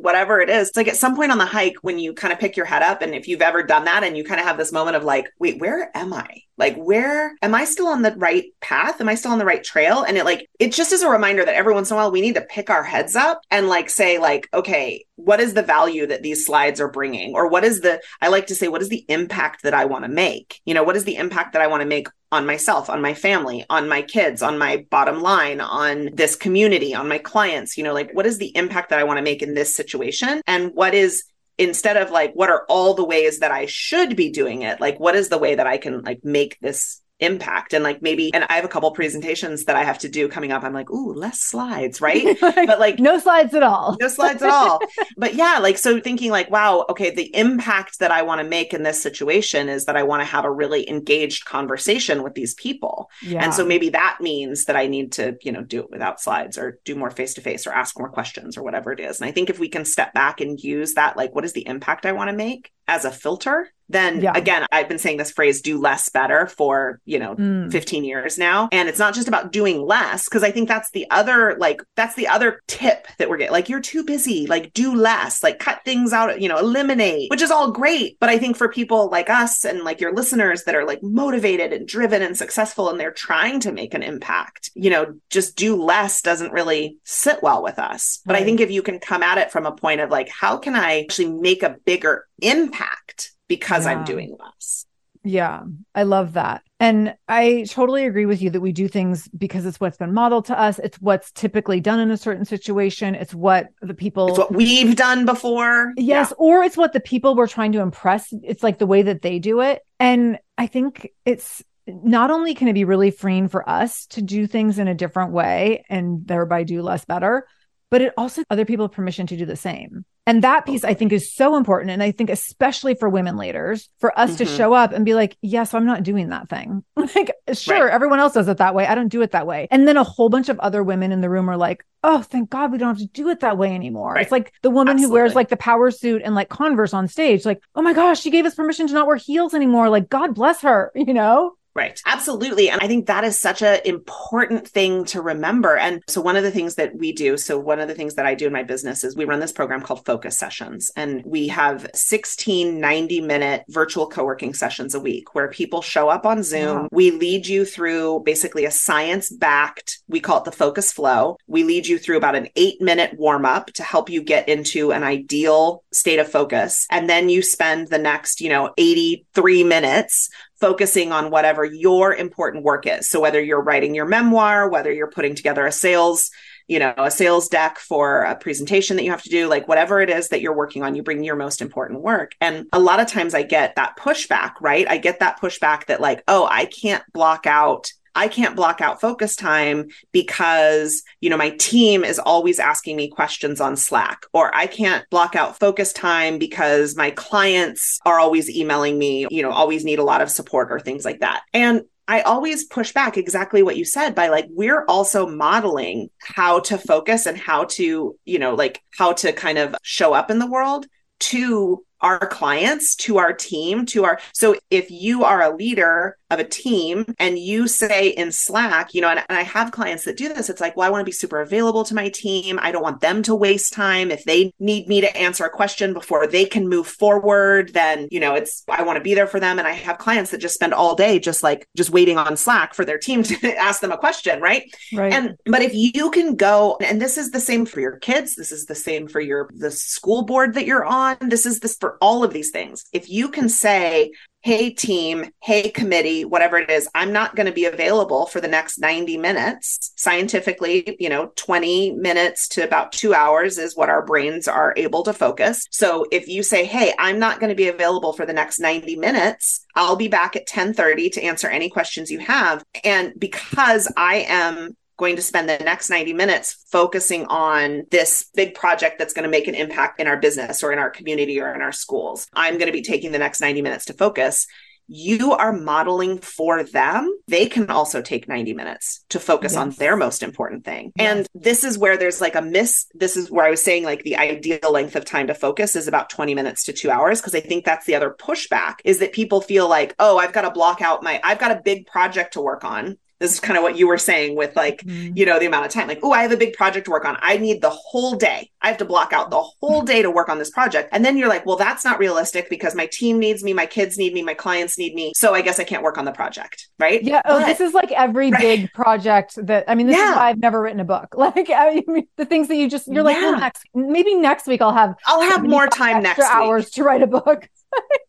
whatever 0.00 0.40
it 0.40 0.48
is, 0.48 0.68
it's 0.68 0.76
like 0.76 0.88
at 0.88 0.96
some 0.96 1.16
point 1.16 1.32
on 1.32 1.38
the 1.38 1.46
hike, 1.46 1.76
when 1.82 1.98
you 1.98 2.12
kind 2.12 2.32
of 2.32 2.38
pick 2.38 2.56
your 2.56 2.66
head 2.66 2.82
up, 2.82 3.02
and 3.02 3.14
if 3.14 3.28
you've 3.28 3.42
ever 3.42 3.62
done 3.62 3.84
that 3.84 4.04
and 4.04 4.16
you 4.16 4.24
kind 4.24 4.40
of 4.40 4.46
have 4.46 4.58
this 4.58 4.72
moment 4.72 4.96
of 4.96 5.04
like, 5.04 5.26
wait, 5.38 5.60
where 5.60 5.90
am 5.96 6.12
I? 6.12 6.42
Like, 6.58 6.76
where 6.76 7.34
am 7.42 7.54
I 7.54 7.66
still 7.66 7.88
on 7.88 8.00
the 8.00 8.14
right 8.16 8.44
path? 8.60 9.00
Am 9.00 9.08
I 9.08 9.14
still 9.14 9.32
on 9.32 9.38
the 9.38 9.44
right 9.44 9.62
trail? 9.62 10.02
And 10.02 10.16
it 10.16 10.24
like, 10.24 10.48
it 10.58 10.72
just 10.72 10.92
is 10.92 11.02
a 11.02 11.10
reminder 11.10 11.44
that 11.44 11.54
every 11.54 11.74
once 11.74 11.90
in 11.90 11.94
a 11.94 11.98
while 11.98 12.10
we 12.10 12.22
need 12.22 12.36
to 12.36 12.40
pick 12.40 12.70
our 12.70 12.82
heads 12.82 13.14
up 13.14 13.42
and 13.50 13.68
like 13.68 13.90
say, 13.90 14.18
like, 14.18 14.48
okay, 14.54 15.04
what 15.16 15.40
is 15.40 15.52
the 15.52 15.62
value 15.62 16.06
that 16.06 16.22
these 16.22 16.46
slides 16.46 16.80
are 16.80 16.88
bringing? 16.88 17.34
Or 17.34 17.48
what 17.48 17.64
is 17.64 17.82
the, 17.82 18.00
I 18.22 18.28
like 18.28 18.46
to 18.46 18.54
say, 18.54 18.68
what 18.68 18.80
is 18.80 18.88
the 18.88 19.04
impact 19.08 19.64
that 19.64 19.74
I 19.74 19.84
want 19.84 20.04
to 20.04 20.10
make? 20.10 20.60
You 20.64 20.72
know, 20.72 20.82
what 20.82 20.96
is 20.96 21.04
the 21.04 21.16
impact 21.16 21.52
that 21.52 21.62
I 21.62 21.66
want 21.66 21.82
to 21.82 21.88
make 21.88 22.08
on 22.32 22.46
myself, 22.46 22.90
on 22.90 23.00
my 23.00 23.14
family, 23.14 23.64
on 23.70 23.88
my 23.88 24.02
kids, 24.02 24.42
on 24.42 24.58
my 24.58 24.84
bottom 24.90 25.22
line, 25.22 25.60
on 25.60 26.10
this 26.12 26.36
community, 26.36 26.94
on 26.94 27.08
my 27.08 27.18
clients? 27.18 27.76
You 27.76 27.84
know, 27.84 27.94
like, 27.94 28.12
what 28.12 28.26
is 28.26 28.38
the 28.38 28.56
impact 28.56 28.90
that 28.90 28.98
I 28.98 29.04
want 29.04 29.18
to 29.18 29.22
make 29.22 29.42
in 29.42 29.54
this 29.54 29.74
situation? 29.74 30.42
And 30.46 30.72
what 30.74 30.94
is 30.94 31.24
instead 31.58 31.96
of 31.96 32.10
like 32.10 32.34
what 32.34 32.50
are 32.50 32.64
all 32.68 32.94
the 32.94 33.04
ways 33.04 33.38
that 33.38 33.50
I 33.50 33.66
should 33.66 34.14
be 34.14 34.30
doing 34.30 34.62
it 34.62 34.80
like 34.80 35.00
what 35.00 35.16
is 35.16 35.30
the 35.30 35.38
way 35.38 35.54
that 35.54 35.66
I 35.66 35.78
can 35.78 36.02
like 36.02 36.22
make 36.22 36.58
this 36.60 37.00
impact. 37.20 37.72
And 37.72 37.82
like 37.82 38.02
maybe 38.02 38.32
and 38.34 38.44
i 38.50 38.54
have 38.54 38.64
a 38.64 38.68
couple 38.68 38.90
presentations 38.90 39.64
that 39.64 39.76
i 39.76 39.82
have 39.84 39.98
to 40.00 40.08
do 40.08 40.28
coming 40.28 40.52
up. 40.52 40.62
I'm 40.62 40.74
like 40.74 40.90
ooh 40.90 41.12
less 41.14 41.40
slides 41.40 42.00
right? 42.00 42.36
But 42.66 42.78
like 42.78 42.98
no 42.98 43.18
slides 43.18 43.54
at 43.54 43.62
all. 43.62 43.96
no 44.00 44.08
slides 44.08 44.42
at 44.42 44.50
all. 44.50 44.80
But 45.16 45.34
yeah 45.34 45.58
like 45.60 45.78
so 45.78 46.00
thinking 46.00 46.30
like 46.30 46.50
wow 46.50 46.84
okay 46.90 47.10
the 47.14 47.34
impact 47.34 48.00
that 48.00 48.10
i 48.10 48.22
want 48.22 48.40
to 48.40 48.46
make 48.46 48.74
in 48.74 48.82
this 48.82 49.02
situation 49.02 49.68
is 49.68 49.86
that 49.86 49.96
i 49.96 50.02
want 50.02 50.20
to 50.20 50.26
have 50.26 50.44
a 50.44 50.50
really 50.50 50.88
engaged 50.88 51.44
conversation 51.46 52.22
with 52.22 52.34
these 52.34 52.54
people. 52.54 53.10
Yeah. 53.22 53.42
and 53.42 53.54
so 53.54 53.64
maybe 53.64 53.88
that 53.90 54.18
means 54.20 54.66
that 54.66 54.76
i 54.76 54.86
need 54.86 55.12
to 55.12 55.36
you 55.42 55.52
know 55.52 55.62
do 55.62 55.80
it 55.80 55.90
without 55.90 56.20
slides 56.20 56.58
or 56.58 56.78
do 56.84 56.94
more 56.94 57.10
face 57.10 57.34
to 57.34 57.40
face 57.40 57.66
or 57.66 57.72
ask 57.72 57.98
more 57.98 58.10
questions 58.10 58.56
or 58.56 58.62
whatever 58.62 58.92
it 58.92 59.00
is. 59.00 59.20
And 59.20 59.28
i 59.28 59.32
think 59.32 59.48
if 59.50 59.58
we 59.58 59.68
can 59.68 59.84
step 59.84 60.12
back 60.12 60.40
and 60.40 60.62
use 60.62 60.94
that 60.94 61.16
like 61.16 61.34
what 61.34 61.44
is 61.44 61.52
the 61.54 61.66
impact 61.66 62.04
i 62.04 62.12
want 62.12 62.30
to 62.30 62.36
make 62.36 62.72
as 62.88 63.04
a 63.04 63.10
filter 63.10 63.72
then 63.88 64.20
yeah. 64.20 64.32
again 64.34 64.66
i've 64.72 64.88
been 64.88 64.98
saying 64.98 65.16
this 65.16 65.30
phrase 65.30 65.60
do 65.60 65.78
less 65.78 66.08
better 66.08 66.46
for 66.46 67.00
you 67.04 67.18
know 67.18 67.34
mm. 67.36 67.70
15 67.70 68.04
years 68.04 68.38
now 68.38 68.68
and 68.72 68.88
it's 68.88 68.98
not 68.98 69.14
just 69.14 69.28
about 69.28 69.52
doing 69.52 69.82
less 69.82 70.24
because 70.24 70.42
i 70.42 70.50
think 70.50 70.68
that's 70.68 70.90
the 70.90 71.08
other 71.10 71.56
like 71.58 71.82
that's 71.94 72.14
the 72.14 72.28
other 72.28 72.62
tip 72.66 73.06
that 73.18 73.28
we're 73.28 73.36
getting 73.36 73.52
like 73.52 73.68
you're 73.68 73.80
too 73.80 74.04
busy 74.04 74.46
like 74.46 74.72
do 74.72 74.94
less 74.94 75.42
like 75.42 75.58
cut 75.58 75.80
things 75.84 76.12
out 76.12 76.40
you 76.40 76.48
know 76.48 76.58
eliminate 76.58 77.30
which 77.30 77.42
is 77.42 77.50
all 77.50 77.70
great 77.70 78.18
but 78.20 78.28
i 78.28 78.38
think 78.38 78.56
for 78.56 78.68
people 78.68 79.08
like 79.10 79.30
us 79.30 79.64
and 79.64 79.82
like 79.82 80.00
your 80.00 80.14
listeners 80.14 80.64
that 80.64 80.74
are 80.74 80.84
like 80.84 81.02
motivated 81.02 81.72
and 81.72 81.88
driven 81.88 82.22
and 82.22 82.36
successful 82.36 82.90
and 82.90 82.98
they're 82.98 83.12
trying 83.12 83.60
to 83.60 83.72
make 83.72 83.94
an 83.94 84.02
impact 84.02 84.70
you 84.74 84.90
know 84.90 85.14
just 85.30 85.56
do 85.56 85.76
less 85.76 86.20
doesn't 86.22 86.52
really 86.52 86.98
sit 87.04 87.42
well 87.42 87.62
with 87.62 87.78
us 87.78 88.20
but 88.26 88.34
right. 88.34 88.42
i 88.42 88.44
think 88.44 88.60
if 88.60 88.70
you 88.70 88.82
can 88.82 88.98
come 88.98 89.22
at 89.22 89.38
it 89.38 89.50
from 89.50 89.66
a 89.66 89.72
point 89.72 90.00
of 90.00 90.10
like 90.10 90.28
how 90.28 90.56
can 90.56 90.74
i 90.74 91.00
actually 91.00 91.30
make 91.30 91.62
a 91.62 91.76
bigger 91.84 92.26
impact 92.42 93.32
because 93.48 93.84
yeah. 93.84 93.92
I'm 93.92 94.04
doing 94.04 94.36
less. 94.38 94.86
Yeah, 95.26 95.64
I 95.92 96.04
love 96.04 96.34
that. 96.34 96.62
And 96.78 97.16
I 97.26 97.66
totally 97.68 98.06
agree 98.06 98.26
with 98.26 98.40
you 98.40 98.50
that 98.50 98.60
we 98.60 98.70
do 98.70 98.86
things 98.86 99.26
because 99.36 99.66
it's 99.66 99.80
what's 99.80 99.96
been 99.96 100.14
modeled 100.14 100.44
to 100.46 100.58
us. 100.58 100.78
It's 100.78 100.98
what's 100.98 101.32
typically 101.32 101.80
done 101.80 101.98
in 101.98 102.12
a 102.12 102.16
certain 102.16 102.44
situation. 102.44 103.16
It's 103.16 103.34
what 103.34 103.66
the 103.82 103.94
people, 103.94 104.28
it's 104.28 104.38
what 104.38 104.54
we've 104.54 104.94
done 104.94 105.26
before. 105.26 105.92
Yes. 105.96 106.30
Yeah. 106.30 106.34
Or 106.38 106.62
it's 106.62 106.76
what 106.76 106.92
the 106.92 107.00
people 107.00 107.34
we're 107.34 107.48
trying 107.48 107.72
to 107.72 107.80
impress. 107.80 108.32
It's 108.44 108.62
like 108.62 108.78
the 108.78 108.86
way 108.86 109.02
that 109.02 109.22
they 109.22 109.40
do 109.40 109.62
it. 109.62 109.82
And 109.98 110.38
I 110.56 110.68
think 110.68 111.10
it's 111.24 111.60
not 111.88 112.30
only 112.30 112.54
can 112.54 112.68
it 112.68 112.74
be 112.74 112.84
really 112.84 113.10
freeing 113.10 113.48
for 113.48 113.68
us 113.68 114.06
to 114.06 114.22
do 114.22 114.46
things 114.46 114.78
in 114.78 114.86
a 114.86 114.94
different 114.94 115.32
way 115.32 115.84
and 115.88 116.24
thereby 116.24 116.62
do 116.62 116.82
less 116.82 117.04
better, 117.04 117.48
but 117.90 118.00
it 118.00 118.12
also 118.16 118.44
other 118.48 118.64
people 118.64 118.88
permission 118.88 119.26
to 119.28 119.36
do 119.36 119.44
the 119.46 119.56
same. 119.56 120.04
And 120.26 120.42
that 120.42 120.66
piece 120.66 120.82
I 120.82 120.94
think 120.94 121.12
is 121.12 121.32
so 121.32 121.56
important. 121.56 121.90
And 121.90 122.02
I 122.02 122.10
think 122.10 122.30
especially 122.30 122.94
for 122.96 123.08
women 123.08 123.36
leaders, 123.36 123.88
for 123.98 124.16
us 124.18 124.30
mm-hmm. 124.30 124.38
to 124.38 124.46
show 124.46 124.72
up 124.72 124.92
and 124.92 125.04
be 125.04 125.14
like, 125.14 125.36
yes, 125.40 125.72
I'm 125.72 125.86
not 125.86 126.02
doing 126.02 126.30
that 126.30 126.48
thing. 126.48 126.84
like, 126.96 127.32
sure, 127.52 127.84
right. 127.86 127.92
everyone 127.92 128.18
else 128.18 128.34
does 128.34 128.48
it 128.48 128.56
that 128.56 128.74
way. 128.74 128.86
I 128.86 128.96
don't 128.96 129.08
do 129.08 129.22
it 129.22 129.30
that 129.30 129.46
way. 129.46 129.68
And 129.70 129.86
then 129.86 129.96
a 129.96 130.02
whole 130.02 130.28
bunch 130.28 130.48
of 130.48 130.58
other 130.58 130.82
women 130.82 131.12
in 131.12 131.20
the 131.20 131.30
room 131.30 131.48
are 131.48 131.56
like, 131.56 131.86
oh, 132.02 132.22
thank 132.22 132.50
God 132.50 132.72
we 132.72 132.78
don't 132.78 132.88
have 132.88 132.98
to 132.98 133.06
do 133.06 133.28
it 133.28 133.40
that 133.40 133.56
way 133.56 133.72
anymore. 133.72 134.14
Right. 134.14 134.22
It's 134.22 134.32
like 134.32 134.52
the 134.62 134.70
woman 134.70 134.94
Absolutely. 134.94 135.08
who 135.08 135.12
wears 135.14 135.34
like 135.34 135.48
the 135.48 135.56
power 135.56 135.90
suit 135.90 136.22
and 136.24 136.34
like 136.34 136.48
Converse 136.48 136.92
on 136.92 137.06
stage, 137.08 137.44
like, 137.44 137.62
oh 137.74 137.82
my 137.82 137.92
gosh, 137.92 138.20
she 138.20 138.30
gave 138.30 138.46
us 138.46 138.54
permission 138.54 138.86
to 138.88 138.94
not 138.94 139.06
wear 139.06 139.16
heels 139.16 139.54
anymore. 139.54 139.88
Like, 139.88 140.08
God 140.08 140.34
bless 140.34 140.62
her, 140.62 140.90
you 140.96 141.14
know? 141.14 141.54
Right. 141.76 142.00
Absolutely. 142.06 142.70
And 142.70 142.80
I 142.80 142.88
think 142.88 143.06
that 143.06 143.22
is 143.22 143.38
such 143.38 143.60
an 143.60 143.80
important 143.84 144.66
thing 144.66 145.04
to 145.06 145.20
remember. 145.20 145.76
And 145.76 146.02
so 146.08 146.22
one 146.22 146.34
of 146.34 146.42
the 146.42 146.50
things 146.50 146.76
that 146.76 146.96
we 146.96 147.12
do, 147.12 147.36
so 147.36 147.58
one 147.58 147.80
of 147.80 147.86
the 147.86 147.94
things 147.94 148.14
that 148.14 148.24
I 148.24 148.34
do 148.34 148.46
in 148.46 148.52
my 148.52 148.62
business 148.62 149.04
is 149.04 149.14
we 149.14 149.26
run 149.26 149.40
this 149.40 149.52
program 149.52 149.82
called 149.82 150.06
focus 150.06 150.38
sessions 150.38 150.90
and 150.96 151.22
we 151.26 151.48
have 151.48 151.86
16 151.94 152.80
90 152.80 153.20
minute 153.20 153.64
virtual 153.68 154.06
co-working 154.08 154.54
sessions 154.54 154.94
a 154.94 155.00
week 155.00 155.34
where 155.34 155.48
people 155.48 155.82
show 155.82 156.08
up 156.08 156.24
on 156.24 156.42
Zoom. 156.42 156.84
Yeah. 156.84 156.88
We 156.92 157.10
lead 157.10 157.46
you 157.46 157.66
through 157.66 158.22
basically 158.24 158.64
a 158.64 158.70
science 158.70 159.28
backed, 159.28 159.98
we 160.08 160.20
call 160.20 160.38
it 160.38 160.44
the 160.44 160.52
focus 160.52 160.92
flow. 160.92 161.36
We 161.46 161.64
lead 161.64 161.86
you 161.86 161.98
through 161.98 162.16
about 162.16 162.36
an 162.36 162.48
eight 162.56 162.80
minute 162.80 163.18
warm 163.18 163.44
up 163.44 163.66
to 163.74 163.82
help 163.82 164.08
you 164.08 164.22
get 164.22 164.48
into 164.48 164.92
an 164.92 165.02
ideal 165.02 165.84
state 165.92 166.20
of 166.20 166.28
focus. 166.30 166.86
And 166.90 167.10
then 167.10 167.28
you 167.28 167.42
spend 167.42 167.88
the 167.88 167.98
next, 167.98 168.40
you 168.40 168.48
know, 168.48 168.72
83 168.78 169.64
minutes 169.64 170.30
focusing 170.60 171.12
on 171.12 171.30
whatever 171.30 171.64
your 171.64 172.14
important 172.14 172.64
work 172.64 172.86
is. 172.86 173.08
So 173.08 173.20
whether 173.20 173.40
you're 173.40 173.62
writing 173.62 173.94
your 173.94 174.06
memoir, 174.06 174.68
whether 174.68 174.92
you're 174.92 175.10
putting 175.10 175.34
together 175.34 175.66
a 175.66 175.72
sales, 175.72 176.30
you 176.66 176.78
know, 176.78 176.94
a 176.96 177.10
sales 177.10 177.48
deck 177.48 177.78
for 177.78 178.22
a 178.22 178.36
presentation 178.36 178.96
that 178.96 179.04
you 179.04 179.10
have 179.10 179.22
to 179.22 179.30
do, 179.30 179.48
like 179.48 179.68
whatever 179.68 180.00
it 180.00 180.10
is 180.10 180.28
that 180.28 180.40
you're 180.40 180.56
working 180.56 180.82
on, 180.82 180.94
you 180.94 181.02
bring 181.02 181.22
your 181.22 181.36
most 181.36 181.60
important 181.60 182.00
work. 182.00 182.32
And 182.40 182.66
a 182.72 182.80
lot 182.80 183.00
of 183.00 183.06
times 183.06 183.34
I 183.34 183.42
get 183.42 183.76
that 183.76 183.96
pushback, 183.98 184.54
right? 184.60 184.88
I 184.88 184.96
get 184.96 185.20
that 185.20 185.40
pushback 185.40 185.86
that 185.86 186.00
like, 186.00 186.24
oh, 186.26 186.48
I 186.50 186.64
can't 186.64 187.04
block 187.12 187.46
out 187.46 187.92
I 188.16 188.28
can't 188.28 188.56
block 188.56 188.80
out 188.80 189.00
focus 189.00 189.36
time 189.36 189.88
because, 190.10 191.02
you 191.20 191.30
know, 191.30 191.36
my 191.36 191.50
team 191.50 192.02
is 192.02 192.18
always 192.18 192.58
asking 192.58 192.96
me 192.96 193.08
questions 193.08 193.60
on 193.60 193.76
Slack, 193.76 194.24
or 194.32 194.52
I 194.54 194.66
can't 194.66 195.08
block 195.10 195.36
out 195.36 195.58
focus 195.58 195.92
time 195.92 196.38
because 196.38 196.96
my 196.96 197.10
clients 197.10 198.00
are 198.04 198.18
always 198.18 198.50
emailing 198.50 198.98
me, 198.98 199.26
you 199.30 199.42
know, 199.42 199.50
always 199.50 199.84
need 199.84 199.98
a 199.98 200.04
lot 200.04 200.22
of 200.22 200.30
support 200.30 200.72
or 200.72 200.80
things 200.80 201.04
like 201.04 201.20
that. 201.20 201.42
And 201.52 201.82
I 202.08 202.20
always 202.22 202.64
push 202.64 202.92
back 202.92 203.16
exactly 203.16 203.62
what 203.62 203.76
you 203.76 203.84
said 203.84 204.14
by 204.14 204.28
like, 204.28 204.46
we're 204.48 204.84
also 204.86 205.26
modeling 205.26 206.08
how 206.18 206.60
to 206.60 206.78
focus 206.78 207.26
and 207.26 207.36
how 207.36 207.64
to, 207.64 208.16
you 208.24 208.38
know, 208.38 208.54
like 208.54 208.82
how 208.96 209.12
to 209.14 209.32
kind 209.32 209.58
of 209.58 209.74
show 209.82 210.12
up 210.12 210.30
in 210.30 210.38
the 210.38 210.46
world 210.46 210.86
to 211.18 211.84
our 212.00 212.26
clients, 212.26 212.94
to 212.96 213.18
our 213.18 213.32
team, 213.32 213.86
to 213.86 214.04
our. 214.04 214.20
So 214.34 214.56
if 214.70 214.90
you 214.90 215.24
are 215.24 215.42
a 215.42 215.54
leader 215.54 216.16
of 216.30 216.38
a 216.40 216.44
team 216.44 217.14
and 217.18 217.38
you 217.38 217.68
say 217.68 218.08
in 218.08 218.32
Slack, 218.32 218.94
you 218.94 219.00
know, 219.00 219.08
and, 219.08 219.20
and, 219.28 219.38
I 219.38 219.42
have 219.42 219.70
clients 219.70 220.04
that 220.04 220.16
do 220.16 220.28
this, 220.28 220.50
it's 220.50 220.60
like, 220.60 220.76
well, 220.76 220.86
I 220.86 220.90
want 220.90 221.00
to 221.00 221.04
be 221.04 221.12
super 221.12 221.40
available 221.40 221.84
to 221.84 221.94
my 221.94 222.08
team. 222.08 222.58
I 222.60 222.72
don't 222.72 222.82
want 222.82 223.00
them 223.00 223.22
to 223.24 223.34
waste 223.34 223.72
time. 223.72 224.10
If 224.10 224.24
they 224.24 224.52
need 224.58 224.88
me 224.88 225.00
to 225.00 225.16
answer 225.16 225.44
a 225.44 225.50
question 225.50 225.92
before 225.92 226.26
they 226.26 226.44
can 226.44 226.68
move 226.68 226.86
forward, 226.86 227.72
then, 227.74 228.08
you 228.10 228.18
know, 228.18 228.34
it's, 228.34 228.64
I 228.68 228.82
want 228.82 228.96
to 228.96 229.02
be 229.02 229.14
there 229.14 229.26
for 229.26 229.38
them. 229.38 229.58
And 229.58 229.68
I 229.68 229.72
have 229.72 229.98
clients 229.98 230.32
that 230.32 230.40
just 230.40 230.54
spend 230.54 230.74
all 230.74 230.96
day 230.96 231.18
just 231.18 231.42
like, 231.42 231.68
just 231.76 231.90
waiting 231.90 232.18
on 232.18 232.36
Slack 232.36 232.74
for 232.74 232.84
their 232.84 232.98
team 232.98 233.22
to 233.22 233.56
ask 233.56 233.80
them 233.80 233.92
a 233.92 233.98
question. 233.98 234.40
Right. 234.40 234.64
Right. 234.92 235.12
And, 235.12 235.36
but 235.46 235.62
if 235.62 235.74
you 235.74 236.10
can 236.10 236.34
go, 236.34 236.76
and 236.80 237.00
this 237.00 237.18
is 237.18 237.30
the 237.30 237.40
same 237.40 237.66
for 237.66 237.80
your 237.80 237.98
kids, 237.98 238.34
this 238.34 238.50
is 238.50 238.64
the 238.66 238.74
same 238.74 239.06
for 239.06 239.20
your, 239.20 239.48
the 239.54 239.70
school 239.70 240.24
board 240.24 240.54
that 240.54 240.66
you're 240.66 240.84
on, 240.84 241.16
this 241.20 241.46
is 241.46 241.60
this 241.60 241.76
for 241.86 241.98
all 242.00 242.24
of 242.24 242.32
these 242.32 242.50
things. 242.50 242.84
If 242.92 243.08
you 243.08 243.28
can 243.28 243.48
say, 243.48 244.10
hey 244.40 244.70
team, 244.70 245.30
hey 245.40 245.70
committee, 245.70 246.24
whatever 246.24 246.58
it 246.58 246.68
is, 246.68 246.88
I'm 246.96 247.12
not 247.12 247.36
going 247.36 247.46
to 247.46 247.52
be 247.52 247.66
available 247.66 248.26
for 248.26 248.40
the 248.40 248.48
next 248.48 248.80
90 248.80 249.16
minutes. 249.18 249.92
Scientifically, 249.94 250.96
you 250.98 251.08
know, 251.08 251.30
20 251.36 251.92
minutes 251.92 252.48
to 252.48 252.64
about 252.64 252.90
2 252.90 253.14
hours 253.14 253.56
is 253.56 253.76
what 253.76 253.88
our 253.88 254.04
brains 254.04 254.48
are 254.48 254.74
able 254.76 255.04
to 255.04 255.12
focus. 255.12 255.64
So 255.70 256.06
if 256.10 256.26
you 256.26 256.42
say, 256.42 256.64
"Hey, 256.64 256.92
I'm 256.98 257.20
not 257.20 257.38
going 257.38 257.50
to 257.50 257.62
be 257.62 257.68
available 257.68 258.12
for 258.12 258.26
the 258.26 258.32
next 258.32 258.58
90 258.58 258.96
minutes, 258.96 259.64
I'll 259.76 259.94
be 259.94 260.08
back 260.08 260.34
at 260.34 260.48
10:30 260.48 261.12
to 261.12 261.22
answer 261.22 261.48
any 261.48 261.70
questions 261.70 262.10
you 262.10 262.18
have." 262.18 262.64
And 262.82 263.12
because 263.16 263.92
I 263.96 264.26
am 264.28 264.76
going 264.96 265.16
to 265.16 265.22
spend 265.22 265.48
the 265.48 265.58
next 265.58 265.90
90 265.90 266.12
minutes 266.12 266.64
focusing 266.70 267.26
on 267.26 267.84
this 267.90 268.30
big 268.34 268.54
project 268.54 268.98
that's 268.98 269.12
going 269.12 269.24
to 269.24 269.30
make 269.30 269.48
an 269.48 269.54
impact 269.54 270.00
in 270.00 270.06
our 270.06 270.16
business 270.16 270.62
or 270.62 270.72
in 270.72 270.78
our 270.78 270.90
community 270.90 271.40
or 271.40 271.54
in 271.54 271.60
our 271.60 271.72
schools. 271.72 272.26
I'm 272.32 272.54
going 272.54 272.66
to 272.66 272.72
be 272.72 272.82
taking 272.82 273.12
the 273.12 273.18
next 273.18 273.40
90 273.40 273.62
minutes 273.62 273.86
to 273.86 273.92
focus 273.92 274.46
you 274.88 275.32
are 275.32 275.52
modeling 275.52 276.18
for 276.18 276.62
them, 276.62 277.12
they 277.26 277.46
can 277.46 277.70
also 277.70 278.00
take 278.00 278.28
90 278.28 278.54
minutes 278.54 279.04
to 279.08 279.18
focus 279.18 279.52
yes. 279.52 279.58
on 279.58 279.70
their 279.70 279.96
most 279.96 280.22
important 280.22 280.64
thing. 280.64 280.92
Yes. 280.96 281.16
And 281.16 281.28
this 281.34 281.64
is 281.64 281.76
where 281.76 281.96
there's 281.96 282.20
like 282.20 282.36
a 282.36 282.42
miss. 282.42 282.86
This 282.94 283.16
is 283.16 283.30
where 283.30 283.44
I 283.44 283.50
was 283.50 283.62
saying 283.62 283.84
like 283.84 284.02
the 284.04 284.16
ideal 284.16 284.70
length 284.70 284.96
of 284.96 285.04
time 285.04 285.26
to 285.26 285.34
focus 285.34 285.74
is 285.74 285.88
about 285.88 286.10
20 286.10 286.34
minutes 286.34 286.64
to 286.64 286.72
two 286.72 286.90
hours. 286.90 287.20
Cause 287.20 287.34
I 287.34 287.40
think 287.40 287.64
that's 287.64 287.86
the 287.86 287.96
other 287.96 288.10
pushback 288.10 288.76
is 288.84 289.00
that 289.00 289.12
people 289.12 289.40
feel 289.40 289.68
like, 289.68 289.94
oh, 289.98 290.18
I've 290.18 290.32
got 290.32 290.42
to 290.42 290.50
block 290.50 290.80
out 290.80 291.02
my, 291.02 291.20
I've 291.24 291.38
got 291.40 291.50
a 291.50 291.60
big 291.60 291.86
project 291.86 292.34
to 292.34 292.40
work 292.40 292.64
on 292.64 292.96
this 293.18 293.32
is 293.32 293.40
kind 293.40 293.56
of 293.56 293.62
what 293.62 293.76
you 293.76 293.86
were 293.86 293.98
saying 293.98 294.36
with 294.36 294.54
like 294.56 294.82
mm-hmm. 294.82 295.16
you 295.16 295.24
know 295.24 295.38
the 295.38 295.46
amount 295.46 295.64
of 295.64 295.72
time 295.72 295.88
like 295.88 296.00
oh 296.02 296.12
i 296.12 296.22
have 296.22 296.32
a 296.32 296.36
big 296.36 296.52
project 296.54 296.84
to 296.84 296.90
work 296.90 297.04
on 297.04 297.16
i 297.20 297.36
need 297.36 297.60
the 297.60 297.70
whole 297.70 298.14
day 298.14 298.50
i 298.62 298.68
have 298.68 298.76
to 298.76 298.84
block 298.84 299.12
out 299.12 299.30
the 299.30 299.42
whole 299.60 299.82
day 299.82 300.02
to 300.02 300.10
work 300.10 300.28
on 300.28 300.38
this 300.38 300.50
project 300.50 300.88
and 300.92 301.04
then 301.04 301.16
you're 301.16 301.28
like 301.28 301.44
well 301.46 301.56
that's 301.56 301.84
not 301.84 301.98
realistic 301.98 302.48
because 302.50 302.74
my 302.74 302.86
team 302.86 303.18
needs 303.18 303.42
me 303.42 303.52
my 303.52 303.66
kids 303.66 303.96
need 303.96 304.12
me 304.12 304.22
my 304.22 304.34
clients 304.34 304.78
need 304.78 304.94
me 304.94 305.12
so 305.14 305.34
i 305.34 305.40
guess 305.40 305.58
i 305.58 305.64
can't 305.64 305.82
work 305.82 305.98
on 305.98 306.04
the 306.04 306.12
project 306.12 306.68
right 306.78 307.02
yeah 307.02 307.22
oh 307.24 307.44
this 307.44 307.60
is 307.60 307.74
like 307.74 307.90
every 307.92 308.30
right. 308.30 308.40
big 308.40 308.72
project 308.72 309.34
that 309.46 309.64
i 309.68 309.74
mean 309.74 309.86
this 309.86 309.96
yeah. 309.96 310.10
is 310.10 310.16
why 310.16 310.28
i've 310.28 310.38
never 310.38 310.60
written 310.60 310.80
a 310.80 310.84
book 310.84 311.14
like 311.16 311.50
I 311.50 311.82
mean, 311.86 312.06
the 312.16 312.24
things 312.24 312.48
that 312.48 312.56
you 312.56 312.68
just 312.68 312.86
you're 312.88 313.02
like 313.02 313.16
well, 313.16 313.38
next 313.38 313.64
maybe 313.74 314.14
next 314.14 314.46
week 314.46 314.60
i'll 314.60 314.74
have 314.74 314.94
i'll 315.06 315.22
have 315.22 315.44
more 315.44 315.66
time 315.66 316.02
next 316.02 316.20
hours 316.20 316.64
week. 316.64 316.72
to 316.72 316.82
write 316.84 317.02
a 317.02 317.06
book 317.06 317.48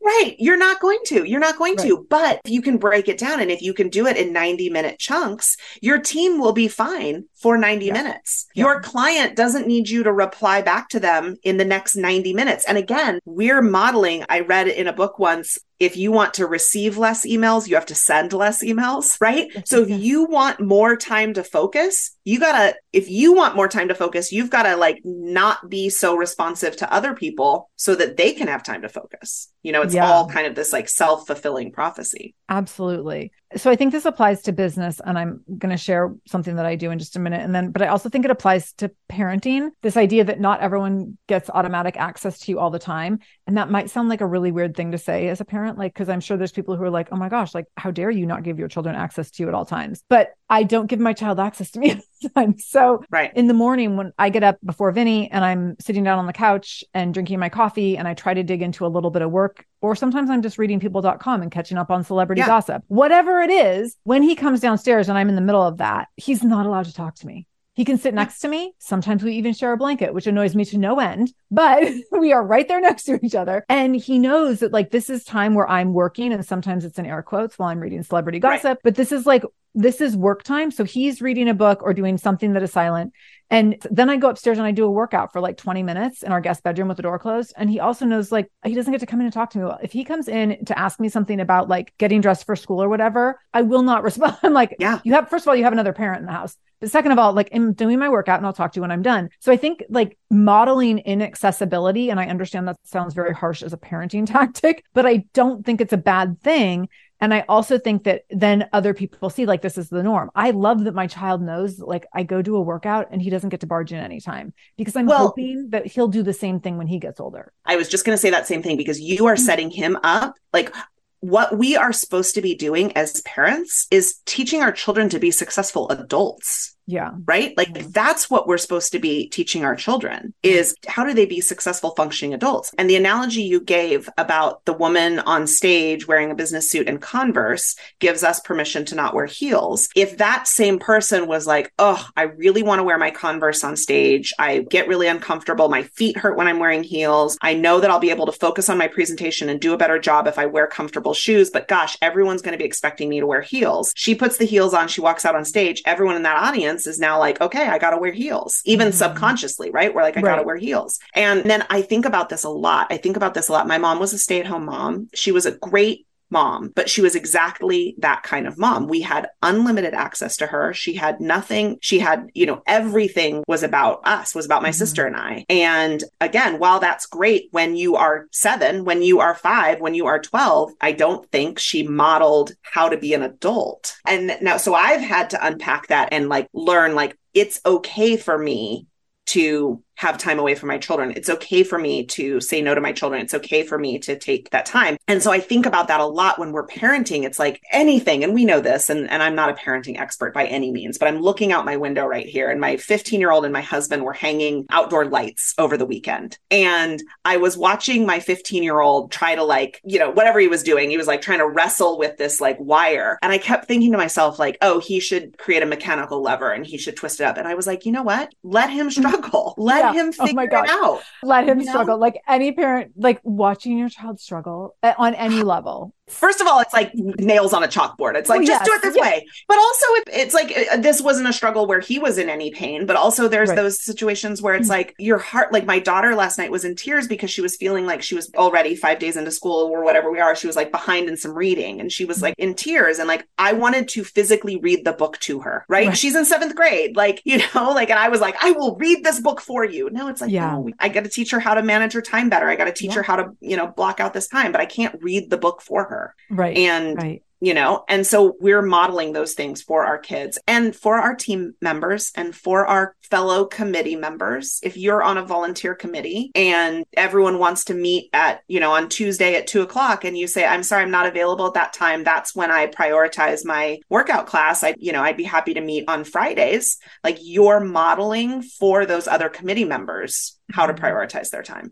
right. 0.02 0.36
You're 0.40 0.58
not 0.58 0.80
going 0.80 1.00
to. 1.08 1.24
You're 1.26 1.40
not 1.40 1.58
going 1.58 1.76
right. 1.76 1.88
to. 1.88 2.06
But 2.10 2.42
if 2.46 2.52
you 2.52 2.62
can 2.62 2.78
break 2.78 3.08
it 3.08 3.18
down 3.18 3.40
and 3.40 3.52
if 3.52 3.62
you 3.62 3.74
can 3.74 3.90
do 3.90 4.08
it 4.08 4.18
in 4.18 4.34
90 4.34 4.70
minute 4.70 5.00
chunks, 5.00 5.58
your 5.82 6.00
team 6.00 6.40
will 6.40 6.54
be 6.54 6.68
fine 6.68 7.26
for 7.36 7.58
90 7.58 7.86
yeah. 7.86 7.94
minutes. 7.94 8.48
Yeah. 8.56 8.64
Your 8.64 8.82
client 8.82 9.36
doesn't 9.36 9.68
need 9.68 9.90
you 9.90 10.04
to 10.04 10.14
reply 10.14 10.62
back 10.62 10.90
to 10.90 11.00
them 11.00 11.38
in 11.44 11.58
the 11.58 11.66
next 11.66 11.96
90 11.96 12.34
minutes. 12.34 12.66
And 12.66 12.78
again, 12.78 13.20
we're 13.26 13.62
modeling. 13.62 14.24
I 14.30 14.42
read 14.42 14.68
in 14.68 14.88
a 14.88 14.94
book 14.94 15.20
once 15.20 15.58
if 15.80 15.96
you 15.96 16.12
want 16.12 16.34
to 16.36 16.48
receive 16.48 16.98
less 16.98 17.26
emails, 17.26 17.68
you 17.68 17.76
have 17.76 17.86
to 17.88 17.96
send 17.96 18.34
less 18.34 18.64
emails, 18.64 19.20
right? 19.22 19.52
So 19.68 19.84
if 19.84 19.90
you 19.90 20.26
want 20.26 20.60
more 20.60 20.96
time 20.96 21.34
to 21.36 21.44
focus, 21.44 22.16
you 22.24 22.40
gotta, 22.40 22.76
if 22.94 23.10
you 23.10 23.34
want 23.34 23.56
more 23.56 23.68
time 23.68 23.90
to 23.90 23.96
focus, 23.96 24.32
you've 24.32 24.50
gotta 24.50 24.76
like 24.76 25.02
not 25.04 25.70
be 25.70 25.90
so 25.90 26.16
responsive 26.16 26.78
to 26.78 26.92
other 26.92 27.14
people 27.14 27.70
so 27.76 27.94
that 27.96 28.18
they 28.18 28.34
can 28.34 28.48
have 28.48 28.64
time 28.64 28.82
to 28.82 28.90
focus. 28.90 29.50
You 29.64 29.72
know, 29.72 29.82
it's 29.82 29.94
yeah. 29.94 30.10
all 30.10 30.28
kind 30.28 30.48
of 30.48 30.56
this 30.56 30.72
like 30.72 30.90
self 30.90 31.28
fulfilling 31.28 31.72
prophecy. 31.72 32.36
Absolutely 32.50 33.32
so 33.56 33.72
I 33.72 33.78
think 33.78 33.94
this 33.94 34.06
applies 34.06 34.42
to 34.44 34.52
business, 34.52 35.00
and 35.06 35.18
I'm 35.18 35.42
going 35.58 35.70
to 35.70 35.78
share 35.78 36.14
something 36.28 36.58
that 36.58 36.66
I 36.66 36.76
do 36.76 36.92
in 36.92 37.00
just 37.00 37.16
a 37.16 37.20
minute. 37.20 37.42
And 37.42 37.56
then, 37.56 37.72
but 37.72 37.82
I 37.82 37.88
also 37.88 38.10
think 38.10 38.26
it 38.26 38.32
applies 38.32 38.74
to 38.74 38.92
parenting 39.10 39.70
this 39.82 39.96
idea 39.96 40.26
that 40.26 40.42
not 40.42 40.60
everyone 40.60 41.18
gets 41.28 41.50
automatic 41.50 41.96
access 41.96 42.40
to 42.40 42.52
you 42.52 42.60
all 42.60 42.70
the 42.70 42.80
time. 42.80 43.20
And 43.46 43.56
that 43.56 43.72
might 43.72 43.90
sound 43.90 44.10
like 44.10 44.20
a 44.20 44.26
really 44.26 44.52
weird 44.52 44.76
thing 44.76 44.92
to 44.92 44.98
say 44.98 45.30
as 45.30 45.40
a 45.40 45.46
parent, 45.46 45.78
like, 45.78 45.94
because 45.94 46.10
I'm 46.10 46.20
sure 46.20 46.36
there's 46.36 46.52
people 46.52 46.76
who 46.76 46.84
are 46.84 46.90
like, 46.90 47.08
oh 47.14 47.16
my 47.16 47.30
gosh, 47.30 47.56
like, 47.56 47.68
how 47.78 47.90
dare 47.90 48.12
you 48.12 48.26
not 48.26 48.44
give 48.44 48.60
your 48.60 48.68
children 48.68 48.96
access 48.96 49.32
to 49.32 49.44
you 49.44 49.48
at 49.48 49.56
all 49.56 49.66
times? 49.66 50.04
But 50.10 50.34
I 50.50 50.64
don't 50.64 50.88
give 50.88 51.00
my 51.00 51.14
child 51.14 51.40
access 51.40 51.72
to 51.72 51.80
me 51.80 51.92
at 51.92 51.98
all 52.24 52.30
times. 52.36 52.66
So 52.68 53.04
right. 53.10 53.32
in 53.34 53.48
the 53.48 53.54
morning, 53.54 53.96
when 53.96 54.12
I 54.18 54.30
get 54.30 54.44
up 54.44 54.58
before 54.66 54.92
Vinny 54.92 55.32
and 55.32 55.46
I'm 55.46 55.78
sitting 55.80 56.04
down 56.04 56.20
on 56.20 56.26
the 56.26 56.34
couch 56.34 56.84
and 56.94 57.14
drinking 57.14 57.40
my 57.40 57.50
coffee 57.50 57.98
and 57.98 58.10
I 58.10 58.14
try 58.14 58.34
to 58.34 58.44
dig 58.44 58.62
into 58.62 58.86
a 58.86 58.88
little 58.88 59.10
bit 59.10 59.22
of 59.22 59.32
work, 59.32 59.47
or 59.82 59.96
sometimes 59.96 60.30
I'm 60.30 60.42
just 60.42 60.58
reading 60.58 60.80
people.com 60.80 61.42
and 61.42 61.52
catching 61.52 61.78
up 61.78 61.92
on 61.92 62.04
celebrity 62.04 62.42
yeah. 62.42 62.48
gossip, 62.48 62.84
whatever 62.88 63.42
it 63.42 63.50
is, 63.50 63.96
when 64.04 64.24
he 64.24 64.36
comes 64.36 64.60
downstairs 64.60 65.10
and 65.10 65.18
I'm 65.18 65.30
in 65.30 65.36
the 65.36 65.42
middle 65.42 65.62
of 65.62 65.78
that, 65.78 66.08
he's 66.16 66.44
not 66.44 66.66
allowed 66.66 66.86
to 66.86 66.94
talk 66.94 67.16
to 67.16 67.28
me. 67.28 67.48
He 67.78 67.86
can 67.86 68.00
sit 68.00 68.16
next 68.16 68.40
to 68.40 68.48
me. 68.48 68.74
Sometimes 68.80 69.22
we 69.22 69.34
even 69.34 69.54
share 69.54 69.72
a 69.72 69.78
blanket, 69.78 70.12
which 70.12 70.26
annoys 70.26 70.56
me 70.56 70.66
to 70.66 70.80
no 70.80 71.00
end, 71.00 71.32
but 71.52 71.84
we 72.12 72.34
are 72.34 72.44
right 72.44 72.68
there 72.68 72.82
next 72.82 73.04
to 73.04 73.20
each 73.24 73.36
other. 73.36 73.64
And 73.70 73.96
he 73.96 74.18
knows 74.18 74.62
that 74.62 74.74
like 74.74 74.90
this 74.90 75.12
is 75.12 75.24
time 75.24 75.54
where 75.54 75.70
I'm 75.70 75.94
working. 75.94 76.34
And 76.34 76.44
sometimes 76.44 76.86
it's 76.86 76.98
in 76.98 77.06
air 77.06 77.22
quotes 77.22 77.60
while 77.60 77.70
I'm 77.70 77.80
reading 77.80 78.02
celebrity 78.02 78.40
gossip, 78.40 78.66
right. 78.66 78.80
but 78.84 78.96
this 78.96 79.12
is 79.12 79.28
like, 79.28 79.44
this 79.78 80.02
is 80.02 80.18
work 80.18 80.42
time. 80.42 80.72
So 80.72 80.84
he's 80.84 81.22
reading 81.22 81.48
a 81.48 81.54
book 81.54 81.84
or 81.84 81.94
doing 81.94 82.18
something 82.18 82.54
that 82.54 82.64
is 82.64 82.72
silent. 82.72 83.14
And 83.50 83.78
then 83.92 84.10
I 84.10 84.18
go 84.18 84.30
upstairs 84.30 84.58
and 84.58 84.68
I 84.68 84.72
do 84.72 84.86
a 84.86 84.92
workout 84.92 85.32
for 85.32 85.40
like 85.40 85.56
20 85.56 85.84
minutes 85.84 86.24
in 86.24 86.32
our 86.32 86.42
guest 86.42 86.64
bedroom 86.64 86.88
with 86.88 86.98
the 86.98 87.04
door 87.04 87.20
closed. 87.20 87.54
And 87.56 87.70
he 87.70 87.80
also 87.80 88.06
knows 88.06 88.32
like 88.32 88.52
he 88.66 88.74
doesn't 88.74 88.92
get 88.92 89.00
to 89.00 89.06
come 89.06 89.20
in 89.20 89.28
and 89.28 89.34
talk 89.34 89.52
to 89.52 89.60
me. 89.60 89.72
If 89.84 89.94
he 89.94 90.04
comes 90.04 90.28
in 90.28 90.66
to 90.66 90.78
ask 90.78 91.00
me 91.00 91.10
something 91.10 91.40
about 91.40 91.70
like 91.70 91.94
getting 91.98 92.22
dressed 92.22 92.46
for 92.46 92.56
school 92.56 92.82
or 92.82 92.90
whatever, 92.90 93.40
I 93.54 93.62
will 93.62 93.84
not 93.84 94.04
respond. 94.10 94.38
I'm 94.42 94.54
like, 94.54 94.76
yeah, 94.80 95.00
you 95.04 95.14
have, 95.14 95.30
first 95.30 95.46
of 95.46 95.50
all, 95.50 95.56
you 95.56 95.64
have 95.64 95.74
another 95.74 95.94
parent 95.94 96.22
in 96.22 96.26
the 96.26 96.32
house. 96.32 96.58
But 96.80 96.92
second 96.92 97.12
of 97.12 97.20
all, 97.20 97.34
like 97.34 97.50
I'm 97.54 97.74
doing 97.74 98.00
my 98.00 98.10
workout 98.10 98.38
and 98.38 98.46
I'll 98.46 98.54
talk 98.54 98.74
to 98.74 98.78
you 98.78 98.82
when 98.82 98.92
I'm 98.92 99.02
done. 99.02 99.30
So 99.40 99.52
I 99.52 99.58
think 99.58 99.84
like 99.90 100.18
modeling 100.30 101.00
inaccessibility, 101.00 102.10
and 102.10 102.20
I 102.20 102.28
understand 102.28 102.68
that 102.68 102.78
sounds 102.84 103.14
very 103.14 103.34
harsh 103.34 103.64
as 103.64 103.74
a 103.74 103.78
parenting 103.78 104.26
tactic, 104.32 104.84
but 104.94 105.06
I 105.06 105.26
don't 105.34 105.66
think 105.66 105.82
it's 105.82 105.94
a 105.94 105.98
bad 105.98 106.42
thing 106.42 106.90
and 107.20 107.34
I 107.34 107.46
also 107.50 107.80
think 107.80 108.04
that 108.04 108.24
then 108.30 108.70
other 108.74 108.94
people 108.94 109.30
see 109.30 109.46
like 109.46 109.62
this 109.62 109.78
is 109.78 109.90
the 109.90 110.04
norm. 110.04 110.30
I 110.36 110.52
love 110.52 110.84
that 110.84 110.94
my 110.94 111.08
child 111.08 111.42
knows 111.42 111.80
like 111.80 112.06
I 112.14 112.24
go 112.24 112.42
do 112.42 112.56
a 112.56 112.62
workout 112.62 113.08
and 113.12 113.22
he 113.22 113.30
doesn't 113.30 113.50
get 113.50 113.62
to 113.62 113.68
barge 113.68 113.92
in 113.92 114.00
anytime 114.00 114.54
because 114.78 114.96
I'm 114.96 115.08
well, 115.08 115.28
hoping 115.28 115.70
that 115.72 115.88
he'll 115.88 116.08
do 116.08 116.24
the 116.24 116.34
same 116.34 116.60
thing 116.60 116.78
when 116.78 116.88
he 116.88 117.00
gets 117.00 117.20
older. 117.20 117.52
I 117.66 117.76
was 117.76 117.90
just 117.90 118.06
going 118.06 118.16
to 118.16 118.22
say 118.22 118.30
that 118.30 118.48
same 118.48 118.62
thing 118.62 118.78
because 118.78 119.00
you 119.00 119.26
are 119.26 119.36
mm-hmm. 119.36 119.44
setting 119.44 119.72
him 119.72 119.98
up 120.04 120.36
like 120.54 120.74
what 121.20 121.58
we 121.58 121.76
are 121.76 121.92
supposed 121.92 122.36
to 122.36 122.42
be 122.42 122.56
doing 122.56 122.96
as 122.96 123.22
parents 123.22 123.88
is 123.90 124.20
teaching 124.26 124.62
our 124.62 124.72
children 124.72 125.10
to 125.10 125.20
be 125.20 125.32
successful 125.32 125.90
adults. 125.90 126.76
Yeah. 126.88 127.12
Right? 127.26 127.56
Like 127.58 127.74
mm-hmm. 127.74 127.92
that's 127.92 128.30
what 128.30 128.48
we're 128.48 128.58
supposed 128.58 128.94
to 128.94 129.00
be 129.00 129.28
teaching 129.28 129.66
our 129.66 129.76
children 129.76 130.34
is 130.42 130.74
how 130.88 131.04
do 131.04 131.14
they 131.14 131.26
be 131.26 131.42
successful 131.42 131.92
functioning 131.92 132.34
adults? 132.34 132.74
And 132.78 132.90
the 132.90 132.96
analogy 132.96 133.42
you 133.42 133.60
gave 133.60 134.10
about 134.18 134.64
the 134.64 134.74
woman 134.74 135.20
on 135.20 135.48
stage 135.48 136.08
wearing 136.08 136.32
a 136.32 136.36
business 136.36 136.72
suit 136.72 136.88
and 136.88 137.02
Converse 137.02 137.76
gives 138.00 138.24
us 138.24 138.40
permission 138.40 138.86
to 138.86 138.96
not 138.96 139.14
wear 139.14 139.26
heels. 139.26 139.90
If 139.98 140.18
that 140.18 140.48
same 140.48 140.80
person 140.80 141.28
was 141.28 141.46
like, 141.46 141.74
"Oh, 141.78 142.08
I 142.16 142.24
really 142.24 142.64
want 142.64 142.80
to 142.80 142.84
wear 142.84 142.98
my 142.98 143.12
Converse 143.12 143.66
on 143.66 143.76
stage. 143.76 144.34
I 144.40 144.60
get 144.60 144.88
really 144.88 145.08
uncomfortable. 145.08 145.68
My 145.68 145.84
feet 145.84 146.18
hurt 146.18 146.38
when 146.38 146.48
I'm 146.48 146.60
wearing 146.60 146.84
heels. 146.84 147.38
I 147.42 147.54
know 147.54 147.82
that 147.82 147.92
I'll 147.92 148.00
be 148.00 148.12
able 148.12 148.28
to 148.28 148.32
focus 148.32 148.70
on 148.70 148.78
my 148.78 148.88
presentation 148.88 149.50
and 149.50 149.60
do 149.60 149.74
a 149.74 149.78
better 149.78 150.00
job 150.00 150.26
if 150.26 150.40
I 150.40 150.46
wear 150.46 150.68
comfortable 150.68 151.14
shoes, 151.14 151.50
but 151.50 151.68
gosh, 151.68 151.98
everyone's 152.02 152.42
going 152.42 152.54
to 152.54 152.58
be 152.58 152.66
expecting 152.66 153.10
me 153.10 153.20
to 153.20 153.28
wear 153.28 153.42
heels." 153.42 153.92
She 153.98 154.16
puts 154.16 154.38
the 154.38 154.46
heels 154.46 154.74
on, 154.74 154.88
she 154.88 155.02
walks 155.02 155.26
out 155.26 155.36
on 155.36 155.44
stage. 155.44 155.82
Everyone 155.86 156.16
in 156.16 156.24
that 156.24 156.42
audience 156.42 156.77
is 156.86 157.00
now 157.00 157.18
like, 157.18 157.42
okay, 157.42 157.68
I 157.68 157.80
got 157.80 157.92
to 157.92 157.98
wear 157.98 158.12
heels, 158.12 158.62
even 158.66 158.90
mm-hmm. 158.90 158.98
subconsciously, 158.98 159.72
right? 159.72 159.94
We're 159.94 160.04
like, 160.04 160.18
I 160.18 160.22
right. 160.22 160.32
got 160.32 160.36
to 160.38 160.44
wear 160.44 160.58
heels. 160.58 161.00
And 161.16 161.44
then 161.44 161.66
I 161.70 161.82
think 161.82 162.06
about 162.06 162.30
this 162.30 162.44
a 162.44 162.50
lot. 162.50 162.88
I 162.92 162.98
think 162.98 163.18
about 163.18 163.34
this 163.34 163.48
a 163.48 163.54
lot. 163.54 163.68
My 163.68 163.78
mom 163.78 164.00
was 164.00 164.14
a 164.14 164.18
stay 164.20 164.40
at 164.40 164.46
home 164.46 164.66
mom. 164.66 165.10
She 165.14 165.32
was 165.32 165.46
a 165.46 165.52
great 165.52 166.06
mom, 166.30 166.72
but 166.76 166.90
she 166.90 167.02
was 167.02 167.16
exactly 167.16 167.96
that 168.00 168.24
kind 168.24 168.48
of 168.48 168.58
mom. 168.58 168.88
We 168.88 169.02
had 169.02 169.30
unlimited 169.42 169.94
access 169.94 170.38
to 170.38 170.48
her. 170.48 170.74
She 170.74 170.94
had 170.94 171.20
nothing. 171.20 171.78
She 171.82 172.00
had, 172.00 172.30
you 172.34 172.46
know, 172.46 172.62
everything 172.68 173.44
was 173.48 173.64
about 173.64 174.02
us, 174.06 174.36
was 174.36 174.46
about 174.46 174.62
my 174.62 174.70
mm-hmm. 174.70 174.76
sister 174.76 175.06
and 175.06 175.16
I. 175.16 175.46
And 175.50 176.04
again, 176.22 176.60
while 176.60 176.80
that's 176.80 177.06
great 177.06 177.48
when 177.52 177.76
you 177.76 177.96
are 177.96 178.28
seven, 178.32 178.86
when 178.86 179.02
you 179.02 179.20
are 179.20 179.36
five, 179.36 179.80
when 179.80 179.94
you 179.94 180.08
are 180.08 180.20
12, 180.20 180.74
I 180.82 180.92
don't 180.92 181.30
think 181.32 181.60
she 181.60 181.84
modeled 181.84 182.52
how 182.62 182.90
to 182.90 182.98
be 182.98 183.14
an 183.14 183.24
adult. 183.24 183.96
And 184.06 184.38
now, 184.42 184.58
so 184.58 184.74
I've 184.74 185.02
had 185.02 185.32
to 185.32 185.46
unpack 185.46 185.88
that 185.88 186.10
and 186.12 186.30
like 186.30 186.48
learn, 186.54 186.96
like, 186.96 187.18
it's 187.34 187.62
okay 187.66 188.18
for 188.18 188.38
me 188.38 188.88
to 189.28 189.84
have 189.98 190.18
time 190.18 190.40
away 190.40 190.56
from 190.56 190.68
my 190.68 190.78
children. 190.78 191.14
It's 191.16 191.30
okay 191.30 191.64
for 191.64 191.78
me 191.78 192.06
to 192.06 192.40
say 192.40 192.62
no 192.62 192.74
to 192.74 192.82
my 192.82 192.92
children. 192.92 193.22
It's 193.22 193.34
okay 193.34 193.64
for 193.64 193.78
me 193.78 194.00
to 194.00 194.18
take 194.18 194.52
that 194.52 194.66
time. 194.66 194.98
And 195.08 195.22
so 195.22 195.32
I 195.32 195.40
think 195.40 195.66
about 195.66 195.88
that 195.88 196.00
a 196.00 196.06
lot 196.06 196.40
when 196.40 196.52
we're 196.52 196.68
parenting. 196.68 197.24
It's 197.24 197.40
like 197.40 197.62
anything, 197.72 198.24
and 198.24 198.34
we 198.34 198.46
know 198.46 198.60
this, 198.60 198.90
and, 198.90 199.10
and 199.10 199.24
I'm 199.24 199.36
not 199.36 199.50
a 199.50 199.54
parenting 199.54 200.00
expert 200.00 200.34
by 200.34 200.46
any 200.46 200.72
means, 200.72 200.98
but 200.98 201.08
I'm 201.08 201.20
looking 201.20 201.52
out 201.52 201.66
my 201.66 201.78
window 201.78 202.06
right 202.06 202.28
here, 202.28 202.50
and 202.50 202.62
my 202.62 202.78
15 202.78 203.20
year 203.20 203.32
old 203.32 203.44
and 203.44 203.54
my 203.54 203.62
husband 203.62 204.04
were 204.04 204.14
hanging 204.14 204.66
outdoor 204.70 205.06
lights 205.06 205.56
over 205.58 205.78
the 205.78 205.86
weekend. 205.86 206.38
And 206.52 207.02
I 207.26 207.38
was 207.38 207.58
watching 207.58 208.06
my 208.06 208.20
15 208.20 208.62
year 208.62 208.80
old 208.80 209.12
try 209.12 209.34
to, 209.34 209.44
like, 209.44 209.82
you 209.84 209.98
know, 209.98 210.12
whatever 210.12 210.40
he 210.40 210.48
was 210.48 210.64
doing, 210.64 210.92
he 210.92 210.98
was 210.98 211.08
like 211.08 211.22
trying 211.22 211.40
to 211.40 211.48
wrestle 211.48 211.98
with 211.98 212.18
this 212.18 212.40
like 212.40 212.58
wire. 212.60 213.18
And 213.24 213.32
I 213.32 213.40
kept 213.40 213.66
thinking 213.66 213.92
to 213.94 213.98
myself, 213.98 214.38
like, 214.38 214.58
oh, 214.62 214.80
he 214.80 215.00
should 215.00 215.38
create 215.40 215.64
a 215.64 215.66
mechanical 215.66 216.22
lever 216.22 216.52
and 216.52 216.66
he 216.66 216.78
should 216.78 216.96
twist 216.96 217.20
it 217.20 217.24
up. 217.24 217.38
And 217.38 217.48
I 217.48 217.56
was 217.56 217.66
like, 217.66 217.86
you 217.86 217.92
know 217.92 218.04
what? 218.04 218.34
Let 218.44 218.70
him 218.70 218.92
struggle. 218.98 219.56
Let 219.58 219.87
yeah. 219.96 220.02
him 220.02 220.12
figure 220.12 220.32
oh 220.32 220.36
my 220.36 220.46
God. 220.48 220.66
it 220.66 220.70
out. 220.72 221.02
Let 221.24 221.48
him 221.48 221.60
you 221.60 221.68
struggle. 221.68 221.96
Know? 221.96 222.02
Like 222.02 222.22
any 222.28 222.52
parent, 222.52 222.94
like 222.96 223.20
watching 223.24 223.78
your 223.78 223.90
child 223.90 224.20
struggle 224.20 224.76
eh, 224.84 224.94
on 224.98 225.14
any 225.16 225.44
level 225.44 225.94
First 226.08 226.40
of 226.40 226.48
all, 226.48 226.62
it's 226.62 226.74
like 226.74 226.92
nails 226.96 227.52
on 227.52 227.64
a 227.64 227.68
chalkboard. 227.68 228.16
It's 228.16 228.30
like, 228.30 228.40
Well, 228.40 228.48
just 228.48 228.64
do 228.64 228.72
it 228.74 228.82
this 228.82 228.96
yes. 228.96 229.04
way. 229.04 229.28
But 229.48 229.58
also, 229.58 229.86
it, 229.96 230.04
it's 230.14 230.34
like 230.34 230.54
uh, 230.72 230.78
this 230.78 231.02
wasn't 231.02 231.28
a 231.28 231.34
struggle 231.34 231.68
where 231.68 231.82
he 231.82 232.00
was 232.00 232.18
in 232.18 232.30
any 232.30 232.50
pain, 232.50 232.86
but 232.86 232.96
also 232.96 233.28
there's 233.28 233.50
Right. 233.50 233.56
Those 233.58 233.82
situations 233.84 234.42
where 234.42 234.56
it's 234.56 234.70
like 234.70 234.96
your 234.98 235.18
heart, 235.18 235.52
like 235.52 235.66
my 235.66 235.80
daughter 235.80 236.16
last 236.16 236.38
night 236.38 236.50
was 236.50 236.64
in 236.64 236.76
tears 236.76 237.08
because 237.10 237.30
she 237.30 237.42
was 237.42 237.58
feeling 237.58 237.86
like 237.86 238.02
she 238.02 238.16
was 238.16 238.32
already 238.36 238.74
five 238.76 239.00
days 239.00 239.18
into 239.18 239.32
school 239.32 239.66
or 239.68 239.84
whatever 239.84 240.10
we 240.10 240.20
are. 240.20 240.34
She 240.36 240.48
was 240.48 240.56
like 240.56 240.72
behind 240.72 241.10
in 241.10 241.18
some 241.18 241.34
reading 241.34 241.82
and 241.82 241.92
she 241.92 242.06
was 242.06 242.22
like 242.22 242.36
in 242.38 242.54
tears. 242.56 243.00
And 243.00 243.08
like, 243.10 243.28
I 243.38 243.52
wanted 243.52 243.90
to 243.90 244.06
physically 244.06 244.56
read 244.58 244.86
the 244.86 244.94
book 244.94 245.18
to 245.20 245.42
her, 245.42 245.66
right? 245.68 245.88
Right. 245.88 245.98
She's 245.98 246.16
in 246.16 246.24
seventh 246.24 246.56
grade. 246.56 246.96
Like, 246.96 247.22
you 247.26 247.42
know, 247.54 247.72
like, 247.76 247.90
and 247.90 248.00
I 248.00 248.08
was 248.08 248.22
like, 248.22 248.42
I 248.42 248.52
will 248.52 248.78
read 248.78 249.04
this 249.04 249.20
book 249.20 249.42
for 249.42 249.66
you. 249.66 249.90
No, 249.92 250.08
it's 250.08 250.22
like, 250.22 250.32
Yeah. 250.32 250.52
no, 250.52 250.70
I 250.80 250.88
got 250.88 251.04
to 251.04 251.10
teach 251.10 251.32
her 251.32 251.40
how 251.42 251.54
to 251.54 251.64
manage 251.64 251.92
her 251.94 252.02
time 252.02 252.30
better. 252.30 252.48
I 252.48 252.56
got 252.56 252.66
to 252.66 252.74
teach 252.74 252.92
Yeah. 252.92 252.96
her 252.98 253.04
how 253.04 253.18
to, 253.18 253.30
you 253.42 253.58
know, 253.58 253.68
block 253.68 254.00
out 254.00 254.14
this 254.14 254.28
time, 254.30 254.54
but 254.54 254.62
I 254.62 254.66
can't 254.66 254.98
read 255.04 255.30
the 255.30 255.38
book 255.38 255.62
for 255.62 255.84
her 255.86 255.97
Right. 256.30 256.58
and 256.58 256.98
right. 256.98 257.24
you 257.40 257.54
know 257.54 257.84
and 257.88 258.06
so 258.06 258.36
we're 258.40 258.62
modeling 258.62 259.14
those 259.14 259.34
things 259.34 259.62
for 259.62 259.86
our 259.86 259.98
kids 259.98 260.38
and 260.48 260.76
for 260.76 260.98
our 260.98 261.16
team 261.16 261.54
members 261.62 262.12
and 262.16 262.36
for 262.36 262.66
our 262.66 262.96
fellow 263.02 263.46
committee 263.46 263.96
members. 263.96 264.60
If 264.64 264.78
you're 264.78 265.02
on 265.02 265.18
a 265.18 265.26
volunteer 265.26 265.76
committee 265.76 266.32
and 266.36 266.86
everyone 266.96 267.40
wants 267.40 267.66
to 267.66 267.74
meet 267.74 268.10
at 268.14 268.42
you 268.48 268.60
know 268.60 268.72
on 268.72 268.90
tuesday 268.90 269.36
at 269.36 269.48
two 269.48 269.62
o'clock 269.62 270.04
and 270.04 270.18
you 270.18 270.28
say 270.28 270.46
i'm 270.46 270.64
sorry 270.64 270.84
i'm 270.84 270.92
not 270.92 271.08
available 271.08 271.48
at 271.48 271.54
that 271.54 271.74
time 271.74 272.04
that's 272.04 272.36
when 272.36 272.52
i 272.52 272.68
prioritize 272.68 273.46
my 273.46 273.80
workout 273.90 274.28
class. 274.28 274.64
I 274.64 274.76
you 274.78 274.92
know 274.92 275.04
i'd 275.04 275.18
be 275.18 275.24
happy 275.24 275.54
to 275.54 275.62
meet 275.62 275.86
on 275.88 276.04
fridays. 276.04 276.78
Like 277.04 277.18
you're 277.22 277.60
modeling 277.60 278.42
for 278.42 278.86
those 278.86 279.08
other 279.08 279.30
committee 279.30 279.66
members 279.66 280.38
how 280.52 280.66
to 280.66 280.74
mm-hmm. 280.74 280.84
prioritize 280.86 281.30
their 281.30 281.44
time 281.44 281.72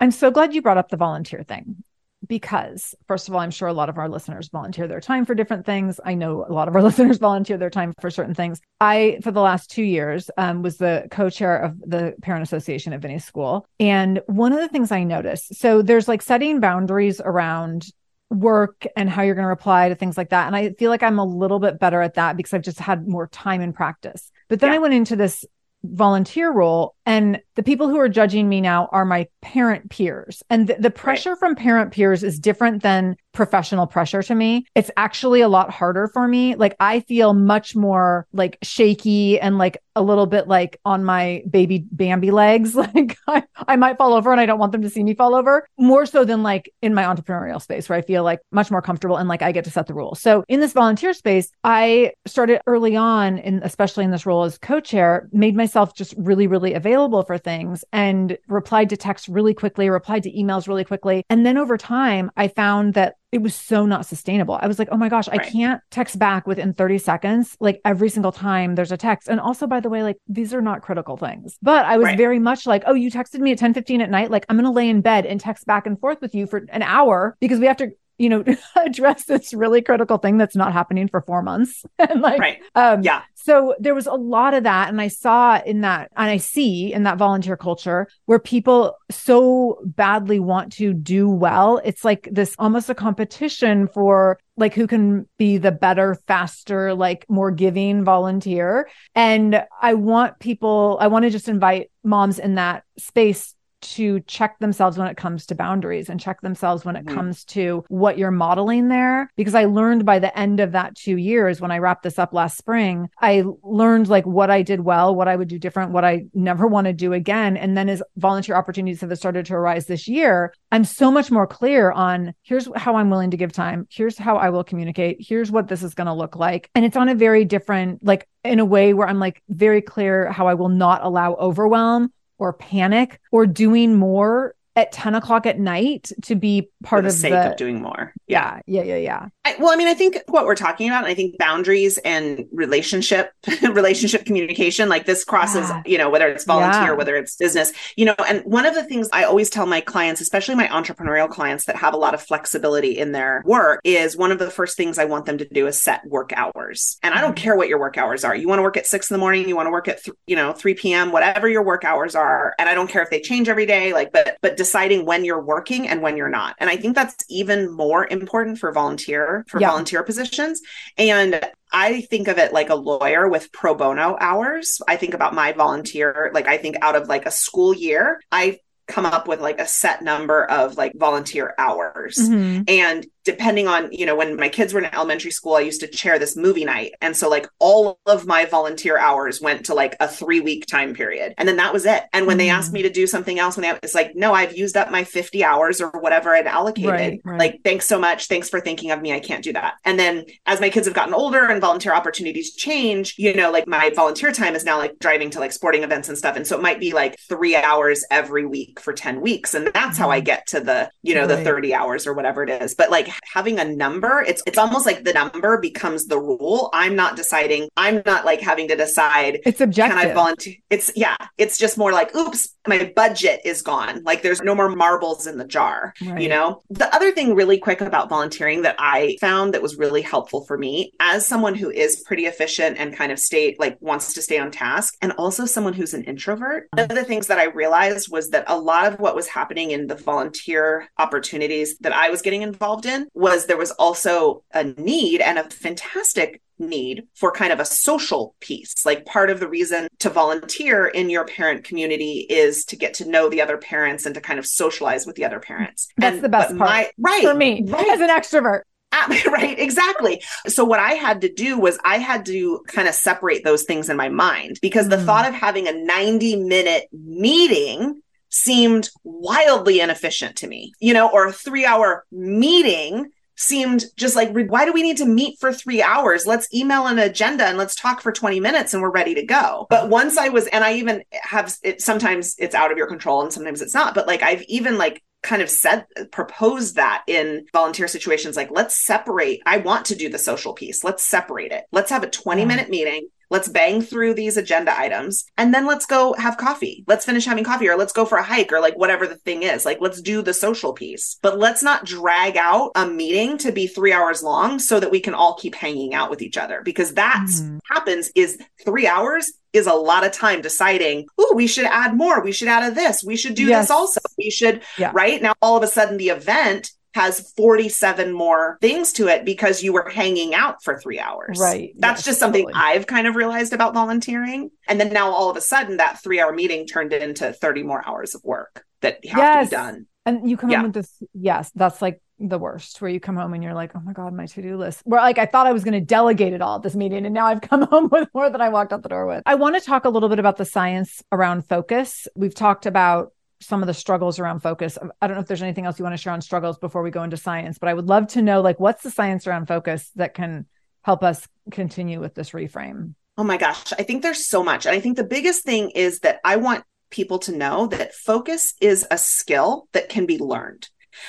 I'm 0.00 0.10
so 0.10 0.30
glad 0.30 0.54
you 0.54 0.62
brought 0.62 0.78
up 0.78 0.88
the 0.88 0.96
volunteer 0.96 1.42
thing 1.42 1.82
because, 2.26 2.94
first 3.06 3.28
of 3.28 3.34
all, 3.34 3.40
I'm 3.40 3.50
sure 3.50 3.68
a 3.68 3.72
lot 3.72 3.88
of 3.88 3.98
our 3.98 4.08
listeners 4.08 4.48
volunteer 4.48 4.88
their 4.88 5.00
time 5.00 5.24
for 5.24 5.34
different 5.34 5.64
things. 5.64 6.00
I 6.04 6.14
know 6.14 6.44
a 6.48 6.52
lot 6.52 6.68
of 6.68 6.74
our 6.74 6.82
listeners 6.88 7.18
volunteer 7.18 7.56
their 7.56 7.70
time 7.70 7.92
for 8.00 8.10
certain 8.10 8.34
things. 8.34 8.60
I, 8.80 9.18
for 9.22 9.30
the 9.30 9.40
last 9.40 9.70
two 9.70 9.82
years, 9.84 10.30
um, 10.36 10.62
was 10.62 10.76
the 10.76 11.06
co 11.10 11.30
chair 11.30 11.56
of 11.56 11.78
the 11.80 12.14
Parent 12.22 12.42
Association 12.42 12.92
of 12.92 13.02
Vinny's 13.02 13.24
School. 13.24 13.66
And 13.78 14.20
one 14.26 14.52
of 14.52 14.60
the 14.60 14.68
things 14.68 14.92
I 14.92 15.04
noticed 15.04 15.54
so 15.56 15.82
there's 15.82 16.08
like 16.08 16.22
setting 16.22 16.60
boundaries 16.60 17.20
around 17.24 17.86
work 18.28 18.86
and 18.96 19.08
how 19.08 19.22
you're 19.22 19.36
going 19.36 19.44
to 19.44 19.48
reply 19.48 19.88
to 19.88 19.94
things 19.94 20.16
like 20.16 20.30
that. 20.30 20.48
And 20.48 20.56
I 20.56 20.70
feel 20.72 20.90
like 20.90 21.04
I'm 21.04 21.20
a 21.20 21.24
little 21.24 21.60
bit 21.60 21.78
better 21.78 22.02
at 22.02 22.14
that 22.14 22.36
because 22.36 22.52
I've 22.52 22.62
just 22.62 22.80
had 22.80 23.06
more 23.06 23.28
time 23.28 23.60
and 23.60 23.72
practice. 23.74 24.32
But 24.48 24.58
then 24.60 24.70
Yeah. 24.70 24.76
I 24.76 24.78
went 24.80 24.94
into 24.94 25.14
this 25.14 25.44
volunteer 25.92 26.50
role 26.50 26.94
and 27.04 27.40
the 27.54 27.62
people 27.62 27.88
who 27.88 27.98
are 27.98 28.08
judging 28.08 28.48
me 28.48 28.60
now 28.60 28.88
are 28.92 29.04
my 29.04 29.26
parent 29.42 29.90
peers. 29.90 30.42
And 30.50 30.68
the, 30.68 30.74
the 30.74 30.90
pressure 30.90 31.36
from 31.36 31.54
parent 31.54 31.92
peers 31.92 32.22
is 32.22 32.38
different 32.38 32.82
than 32.82 33.16
professional 33.36 33.86
pressure 33.86 34.22
to 34.22 34.34
me. 34.34 34.66
It's 34.74 34.90
actually 34.96 35.42
a 35.42 35.48
lot 35.48 35.70
harder 35.70 36.08
for 36.08 36.26
me. 36.26 36.54
Like 36.56 36.74
i 36.80 37.00
feel 37.00 37.34
much 37.34 37.76
more 37.76 38.26
like 38.32 38.56
shaky 38.62 39.38
and 39.38 39.58
like 39.58 39.76
a 39.94 40.02
little 40.02 40.26
bit 40.26 40.48
like 40.48 40.80
on 40.84 41.04
my 41.04 41.42
baby 41.48 41.86
bambi 41.92 42.30
legs. 42.30 42.74
Like 42.96 43.18
I, 43.26 43.42
I 43.66 43.76
might 43.76 43.98
fall 43.98 44.14
over 44.14 44.30
and 44.30 44.40
i 44.40 44.46
don't 44.46 44.60
want 44.60 44.70
them 44.72 44.80
to 44.82 44.88
see 44.88 45.02
me 45.02 45.12
fall 45.12 45.34
over 45.34 45.66
more 45.76 46.06
so 46.06 46.24
than 46.24 46.42
like 46.42 46.72
in 46.80 46.94
my 46.94 47.02
entrepreneurial 47.02 47.60
space 47.60 47.88
where 47.88 47.98
i 47.98 48.00
feel 48.00 48.22
like 48.22 48.38
much 48.52 48.70
more 48.70 48.80
comfortable 48.80 49.16
and 49.16 49.28
like 49.28 49.42
i 49.42 49.50
get 49.50 49.64
to 49.64 49.70
set 49.70 49.86
the 49.86 49.92
rules. 49.92 50.20
So 50.20 50.44
in 50.48 50.60
this 50.60 50.72
volunteer 50.72 51.12
space 51.12 51.50
i 51.64 52.12
started 52.26 52.60
early 52.66 52.96
on 52.96 53.38
in 53.38 53.60
especially 53.64 54.04
in 54.04 54.12
this 54.12 54.24
role 54.24 54.44
as 54.44 54.56
co-chair 54.56 55.28
made 55.32 55.56
myself 55.56 55.94
just 55.94 56.14
really 56.16 56.46
really 56.46 56.72
available 56.74 57.22
for 57.24 57.36
things 57.36 57.84
and 57.92 58.38
replied 58.48 58.88
to 58.90 58.96
texts 58.96 59.28
really 59.28 59.52
quickly 59.52 59.90
replied 59.90 60.22
to 60.22 60.32
emails 60.32 60.68
really 60.68 60.84
quickly. 60.84 61.24
And 61.28 61.44
then 61.44 61.58
over 61.58 61.76
time 61.76 62.30
i 62.36 62.48
found 62.48 62.94
that 62.94 63.16
it 63.36 63.42
was 63.42 63.54
so 63.54 63.84
not 63.84 64.06
sustainable. 64.06 64.58
I 64.60 64.66
was 64.66 64.78
like, 64.78 64.88
oh 64.90 64.96
my 64.96 65.10
gosh, 65.10 65.28
I 65.28 65.36
can't 65.52 65.82
text 65.90 66.18
back 66.18 66.46
within 66.46 66.72
30 66.72 66.96
seconds, 66.98 67.54
like 67.60 67.80
every 67.84 68.08
single 68.08 68.32
time 68.32 68.74
there's 68.76 68.92
a 68.92 68.96
text. 68.96 69.28
And 69.28 69.38
also, 69.38 69.66
by 69.66 69.80
the 69.80 69.90
way, 69.90 70.02
like 70.02 70.16
these 70.26 70.54
are 70.54 70.62
not 70.62 70.80
critical 70.80 71.18
things. 71.18 71.58
But 71.62 71.84
I 71.84 71.98
was 71.98 72.06
Right. 72.06 72.16
very 72.16 72.38
much 72.38 72.66
like, 72.66 72.82
oh, 72.86 72.94
you 72.94 73.10
texted 73.10 73.40
me 73.40 73.52
at 73.52 73.58
10 73.58 73.74
15 73.74 74.00
at 74.00 74.08
night. 74.10 74.30
Like 74.30 74.46
I'm 74.48 74.56
going 74.56 74.64
to 74.64 74.70
lay 74.70 74.88
in 74.88 75.02
bed 75.02 75.26
and 75.26 75.38
text 75.38 75.66
back 75.66 75.86
and 75.86 76.00
forth 76.00 76.22
with 76.22 76.34
you 76.34 76.46
for 76.46 76.64
an 76.70 76.80
hour 76.82 77.36
because 77.40 77.58
we 77.60 77.66
have 77.66 77.76
to, 77.76 77.90
you 78.18 78.28
know, 78.28 78.44
address 78.76 79.24
this 79.24 79.52
really 79.52 79.82
critical 79.82 80.18
thing 80.18 80.38
that's 80.38 80.56
not 80.56 80.72
happening 80.72 81.08
for 81.08 81.20
four 81.22 81.42
months. 81.42 81.84
and 81.98 82.20
like, 82.20 82.40
right 82.40 82.58
um, 82.74 83.02
Yeah. 83.02 83.22
So 83.34 83.76
there 83.78 83.94
was 83.94 84.06
a 84.06 84.14
lot 84.14 84.54
of 84.54 84.64
that. 84.64 84.88
And 84.88 85.00
I 85.00 85.06
saw 85.06 85.60
in 85.64 85.82
that, 85.82 86.10
and 86.16 86.28
I 86.28 86.36
see 86.38 86.92
in 86.92 87.04
that 87.04 87.16
volunteer 87.16 87.56
culture 87.56 88.08
where 88.24 88.40
people 88.40 88.96
so 89.10 89.78
badly 89.84 90.40
want 90.40 90.72
to 90.74 90.92
do 90.92 91.30
well. 91.30 91.80
It's 91.84 92.04
like 92.04 92.28
this 92.32 92.56
almost 92.58 92.90
a 92.90 92.94
competition 92.94 93.86
for 93.86 94.40
like 94.56 94.74
who 94.74 94.86
can 94.86 95.28
be 95.38 95.58
the 95.58 95.70
better, 95.70 96.16
faster, 96.26 96.94
like 96.94 97.24
more 97.28 97.50
giving 97.50 98.04
volunteer. 98.04 98.88
And 99.14 99.64
I 99.80 99.94
want 99.94 100.38
people, 100.40 100.98
I 101.00 101.06
want 101.06 101.24
to 101.24 101.30
just 101.30 101.48
invite 101.48 101.90
moms 102.02 102.38
in 102.38 102.54
that 102.54 102.84
space 102.98 103.54
to 103.80 104.20
check 104.20 104.58
themselves 104.58 104.98
when 104.98 105.06
it 105.06 105.16
comes 105.16 105.46
to 105.46 105.54
boundaries 105.54 106.08
and 106.08 106.18
check 106.20 106.40
themselves 106.40 106.84
when 106.84 106.96
it 106.96 107.04
Mhm. 107.04 107.14
comes 107.14 107.44
to 107.44 107.84
what 107.88 108.18
you're 108.18 108.30
modeling 108.30 108.88
there. 108.88 109.30
Because 109.36 109.54
I 109.54 109.64
learned 109.66 110.04
by 110.04 110.18
the 110.18 110.36
end 110.38 110.60
of 110.60 110.72
that 110.72 110.94
two 110.94 111.16
years, 111.16 111.60
when 111.60 111.70
I 111.70 111.78
wrapped 111.78 112.02
this 112.02 112.18
up 112.18 112.32
last 112.32 112.56
spring, 112.56 113.08
I 113.20 113.44
learned 113.62 114.08
like 114.08 114.26
what 114.26 114.50
I 114.50 114.62
did 114.62 114.80
well, 114.80 115.14
what 115.14 115.28
I 115.28 115.36
would 115.36 115.48
do 115.48 115.58
different, 115.58 115.92
what 115.92 116.04
I 116.04 116.24
never 116.34 116.66
want 116.66 116.86
to 116.86 116.92
do 116.92 117.12
again. 117.12 117.56
And 117.56 117.76
then 117.76 117.88
as 117.88 118.02
volunteer 118.16 118.56
opportunities 118.56 119.00
have 119.02 119.16
started 119.16 119.46
to 119.46 119.54
arise 119.54 119.86
this 119.86 120.08
year, 120.08 120.52
I'm 120.72 120.84
so 120.84 121.10
much 121.10 121.30
more 121.30 121.46
clear 121.46 121.90
on 121.92 122.34
here's 122.42 122.68
how 122.76 122.96
I'm 122.96 123.10
willing 123.10 123.30
to 123.30 123.36
give 123.36 123.52
time. 123.52 123.86
Here's 123.90 124.18
how 124.18 124.36
I 124.36 124.50
will 124.50 124.64
communicate. 124.64 125.18
Here's 125.20 125.50
what 125.50 125.68
this 125.68 125.82
is 125.82 125.94
going 125.94 126.06
to 126.06 126.12
look 126.12 126.36
like. 126.36 126.70
And 126.74 126.84
it's 126.84 126.96
on 126.96 127.08
a 127.08 127.14
very 127.14 127.44
different, 127.44 128.04
like 128.04 128.26
in 128.44 128.58
a 128.58 128.64
way 128.64 128.94
where 128.94 129.08
I'm 129.08 129.18
like 129.20 129.42
very 129.48 129.82
clear 129.82 130.30
how 130.30 130.46
I 130.46 130.54
will 130.54 130.68
not 130.68 131.04
allow 131.04 131.34
overwhelm 131.34 132.10
or 132.38 132.52
panic 132.52 133.20
or 133.32 133.46
doing 133.46 133.94
more 133.94 134.54
at 134.76 134.92
10 134.92 135.14
o'clock 135.14 135.46
at 135.46 135.58
night 135.58 136.12
to 136.22 136.34
be 136.34 136.68
part 136.82 137.00
for 137.00 137.02
the 137.02 137.08
of 137.08 137.14
sake 137.14 137.32
the 137.32 137.50
of 137.52 137.56
doing 137.56 137.80
more. 137.80 138.12
yeah 138.26 138.60
yeah 138.66 138.82
yeah 138.82 138.96
yeah 138.96 139.28
I, 139.46 139.54
well, 139.60 139.72
I 139.72 139.76
mean, 139.76 139.86
I 139.86 139.94
think 139.94 140.18
what 140.26 140.44
we're 140.44 140.56
talking 140.56 140.88
about, 140.88 141.04
I 141.04 141.14
think 141.14 141.38
boundaries 141.38 141.98
and 141.98 142.46
relationship, 142.50 143.30
relationship 143.62 144.24
communication, 144.24 144.88
like 144.88 145.06
this 145.06 145.22
crosses, 145.24 145.68
Yeah. 145.68 145.82
you 145.86 145.98
know, 145.98 146.10
whether 146.10 146.26
it's 146.26 146.44
volunteer, 146.44 146.82
Yeah. 146.82 146.92
whether 146.94 147.14
it's 147.14 147.36
business, 147.36 147.72
you 147.96 148.06
know, 148.06 148.16
and 148.28 148.42
one 148.44 148.66
of 148.66 148.74
the 148.74 148.82
things 148.82 149.08
I 149.12 149.22
always 149.22 149.48
tell 149.48 149.66
my 149.66 149.80
clients, 149.80 150.20
especially 150.20 150.56
my 150.56 150.66
entrepreneurial 150.66 151.28
clients 151.30 151.66
that 151.66 151.76
have 151.76 151.94
a 151.94 151.96
lot 151.96 152.12
of 152.12 152.20
flexibility 152.20 152.98
in 152.98 153.12
their 153.12 153.44
work, 153.46 153.80
is 153.84 154.16
one 154.16 154.32
of 154.32 154.40
the 154.40 154.50
first 154.50 154.76
things 154.76 154.98
I 154.98 155.04
want 155.04 155.26
them 155.26 155.38
to 155.38 155.44
do 155.48 155.68
is 155.68 155.80
set 155.80 156.04
work 156.06 156.32
hours. 156.34 156.98
And 157.04 157.14
I 157.14 157.20
don't 157.20 157.34
Mhm. 157.36 157.42
care 157.42 157.56
what 157.56 157.68
your 157.68 157.78
work 157.78 157.96
hours 157.96 158.24
are. 158.24 158.34
You 158.34 158.48
want 158.48 158.58
to 158.58 158.64
work 158.64 158.76
at 158.76 158.86
six 158.88 159.08
in 159.10 159.14
the 159.14 159.18
morning, 159.18 159.48
you 159.48 159.54
want 159.54 159.66
to 159.68 159.70
work 159.70 159.86
at, 159.86 160.02
th- 160.02 160.16
you 160.26 160.34
know, 160.34 160.54
3 160.54 160.74
p.m., 160.74 161.12
whatever 161.12 161.48
your 161.48 161.62
work 161.62 161.84
hours 161.84 162.16
are. 162.16 162.52
And 162.58 162.68
I 162.68 162.74
don't 162.74 162.90
care 162.90 163.02
if 163.02 163.10
they 163.10 163.20
change 163.20 163.48
every 163.48 163.66
day, 163.66 163.92
like, 163.92 164.10
but, 164.12 164.38
but 164.42 164.56
deciding 164.56 165.06
when 165.06 165.24
you're 165.24 165.40
working 165.40 165.86
and 165.86 166.02
when 166.02 166.16
you're 166.16 166.28
not. 166.28 166.56
And 166.58 166.68
I 166.68 166.76
think 166.76 166.96
that's 166.96 167.14
even 167.28 167.70
more 167.70 168.08
important 168.10 168.58
for 168.58 168.72
volunteer, 168.72 169.35
for 169.48 169.60
Yeah. 169.60 169.68
volunteer 169.70 170.02
positions. 170.02 170.60
And 170.96 171.40
I 171.72 172.02
think 172.02 172.28
of 172.28 172.38
it 172.38 172.52
like 172.52 172.70
a 172.70 172.74
lawyer 172.74 173.28
with 173.28 173.52
pro 173.52 173.74
bono 173.74 174.16
hours. 174.20 174.80
I 174.88 174.96
think 174.96 175.14
about 175.14 175.34
my 175.34 175.52
volunteer, 175.52 176.30
like 176.32 176.46
I 176.48 176.56
think 176.56 176.76
out 176.82 176.96
of 176.96 177.08
like 177.08 177.26
a 177.26 177.30
school 177.30 177.74
year, 177.74 178.20
I 178.30 178.58
come 178.86 179.04
up 179.04 179.26
with 179.26 179.40
like 179.40 179.60
a 179.60 179.66
set 179.66 180.00
number 180.02 180.44
of 180.44 180.76
like 180.76 180.92
volunteer 180.94 181.54
hours. 181.58 182.16
Mhm. 182.18 182.70
And 182.70 183.06
depending 183.26 183.66
on, 183.68 183.92
you 183.92 184.06
know, 184.06 184.16
when 184.16 184.36
my 184.36 184.48
kids 184.48 184.72
were 184.72 184.80
in 184.80 184.94
elementary 184.94 185.30
school, 185.32 185.56
I 185.56 185.60
used 185.60 185.80
to 185.80 185.88
chair 185.88 186.18
this 186.18 186.36
movie 186.36 186.64
night. 186.64 186.92
And 187.02 187.14
so, 187.14 187.28
like, 187.28 187.46
all 187.58 187.98
of 188.06 188.24
my 188.26 188.46
volunteer 188.46 188.96
hours 188.96 189.40
went 189.40 189.66
to 189.66 189.74
like 189.74 189.96
a 190.00 190.08
three 190.08 190.40
week 190.40 190.66
time 190.66 190.94
period. 190.94 191.34
And 191.36 191.48
then 191.48 191.56
that 191.56 191.72
was 191.72 191.84
it. 191.84 192.04
And 192.12 192.26
when 192.26 192.38
they 192.38 192.48
asked 192.48 192.70
Mhm. 192.70 192.74
me 192.74 192.82
to 192.82 192.90
do 192.90 193.06
something 193.06 193.38
else, 193.38 193.56
when 193.56 193.62
they, 193.62 193.78
it's 193.82 193.94
like, 193.94 194.14
no, 194.14 194.32
I've 194.32 194.56
used 194.56 194.76
up 194.76 194.90
my 194.90 195.04
50 195.04 195.44
hours 195.44 195.80
or 195.80 195.88
whatever 195.90 196.34
I'd 196.34 196.46
allocated. 196.46 196.90
Right, 196.90 197.20
right. 197.24 197.38
Like, 197.38 197.60
thanks 197.64 197.86
so 197.86 197.98
much. 197.98 198.26
Thanks 198.28 198.48
for 198.48 198.60
thinking 198.60 198.92
of 198.92 199.02
me. 199.02 199.12
I 199.12 199.20
can't 199.20 199.42
do 199.42 199.52
that. 199.54 199.74
And 199.84 199.98
then 199.98 200.24
as 200.46 200.60
my 200.60 200.70
kids 200.70 200.86
have 200.86 200.94
gotten 200.94 201.12
older 201.12 201.44
and 201.46 201.60
volunteer 201.60 201.92
opportunities 201.92 202.54
change, 202.54 203.14
you 203.18 203.34
know, 203.34 203.50
like 203.50 203.66
my 203.66 203.90
volunteer 203.90 204.32
time 204.32 204.54
is 204.54 204.64
now 204.64 204.78
like 204.78 204.98
driving 205.00 205.30
to 205.30 205.40
like 205.40 205.52
sporting 205.52 205.82
events 205.82 206.08
and 206.08 206.16
stuff. 206.16 206.36
And 206.36 206.46
so 206.46 206.56
it 206.56 206.62
might 206.62 206.78
be 206.78 206.92
like 206.92 207.18
three 207.28 207.56
hours 207.56 208.04
every 208.10 208.46
week 208.46 208.78
for 208.78 208.92
10 208.92 209.20
weeks. 209.20 209.54
And 209.54 209.68
that's 209.74 209.98
how 209.98 210.10
I 210.10 210.20
get 210.20 210.46
to 210.48 210.60
the, 210.60 210.90
you 211.02 211.14
know, 211.14 211.26
the 211.26 211.42
30 211.42 211.74
hours 211.74 212.06
or 212.06 212.14
whatever 212.14 212.44
it 212.44 212.50
is. 212.62 212.74
But 212.74 212.90
like 212.90 213.08
having 213.24 213.58
a 213.58 213.64
number, 213.64 214.24
it's 214.26 214.42
it's 214.46 214.58
almost 214.58 214.86
like 214.86 215.04
the 215.04 215.12
number 215.12 215.60
becomes 215.60 216.06
the 216.06 216.18
rule. 216.18 216.70
I'm 216.72 216.96
not 216.96 217.16
deciding, 217.16 217.68
I'm 217.76 218.02
not 218.06 218.24
like 218.24 218.40
having 218.40 218.68
to 218.68 218.76
decide 218.76 219.40
it's 219.44 219.60
objective 219.60 219.98
can 219.98 220.10
I 220.10 220.12
volunteer? 220.12 220.54
It's 220.70 220.90
yeah, 220.96 221.16
it's 221.38 221.58
just 221.58 221.78
more 221.78 221.92
like, 221.92 222.14
oops, 222.14 222.48
my 222.66 222.92
budget 222.94 223.40
is 223.44 223.62
gone. 223.62 224.02
Like 224.04 224.22
there's 224.22 224.42
no 224.42 224.54
more 224.54 224.68
marbles 224.68 225.26
in 225.26 225.38
the 225.38 225.44
jar. 225.44 225.94
Right. 226.04 226.20
You 226.20 226.28
know, 226.28 226.62
the 226.70 226.92
other 226.94 227.12
thing 227.12 227.34
really 227.34 227.58
quick 227.58 227.80
about 227.80 228.08
volunteering 228.08 228.62
that 228.62 228.76
I 228.78 229.16
found 229.20 229.54
that 229.54 229.62
was 229.62 229.76
really 229.76 230.02
helpful 230.02 230.44
for 230.44 230.58
me 230.58 230.92
as 231.00 231.26
someone 231.26 231.54
who 231.54 231.70
is 231.70 232.02
pretty 232.06 232.26
efficient 232.26 232.78
and 232.78 232.96
kind 232.96 233.12
of 233.12 233.18
stay 233.18 233.56
like 233.58 233.76
wants 233.80 234.12
to 234.14 234.22
stay 234.22 234.38
on 234.38 234.50
task, 234.50 234.94
and 235.02 235.12
also 235.12 235.46
someone 235.46 235.72
who's 235.72 235.94
an 235.94 236.04
introvert. 236.04 236.68
One 236.72 236.90
of 236.90 236.96
the 236.96 237.04
things 237.04 237.26
that 237.28 237.38
I 237.38 237.44
realized 237.44 238.10
was 238.10 238.30
that 238.30 238.44
a 238.48 238.58
lot 238.58 238.92
of 238.92 238.98
what 238.98 239.14
was 239.14 239.28
happening 239.28 239.70
in 239.70 239.86
the 239.86 239.94
volunteer 239.94 240.88
opportunities 240.98 241.76
that 241.78 241.92
I 241.92 242.10
was 242.10 242.22
getting 242.22 242.42
involved 242.42 242.86
in 242.86 243.05
was 243.14 243.46
there 243.46 243.56
was 243.56 243.70
also 243.72 244.42
a 244.52 244.64
need 244.64 245.20
and 245.20 245.38
a 245.38 245.44
fantastic 245.44 246.40
need 246.58 247.06
for 247.14 247.30
kind 247.30 247.52
of 247.52 247.60
a 247.60 247.64
social 247.66 248.34
piece. 248.40 248.86
Like 248.86 249.04
part 249.04 249.28
of 249.30 249.40
the 249.40 249.48
reason 249.48 249.88
to 249.98 250.08
volunteer 250.08 250.86
in 250.86 251.10
your 251.10 251.26
parent 251.26 251.64
community 251.64 252.26
is 252.30 252.64
to 252.66 252.76
get 252.76 252.94
to 252.94 253.08
know 253.08 253.28
the 253.28 253.42
other 253.42 253.58
parents 253.58 254.06
and 254.06 254.14
to 254.14 254.20
kind 254.22 254.38
of 254.38 254.46
socialize 254.46 255.06
with 255.06 255.16
the 255.16 255.24
other 255.26 255.38
parents. 255.40 255.88
That's 255.98 256.14
And- 256.14 256.24
the 256.24 256.28
best 256.30 256.56
part 256.56 256.70
my- 256.70 256.90
right. 256.98 257.22
for 257.22 257.34
me 257.34 257.62
Right. 257.66 257.88
as 257.88 258.00
an 258.00 258.08
extrovert 258.08 258.62
Ah, 258.92 259.06
right, 259.26 259.58
exactly. 259.58 260.22
So 260.46 260.64
what 260.64 260.78
I 260.78 260.92
had 260.92 261.20
to 261.22 261.28
do 261.30 261.58
was 261.58 261.76
I 261.84 261.98
had 261.98 262.24
to 262.26 262.62
kind 262.68 262.86
of 262.88 262.94
separate 262.94 263.42
those 263.44 263.64
things 263.64 263.90
in 263.90 263.96
my 263.96 264.08
mind 264.08 264.58
because 264.62 264.88
the 264.88 264.96
Mm. 264.96 265.04
thought 265.04 265.28
of 265.28 265.34
having 265.34 265.66
a 265.66 265.72
90 265.72 266.36
minute 266.36 266.84
meeting 266.92 268.00
seemed 268.36 268.90
wildly 269.02 269.80
inefficient 269.80 270.36
to 270.36 270.46
me, 270.46 270.72
you 270.78 270.92
know, 270.92 271.10
or 271.10 271.26
a 271.26 271.32
three 271.32 271.64
hour 271.64 272.04
meeting 272.12 273.10
seemed 273.38 273.84
just 273.96 274.16
like, 274.16 274.30
why 274.48 274.64
do 274.64 274.72
we 274.72 274.82
need 274.82 274.96
to 274.96 275.06
meet 275.06 275.38
for 275.38 275.52
three 275.52 275.82
hours? 275.82 276.26
Let's 276.26 276.52
email 276.54 276.86
an 276.86 276.98
agenda 276.98 277.44
and 277.44 277.58
let's 277.58 277.74
talk 277.74 278.00
for 278.00 278.12
20 278.12 278.40
minutes 278.40 278.72
and 278.72 278.82
we're 278.82 278.90
ready 278.90 279.14
to 279.14 279.24
go. 279.24 279.66
But 279.68 279.90
once 279.90 280.16
I 280.16 280.28
was, 280.28 280.46
and 280.48 280.64
I 280.64 280.74
even 280.74 281.02
have 281.12 281.54
it, 281.62 281.82
sometimes 281.82 282.34
it's 282.38 282.54
out 282.54 282.72
of 282.72 282.78
your 282.78 282.86
control 282.86 283.22
and 283.22 283.32
sometimes 283.32 283.60
it's 283.60 283.74
not, 283.74 283.94
but 283.94 284.06
like 284.06 284.22
I've 284.22 284.42
even 284.44 284.78
like 284.78 285.02
kind 285.22 285.42
of 285.42 285.50
said 285.50 285.86
proposed 286.12 286.76
that 286.76 287.02
in 287.08 287.46
volunteer 287.52 287.88
situations 287.88 288.36
like 288.36 288.48
let's 288.52 288.76
separate 288.76 289.40
i 289.44 289.56
want 289.56 289.86
to 289.86 289.96
do 289.96 290.08
the 290.08 290.18
social 290.18 290.52
piece 290.52 290.84
let's 290.84 291.02
separate 291.02 291.50
it 291.50 291.64
let's 291.72 291.90
have 291.90 292.04
a 292.04 292.10
20 292.10 292.44
minute 292.44 292.68
meeting 292.68 293.08
let's 293.30 293.48
bang 293.48 293.82
through 293.82 294.14
these 294.14 294.36
agenda 294.36 294.76
items 294.78 295.24
and 295.36 295.52
then 295.52 295.66
let's 295.66 295.86
go 295.86 296.14
have 296.14 296.36
coffee 296.36 296.84
let's 296.86 297.04
finish 297.04 297.24
having 297.24 297.44
coffee 297.44 297.68
or 297.68 297.76
let's 297.76 297.92
go 297.92 298.04
for 298.04 298.18
a 298.18 298.22
hike 298.22 298.52
or 298.52 298.60
like 298.60 298.76
whatever 298.76 299.06
the 299.06 299.16
thing 299.16 299.42
is 299.42 299.64
like 299.64 299.78
let's 299.80 300.00
do 300.00 300.22
the 300.22 300.34
social 300.34 300.72
piece 300.72 301.16
but 301.22 301.38
let's 301.38 301.62
not 301.62 301.84
drag 301.84 302.36
out 302.36 302.70
a 302.76 302.86
meeting 302.86 303.36
to 303.38 303.52
be 303.52 303.66
three 303.66 303.92
hours 303.92 304.22
long 304.22 304.58
so 304.58 304.78
that 304.80 304.90
we 304.90 305.00
can 305.00 305.14
all 305.14 305.34
keep 305.34 305.54
hanging 305.54 305.94
out 305.94 306.10
with 306.10 306.22
each 306.22 306.36
other 306.36 306.62
because 306.64 306.92
that's 306.94 307.40
Mhm. 307.40 307.58
happens 307.70 308.10
is 308.14 308.38
three 308.64 308.86
hours 308.86 309.30
is 309.52 309.66
a 309.66 309.72
lot 309.72 310.04
of 310.04 310.12
time 310.12 310.42
deciding, 310.42 311.06
oh, 311.16 311.32
we 311.34 311.46
should 311.46 311.64
add 311.64 311.96
more. 311.96 312.22
We 312.22 312.30
should 312.32 312.48
add 312.48 312.70
a 312.70 312.74
this. 312.74 313.02
We 313.02 313.16
should 313.16 313.34
do 313.34 313.44
Yes. 313.46 313.64
this 313.64 313.70
also. 313.70 314.00
We 314.18 314.28
should, 314.30 314.60
Yeah. 314.76 314.90
right? 314.92 315.22
Now, 315.22 315.32
all 315.40 315.56
of 315.56 315.62
a 315.62 315.66
sudden, 315.66 315.96
the 315.96 316.10
event 316.10 316.70
has 316.96 317.32
47 317.36 318.10
more 318.12 318.58
things 318.60 318.92
to 318.94 319.06
it 319.06 319.24
because 319.24 319.62
you 319.62 319.72
were 319.72 319.88
hanging 319.88 320.34
out 320.34 320.64
for 320.64 320.80
three 320.80 320.98
hours. 320.98 321.38
Right. 321.38 321.72
That's 321.78 322.00
Yes, 322.00 322.04
just 322.06 322.18
something 322.18 322.46
totally. 322.46 322.60
I've 322.60 322.86
kind 322.86 323.06
of 323.06 323.14
realized 323.14 323.52
about 323.52 323.74
volunteering. 323.74 324.50
And 324.66 324.80
then 324.80 324.92
now 324.92 325.10
all 325.10 325.30
of 325.30 325.36
a 325.36 325.40
sudden, 325.40 325.76
that 325.76 326.02
three 326.02 326.18
hour 326.20 326.32
meeting 326.32 326.66
turned 326.66 326.92
into 326.92 327.32
30 327.32 327.62
more 327.62 327.86
hours 327.86 328.14
of 328.14 328.24
work 328.24 328.64
that 328.80 329.04
have 329.06 329.18
Yes. 329.18 329.46
to 329.50 329.50
be 329.50 329.56
done. 329.62 329.86
And 330.04 330.28
you 330.30 330.36
come 330.36 330.50
Yeah. 330.50 330.56
home 330.58 330.66
with 330.66 330.74
this, 330.74 331.02
yes, 331.14 331.50
that's 331.54 331.82
like 331.82 332.00
the 332.18 332.38
worst, 332.38 332.80
where 332.80 332.90
you 332.90 332.98
come 332.98 333.16
home 333.16 333.34
and 333.34 333.42
you're 333.44 333.52
like, 333.52 333.72
oh 333.74 333.80
my 333.84 333.92
God, 333.92 334.14
my 334.14 334.24
to 334.24 334.40
do 334.40 334.56
list. 334.56 334.80
Where 334.84 335.00
like 335.00 335.18
I 335.18 335.26
thought 335.26 335.46
I 335.46 335.52
was 335.52 335.64
going 335.64 335.74
to 335.74 335.80
delegate 335.84 336.32
it 336.32 336.40
all 336.40 336.56
at 336.56 336.62
this 336.62 336.74
meeting, 336.74 337.04
and 337.04 337.12
now 337.14 337.26
I've 337.26 337.40
come 337.50 337.62
home 337.62 337.88
with 337.92 338.08
more 338.14 338.30
than 338.30 338.40
I 338.40 338.48
walked 338.48 338.72
out 338.72 338.82
the 338.82 338.88
door 338.88 339.06
with. 339.06 339.22
I 339.26 339.34
want 339.34 339.54
to 339.56 339.60
talk 339.60 339.84
a 339.84 339.90
little 339.90 340.08
bit 340.08 340.18
about 340.18 340.36
the 340.38 340.44
science 340.46 341.02
around 341.12 341.46
focus. 341.46 342.08
We've 342.14 342.34
talked 342.34 342.64
about 342.64 343.12
some 343.40 343.62
of 343.62 343.66
the 343.66 343.74
struggles 343.74 344.18
around 344.18 344.40
focus. 344.40 344.78
I 345.00 345.06
don't 345.06 345.16
know 345.16 345.20
if 345.20 345.28
there's 345.28 345.42
anything 345.42 345.66
else 345.66 345.78
you 345.78 345.84
want 345.84 345.94
to 345.94 346.02
share 346.02 346.12
on 346.12 346.20
struggles 346.20 346.58
before 346.58 346.82
we 346.82 346.90
go 346.90 347.02
into 347.02 347.16
science, 347.16 347.58
but 347.58 347.68
I 347.68 347.74
would 347.74 347.86
love 347.86 348.08
to 348.08 348.22
know 348.22 348.40
like 348.40 348.58
what's 348.58 348.82
the 348.82 348.90
science 348.90 349.26
around 349.26 349.46
focus 349.46 349.90
that 349.96 350.14
can 350.14 350.46
help 350.82 351.02
us 351.02 351.26
continue 351.50 352.00
with 352.00 352.14
this 352.14 352.30
reframe. 352.30 352.94
Oh 353.18 353.24
my 353.24 353.36
gosh, 353.36 353.72
I 353.78 353.82
think 353.82 354.02
there's 354.02 354.28
so 354.28 354.44
much. 354.44 354.66
And 354.66 354.74
I 354.74 354.80
think 354.80 354.96
the 354.96 355.04
biggest 355.04 355.44
thing 355.44 355.70
is 355.70 356.00
that 356.00 356.20
I 356.24 356.36
want 356.36 356.64
people 356.90 357.18
to 357.20 357.36
know 357.36 357.66
that 357.66 357.94
focus 357.94 358.54
is 358.60 358.86
a 358.90 358.98
skill 358.98 359.68
that 359.72 359.88
can 359.88 360.06
be 360.06 360.18
learned. 360.18 360.68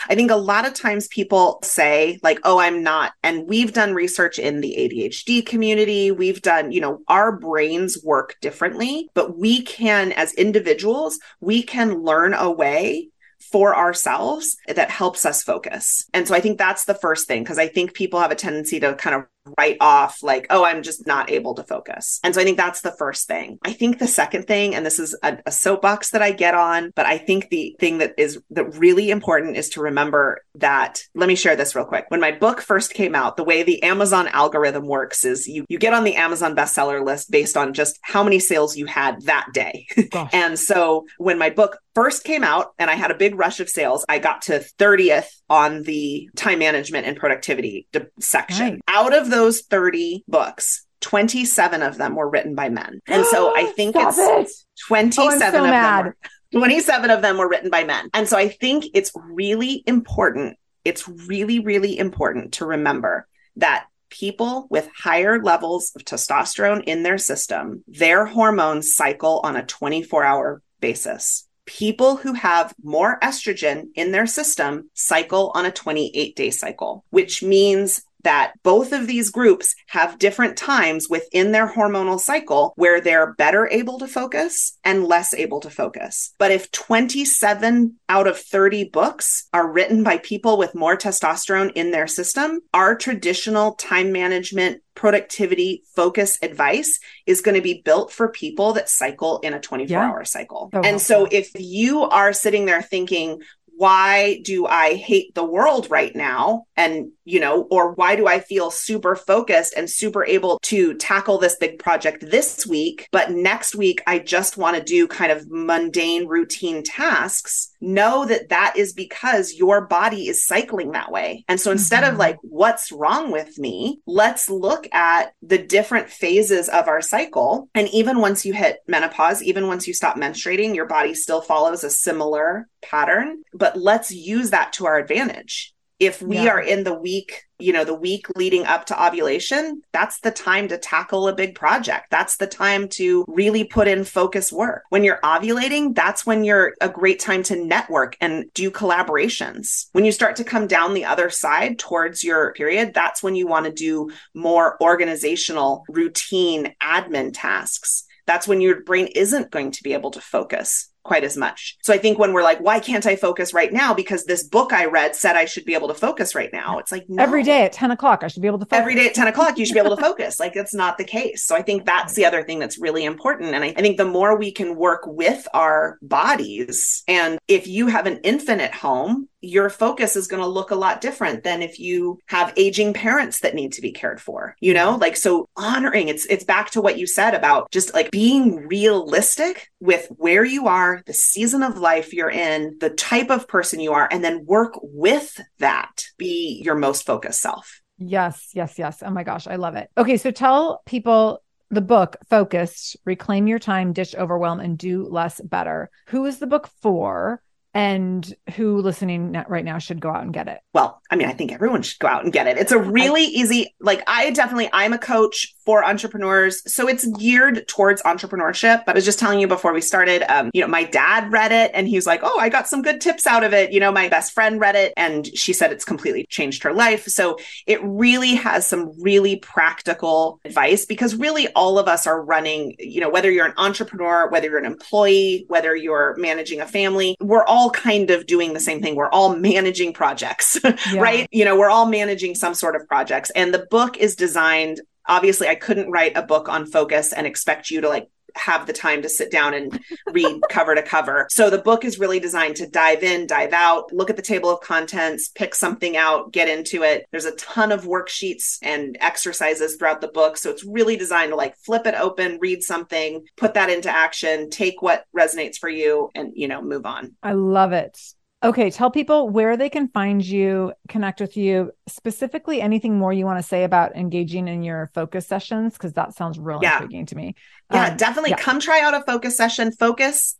I 0.09 0.15
think 0.15 0.31
a 0.31 0.35
lot 0.35 0.65
of 0.65 0.73
times 0.73 1.07
people 1.07 1.59
say, 1.63 2.19
like, 2.23 2.39
oh, 2.43 2.59
I'm 2.59 2.83
not. 2.83 3.13
And 3.23 3.47
we've 3.47 3.73
done 3.73 3.93
research 3.93 4.39
in 4.39 4.61
the 4.61 4.75
ADHD 4.77 5.45
community. 5.45 6.11
We've 6.11 6.41
done, 6.41 6.71
you 6.71 6.81
know, 6.81 7.01
our 7.07 7.31
brains 7.31 8.03
work 8.03 8.35
differently, 8.41 9.09
but 9.13 9.37
we 9.37 9.61
can, 9.61 10.11
as 10.13 10.33
individuals, 10.33 11.19
we 11.39 11.63
can 11.63 12.03
learn 12.03 12.33
a 12.33 12.51
way 12.51 13.09
for 13.51 13.75
ourselves 13.75 14.57
that 14.67 14.89
helps 14.89 15.25
us 15.25 15.43
focus. 15.43 16.05
And 16.13 16.27
so 16.27 16.35
I 16.35 16.41
think 16.41 16.57
that's 16.57 16.85
the 16.85 16.95
first 16.95 17.27
thing, 17.27 17.43
because 17.43 17.59
I 17.59 17.67
think 17.67 17.93
people 17.93 18.19
have 18.19 18.31
a 18.31 18.35
tendency 18.35 18.79
to 18.79 18.95
kind 18.95 19.15
of 19.15 19.25
write 19.57 19.77
off 19.81 20.23
like, 20.23 20.47
oh, 20.49 20.65
I'm 20.65 20.83
just 20.83 21.05
not 21.07 21.29
able 21.29 21.55
to 21.55 21.63
focus. 21.63 22.19
And 22.23 22.33
so 22.33 22.41
I 22.41 22.43
think 22.43 22.57
that's 22.57 22.81
the 22.81 22.91
first 22.91 23.27
thing. 23.27 23.59
I 23.63 23.73
think 23.73 23.99
the 23.99 24.07
second 24.07 24.47
thing, 24.47 24.75
and 24.75 24.85
this 24.85 24.99
is 24.99 25.17
a, 25.23 25.37
a 25.45 25.51
soapbox 25.51 26.11
that 26.11 26.21
I 26.21 26.31
get 26.31 26.53
on, 26.53 26.91
but 26.95 27.05
I 27.05 27.17
think 27.17 27.49
the 27.49 27.75
thing 27.79 27.99
that 27.99 28.13
is 28.17 28.39
that 28.51 28.77
really 28.77 29.09
important 29.09 29.57
is 29.57 29.69
to 29.69 29.81
remember 29.81 30.41
that 30.55 31.01
let 31.15 31.27
me 31.27 31.35
share 31.35 31.55
this 31.55 31.75
real 31.75 31.85
quick. 31.85 32.05
When 32.09 32.19
my 32.19 32.31
book 32.31 32.61
first 32.61 32.93
came 32.93 33.15
out, 33.15 33.37
the 33.37 33.43
way 33.43 33.63
the 33.63 33.81
Amazon 33.83 34.27
algorithm 34.29 34.87
works 34.87 35.25
is 35.25 35.47
you 35.47 35.65
you 35.69 35.77
get 35.77 35.93
on 35.93 36.03
the 36.03 36.15
Amazon 36.15 36.55
bestseller 36.55 37.03
list 37.03 37.31
based 37.31 37.57
on 37.57 37.73
just 37.73 37.99
how 38.01 38.23
many 38.23 38.39
sales 38.39 38.75
you 38.77 38.85
had 38.85 39.21
that 39.23 39.47
day. 39.53 39.87
and 40.33 40.57
so 40.57 41.05
when 41.17 41.37
my 41.37 41.49
book 41.49 41.77
first 41.97 42.23
came 42.23 42.43
out 42.43 42.73
and 42.77 42.91
I 42.91 42.93
had 42.93 43.09
a 43.09 43.15
big 43.15 43.33
rush 43.33 43.59
of 43.59 43.69
sales, 43.69 44.05
I 44.07 44.19
got 44.19 44.43
to 44.43 44.63
30th 44.77 45.29
on 45.49 45.81
the 45.81 46.29
time 46.35 46.59
management 46.59 47.07
and 47.07 47.17
productivity 47.17 47.87
section. 48.19 48.73
Right. 48.73 48.81
Out 48.87 49.17
of 49.17 49.31
those 49.31 49.61
30 49.61 50.23
books, 50.27 50.85
27 51.01 51.81
of 51.81 51.97
them 51.97 52.13
were 52.13 52.29
written 52.29 52.53
by 52.53 52.69
men. 52.69 52.99
And 53.07 53.25
so 53.25 53.51
I 53.57 53.65
think 53.75 53.95
it's 53.97 54.19
it. 54.19 54.47
27 54.87 55.25
oh, 55.25 55.39
so 55.39 55.63
of 55.63 55.71
mad. 55.71 56.05
them. 56.05 56.13
Were, 56.53 56.59
27 56.59 57.09
of 57.09 57.23
them 57.23 57.37
were 57.39 57.49
written 57.49 57.71
by 57.71 57.83
men. 57.83 58.09
And 58.13 58.27
so 58.27 58.37
I 58.37 58.47
think 58.47 58.85
it's 58.93 59.11
really 59.15 59.83
important. 59.87 60.55
It's 60.85 61.07
really, 61.07 61.61
really 61.61 61.97
important 61.97 62.53
to 62.53 62.65
remember 62.67 63.27
that 63.55 63.87
people 64.11 64.67
with 64.69 64.87
higher 64.95 65.41
levels 65.41 65.91
of 65.95 66.03
testosterone 66.03 66.83
in 66.83 67.01
their 67.01 67.17
system, 67.17 67.83
their 67.87 68.27
hormones 68.27 68.93
cycle 68.93 69.41
on 69.43 69.55
a 69.55 69.65
24 69.65 70.23
hour 70.23 70.61
basis. 70.79 71.46
People 71.67 72.15
who 72.15 72.33
have 72.33 72.73
more 72.81 73.19
estrogen 73.21 73.89
in 73.93 74.11
their 74.11 74.25
system 74.25 74.89
cycle 74.93 75.51
on 75.53 75.65
a 75.65 75.71
28 75.71 76.35
day 76.35 76.49
cycle, 76.49 77.03
which 77.11 77.43
means 77.43 78.03
that 78.27 78.51
both 78.61 78.91
of 78.91 79.07
these 79.07 79.29
groups 79.29 79.73
have 79.87 80.19
different 80.19 80.57
times 80.57 81.07
within 81.09 81.53
their 81.53 81.65
hormonal 81.65 82.19
cycle 82.19 82.73
where 82.75 82.99
they're 82.99 83.33
better 83.35 83.69
able 83.71 83.97
to 83.99 84.05
focus 84.05 84.77
and 84.83 85.05
less 85.05 85.33
able 85.33 85.61
to 85.61 85.69
focus. 85.69 86.33
But 86.37 86.51
if 86.51 86.69
27 86.73 87.95
out 88.09 88.27
of 88.27 88.37
30 88.37 88.89
books 88.89 89.47
are 89.53 89.71
written 89.71 90.03
by 90.03 90.17
people 90.17 90.57
with 90.57 90.75
more 90.75 90.97
testosterone 90.97 91.71
in 91.73 91.91
their 91.91 92.05
system, 92.05 92.59
our 92.73 92.97
traditional 92.97 93.75
time 93.75 94.11
management 94.11 94.81
productivity 94.93 95.83
focus 95.95 96.37
advice 96.41 96.99
is 97.25 97.39
going 97.39 97.55
to 97.55 97.61
be 97.61 97.81
built 97.85 98.11
for 98.11 98.27
people 98.27 98.73
that 98.73 98.89
cycle 98.89 99.39
in 99.39 99.53
a 99.53 99.59
24 99.61 99.89
yeah. 99.89 100.05
hour 100.05 100.25
cycle. 100.25 100.69
Oh, 100.73 100.81
and 100.81 100.99
so 100.99 101.29
if 101.31 101.51
you 101.55 102.01
are 102.01 102.33
sitting 102.33 102.65
there 102.65 102.81
thinking, 102.81 103.39
why 103.77 104.41
do 104.43 104.65
I 104.65 104.95
hate 104.95 105.35
the 105.35 105.45
world 105.45 105.91
right 105.91 106.13
now? 106.15 106.65
And, 106.75 107.11
you 107.27 107.39
know, 107.39 107.67
or 107.69 107.93
why 107.93 108.15
do 108.15 108.27
I 108.27 108.39
feel 108.39 108.71
super 108.71 109.15
focused 109.15 109.73
and 109.77 109.89
super 109.89 110.25
able 110.25 110.59
to 110.63 110.95
tackle 110.95 111.37
this 111.37 111.55
big 111.55 111.77
project 111.79 112.25
this 112.29 112.65
week? 112.65 113.07
But 113.11 113.31
next 113.31 113.75
week, 113.75 114.01
I 114.07 114.19
just 114.19 114.57
want 114.57 114.77
to 114.77 114.83
do 114.83 115.07
kind 115.07 115.31
of 115.31 115.47
mundane 115.49 116.27
routine 116.27 116.81
tasks. 116.83 117.69
Know 117.79 118.25
that 118.25 118.49
that 118.49 118.75
is 118.75 118.93
because 118.93 119.53
your 119.53 119.81
body 119.81 120.27
is 120.27 120.47
cycling 120.47 120.91
that 120.93 121.11
way. 121.11 121.45
And 121.47 121.61
so 121.61 121.71
instead 121.71 122.03
mm-hmm. 122.03 122.13
of 122.13 122.19
like, 122.19 122.37
what's 122.41 122.91
wrong 122.91 123.31
with 123.31 123.59
me? 123.59 124.01
Let's 124.07 124.49
look 124.49 124.87
at 124.91 125.33
the 125.43 125.59
different 125.59 126.09
phases 126.09 126.67
of 126.69 126.87
our 126.87 127.01
cycle. 127.01 127.69
And 127.75 127.87
even 127.89 128.19
once 128.19 128.43
you 128.45 128.53
hit 128.53 128.79
menopause, 128.87 129.43
even 129.43 129.67
once 129.67 129.87
you 129.87 129.93
stop 129.93 130.15
menstruating, 130.17 130.73
your 130.73 130.87
body 130.87 131.13
still 131.13 131.41
follows 131.41 131.83
a 131.83 131.91
similar 131.91 132.67
pattern. 132.81 133.43
But 133.53 133.67
but 133.67 133.77
let's 133.77 134.11
use 134.13 134.51
that 134.51 134.71
to 134.73 134.85
our 134.85 134.97
advantage. 134.97 135.73
If 135.99 136.21
we 136.21 136.37
yeah. 136.37 136.49
are 136.49 136.61
in 136.61 136.83
the 136.83 136.93
week, 136.93 137.43
you 137.59 137.73
know, 137.73 137.83
the 137.83 137.93
week 137.93 138.27
leading 138.35 138.65
up 138.65 138.85
to 138.85 139.05
ovulation, 139.05 139.81
that's 139.91 140.19
the 140.19 140.29
time 140.29 140.67
to 140.67 140.77
tackle 140.77 141.27
a 141.27 141.33
big 141.33 141.55
project. 141.55 142.07
That's 142.11 142.37
the 142.37 142.45
time 142.45 142.87
to 142.89 143.25
really 143.27 143.63
put 143.63 143.87
in 143.87 144.03
focus 144.03 144.51
work. 144.51 144.83
When 144.89 145.03
you're 145.03 145.19
ovulating, 145.23 145.95
that's 145.95 146.25
when 146.25 146.43
you're 146.43 146.75
a 146.81 146.89
great 146.89 147.19
time 147.19 147.41
to 147.43 147.65
network 147.65 148.15
and 148.21 148.45
do 148.53 148.69
collaborations. 148.69 149.87
When 149.93 150.05
you 150.05 150.11
start 150.11 150.35
to 150.35 150.43
come 150.43 150.67
down 150.67 150.93
the 150.93 151.05
other 151.05 151.31
side 151.31 151.79
towards 151.79 152.23
your 152.23 152.53
period, 152.53 152.93
that's 152.93 153.23
when 153.23 153.35
you 153.35 153.47
want 153.47 153.65
to 153.65 153.71
do 153.71 154.11
more 154.35 154.77
organizational, 154.81 155.83
routine 155.89 156.75
admin 156.81 157.31
tasks. 157.33 158.03
That's 158.27 158.47
when 158.47 158.61
your 158.61 158.83
brain 158.83 159.07
isn't 159.07 159.51
going 159.51 159.71
to 159.71 159.83
be 159.83 159.93
able 159.93 160.11
to 160.11 160.21
focus 160.21 160.86
quite 161.07 161.23
as 161.23 161.37
much. 161.37 161.77
So 161.81 161.93
I 161.93 161.97
think 161.97 162.19
when 162.19 162.33
we're 162.33 162.43
like, 162.43 162.59
why 162.59 162.79
can't 162.79 163.05
I 163.05 163.15
focus 163.15 163.53
right 163.53 163.71
now? 163.71 163.93
Because 163.93 164.25
this 164.25 164.43
book 164.43 164.73
I 164.73 164.85
read 164.85 165.15
said 165.15 165.35
I 165.35 165.45
should 165.45 165.65
be 165.65 165.73
able 165.73 165.87
to 165.87 165.93
focus 165.93 166.35
right 166.35 166.51
now. 166.51 166.77
It's 166.77 166.91
like 166.91 167.05
no. 167.07 167.23
every 167.23 167.43
day 167.43 167.63
at 167.63 167.71
10 167.71 167.91
o'clock, 167.91 168.23
I 168.23 168.27
should 168.27 168.41
be 168.41 168.47
able 168.47 168.59
to 168.59 168.65
focus. 168.65 168.79
Every 168.79 168.93
day 168.93 169.07
at 169.07 169.15
10 169.15 169.27
o'clock, 169.27 169.57
you 169.57 169.65
should 169.65 169.73
be 169.73 169.79
able 169.79 169.95
to 169.95 170.01
focus. 170.01 170.39
Like 170.39 170.55
it's 170.55 170.73
not 170.73 170.97
the 170.97 171.05
case. 171.05 171.45
So 171.45 171.55
I 171.55 171.61
think 171.61 171.85
that's 171.85 172.13
the 172.13 172.25
other 172.25 172.43
thing 172.43 172.59
that's 172.59 172.77
really 172.77 173.05
important. 173.05 173.55
And 173.55 173.63
I, 173.63 173.67
I 173.69 173.81
think 173.81 173.97
the 173.97 174.05
more 174.05 174.37
we 174.37 174.51
can 174.51 174.75
work 174.75 175.01
with 175.05 175.47
our 175.53 175.97
bodies, 176.01 177.03
and 177.07 177.39
if 177.47 177.67
you 177.67 177.87
have 177.87 178.05
an 178.05 178.17
infant 178.17 178.61
at 178.61 178.75
home, 178.75 179.29
your 179.41 179.69
focus 179.69 180.15
is 180.15 180.27
going 180.27 180.41
to 180.41 180.47
look 180.47 180.71
a 180.71 180.75
lot 180.75 181.01
different 181.01 181.43
than 181.43 181.61
if 181.61 181.79
you 181.79 182.19
have 182.25 182.53
aging 182.57 182.93
parents 182.93 183.41
that 183.41 183.55
need 183.55 183.73
to 183.73 183.81
be 183.81 183.91
cared 183.91 184.19
for 184.19 184.55
you 184.59 184.73
know? 184.73 184.91
Mm-hmm. 184.91 185.01
Like 185.01 185.17
so 185.17 185.49
honoring 185.55 186.07
it's 186.07 186.25
it's 186.25 186.43
back 186.43 186.71
to 186.71 186.81
what 186.81 186.97
you 186.97 187.07
said 187.07 187.33
about 187.33 187.71
just 187.71 187.93
like 187.93 188.11
being 188.11 188.67
realistic 188.67 189.69
with 189.79 190.07
where 190.17 190.43
you 190.43 190.67
are 190.67 191.01
the 191.05 191.13
season 191.13 191.63
of 191.63 191.77
life 191.77 192.13
you're 192.13 192.29
in 192.29 192.77
the 192.79 192.89
type 192.89 193.29
of 193.29 193.47
person 193.47 193.79
you 193.79 193.93
are 193.93 194.07
and 194.11 194.23
then 194.23 194.45
work 194.45 194.73
with 194.81 195.39
that 195.59 196.05
be 196.17 196.61
your 196.63 196.75
most 196.75 197.05
focused 197.05 197.41
self. 197.41 197.81
Yes 197.97 198.49
yes 198.53 198.77
yes. 198.77 199.03
Oh 199.05 199.11
my 199.11 199.23
gosh 199.23 199.47
i 199.47 199.55
love 199.55 199.75
it. 199.75 199.89
Okay 199.97 200.17
so 200.17 200.31
tell 200.31 200.81
people 200.85 201.43
the 201.69 201.81
book 201.81 202.15
focused 202.29 202.95
reclaim 203.05 203.45
your 203.45 203.59
time 203.59 203.91
ditch 203.91 204.15
overwhelm 204.15 204.59
and 204.59 204.77
do 204.77 205.05
less 205.07 205.41
better. 205.41 205.89
Who 206.07 206.25
is 206.25 206.39
the 206.39 206.47
book 206.47 206.69
for 206.81 207.41
and 207.77 208.35
who 208.55 208.81
listening 208.81 209.39
right 209.47 209.63
now 209.63 209.77
should 209.77 210.01
go 210.01 210.09
out 210.09 210.23
and 210.23 210.33
get 210.33 210.47
it? 210.47 210.61
Well, 210.73 210.99
I 211.11 211.15
mean, 211.15 211.27
I 211.27 211.33
think 211.33 211.51
everyone 211.51 211.83
should 211.83 211.99
go 211.99 212.07
out 212.07 212.23
and 212.23 212.33
get 212.33 212.47
it. 212.47 212.57
It's 212.57 212.71
a 212.71 212.79
really 212.79 213.21
I, 213.21 213.29
easy, 213.29 213.75
like, 213.79 214.01
I 214.07 214.31
definitely, 214.31 214.67
I'm 214.73 214.93
a 214.93 214.97
coach 214.97 215.53
for 215.63 215.85
entrepreneurs. 215.85 216.63
So 216.73 216.87
it's 216.87 217.05
geared 217.05 217.67
towards 217.67 218.01
entrepreneurship. 218.01 218.83
But 218.85 218.93
i 218.93 218.97
was 218.97 219.05
just 219.05 219.19
telling 219.19 219.39
you 219.39 219.47
before 219.47 219.73
we 219.73 219.81
started, 219.81 220.23
um, 220.23 220.49
you 220.55 220.61
know, 220.61 220.67
my 220.67 220.85
dad 220.85 221.31
read 221.31 221.51
it 221.51 221.69
and 221.75 221.87
he 221.87 221.95
was 221.95 222.07
like, 222.07 222.21
oh, 222.23 222.39
I 222.39 222.49
got 222.49 222.67
some 222.67 222.81
good 222.81 222.99
tips 222.99 223.27
out 223.27 223.43
of 223.43 223.53
it. 223.53 223.71
You 223.71 223.79
know, 223.79 223.91
my 223.91 224.09
best 224.09 224.33
friend 224.33 224.59
read 224.59 224.75
it 224.75 224.91
and 224.97 225.27
she 225.37 225.53
said 225.53 225.71
it's 225.71 225.85
completely 225.85 226.25
changed 226.31 226.63
her 226.63 226.73
life. 226.73 227.05
So 227.05 227.37
it 227.67 227.79
really 227.83 228.33
has 228.33 228.65
some 228.65 228.91
really 228.99 229.35
practical 229.35 230.39
advice 230.45 230.85
because 230.85 231.13
really 231.15 231.47
all 231.49 231.77
of 231.77 231.87
us 231.87 232.07
are 232.07 232.23
running, 232.23 232.75
you 232.79 233.01
know, 233.01 233.09
whether 233.09 233.29
you're 233.29 233.45
an 233.45 233.53
entrepreneur, 233.57 234.29
whether 234.31 234.49
you're 234.49 234.57
an 234.57 234.65
employee, 234.65 235.45
whether 235.47 235.75
you're 235.75 236.15
managing 236.17 236.59
a 236.59 236.65
family, 236.65 237.15
we're 237.19 237.43
all 237.43 237.66
all 237.67 237.71
kind 237.71 238.09
of 238.11 238.25
doing 238.25 238.53
the 238.53 238.59
same 238.59 238.81
thing. 238.81 238.95
We're 238.95 239.09
all 239.09 239.35
managing 239.35 239.91
projects, 239.91 240.57
yeah. 240.63 240.99
right? 240.99 241.27
You 241.31 241.43
know, 241.43 241.57
we're 241.57 241.69
all 241.69 241.85
managing 241.85 242.33
some 242.35 242.53
sort 242.53 242.75
of 242.75 242.87
projects. 242.87 243.29
And 243.31 243.53
the 243.53 243.67
book 243.69 243.97
is 243.97 244.15
designed, 244.15 244.79
obviously, 245.05 245.49
I 245.49 245.55
couldn't 245.55 245.91
write 245.91 246.15
a 246.15 246.21
book 246.21 246.47
on 246.47 246.65
focus 246.65 247.11
and 247.11 247.27
expect 247.27 247.69
you 247.69 247.81
to 247.81 247.89
like 247.89 248.09
have 248.37 248.67
the 248.67 248.73
time 248.73 249.01
to 249.01 249.09
sit 249.09 249.31
down 249.31 249.53
and 249.53 249.79
read 250.11 250.41
cover 250.49 250.75
to 250.75 250.81
cover. 250.81 251.27
So 251.29 251.49
the 251.49 251.57
book 251.57 251.85
is 251.85 251.99
really 251.99 252.19
designed 252.19 252.55
to 252.57 252.67
dive 252.67 253.03
in, 253.03 253.27
dive 253.27 253.53
out, 253.53 253.91
look 253.93 254.09
at 254.09 254.15
the 254.15 254.21
table 254.21 254.49
of 254.49 254.61
contents, 254.61 255.29
pick 255.29 255.55
something 255.55 255.97
out, 255.97 256.31
get 256.31 256.49
into 256.49 256.83
it. 256.83 257.05
There's 257.11 257.25
a 257.25 257.35
ton 257.35 257.71
of 257.71 257.85
worksheets 257.85 258.57
and 258.61 258.97
exercises 258.99 259.75
throughout 259.75 260.01
the 260.01 260.07
book. 260.07 260.37
So 260.37 260.49
it's 260.49 260.65
really 260.65 260.97
designed 260.97 261.31
to 261.31 261.35
like 261.35 261.57
flip 261.57 261.85
it 261.85 261.95
open, 261.95 262.39
read 262.39 262.63
something, 262.63 263.25
put 263.35 263.53
that 263.55 263.69
into 263.69 263.89
action, 263.89 264.49
take 264.49 264.81
what 264.81 265.05
resonates 265.15 265.57
for 265.57 265.69
you 265.69 266.09
and, 266.15 266.31
you 266.35 266.47
know, 266.47 266.61
move 266.61 266.85
on. 266.85 267.15
I 267.23 267.33
love 267.33 267.73
it. 267.73 267.97
Okay, 268.43 268.69
tell 268.69 268.91
people 268.91 269.29
where 269.29 269.57
they 269.57 269.67
can 269.67 269.87
find 269.87 270.23
you, 270.23 270.71
connect 270.87 271.19
with 271.19 271.35
you, 271.35 271.71
specifically 271.87 272.61
anything 272.61 272.95
more 272.95 273.11
you 273.11 273.25
want 273.25 273.39
to 273.39 273.43
say 273.43 273.63
about 273.63 273.95
engaging 273.95 274.47
in 274.47 274.61
your 274.61 274.91
focus 274.93 275.25
sessions, 275.25 275.73
because 275.73 275.93
that 275.93 276.13
sounds 276.13 276.37
real 276.37 276.59
yeah. 276.61 276.75
intriguing 276.75 277.07
to 277.07 277.15
me. 277.15 277.33
Yeah, 277.73 277.87
um, 277.87 277.97
definitely 277.97 278.29
yeah. 278.31 278.37
come 278.37 278.59
try 278.59 278.81
out 278.81 278.93
a 278.93 279.01
focus 279.01 279.35
session, 279.35 279.71
focus 279.71 280.37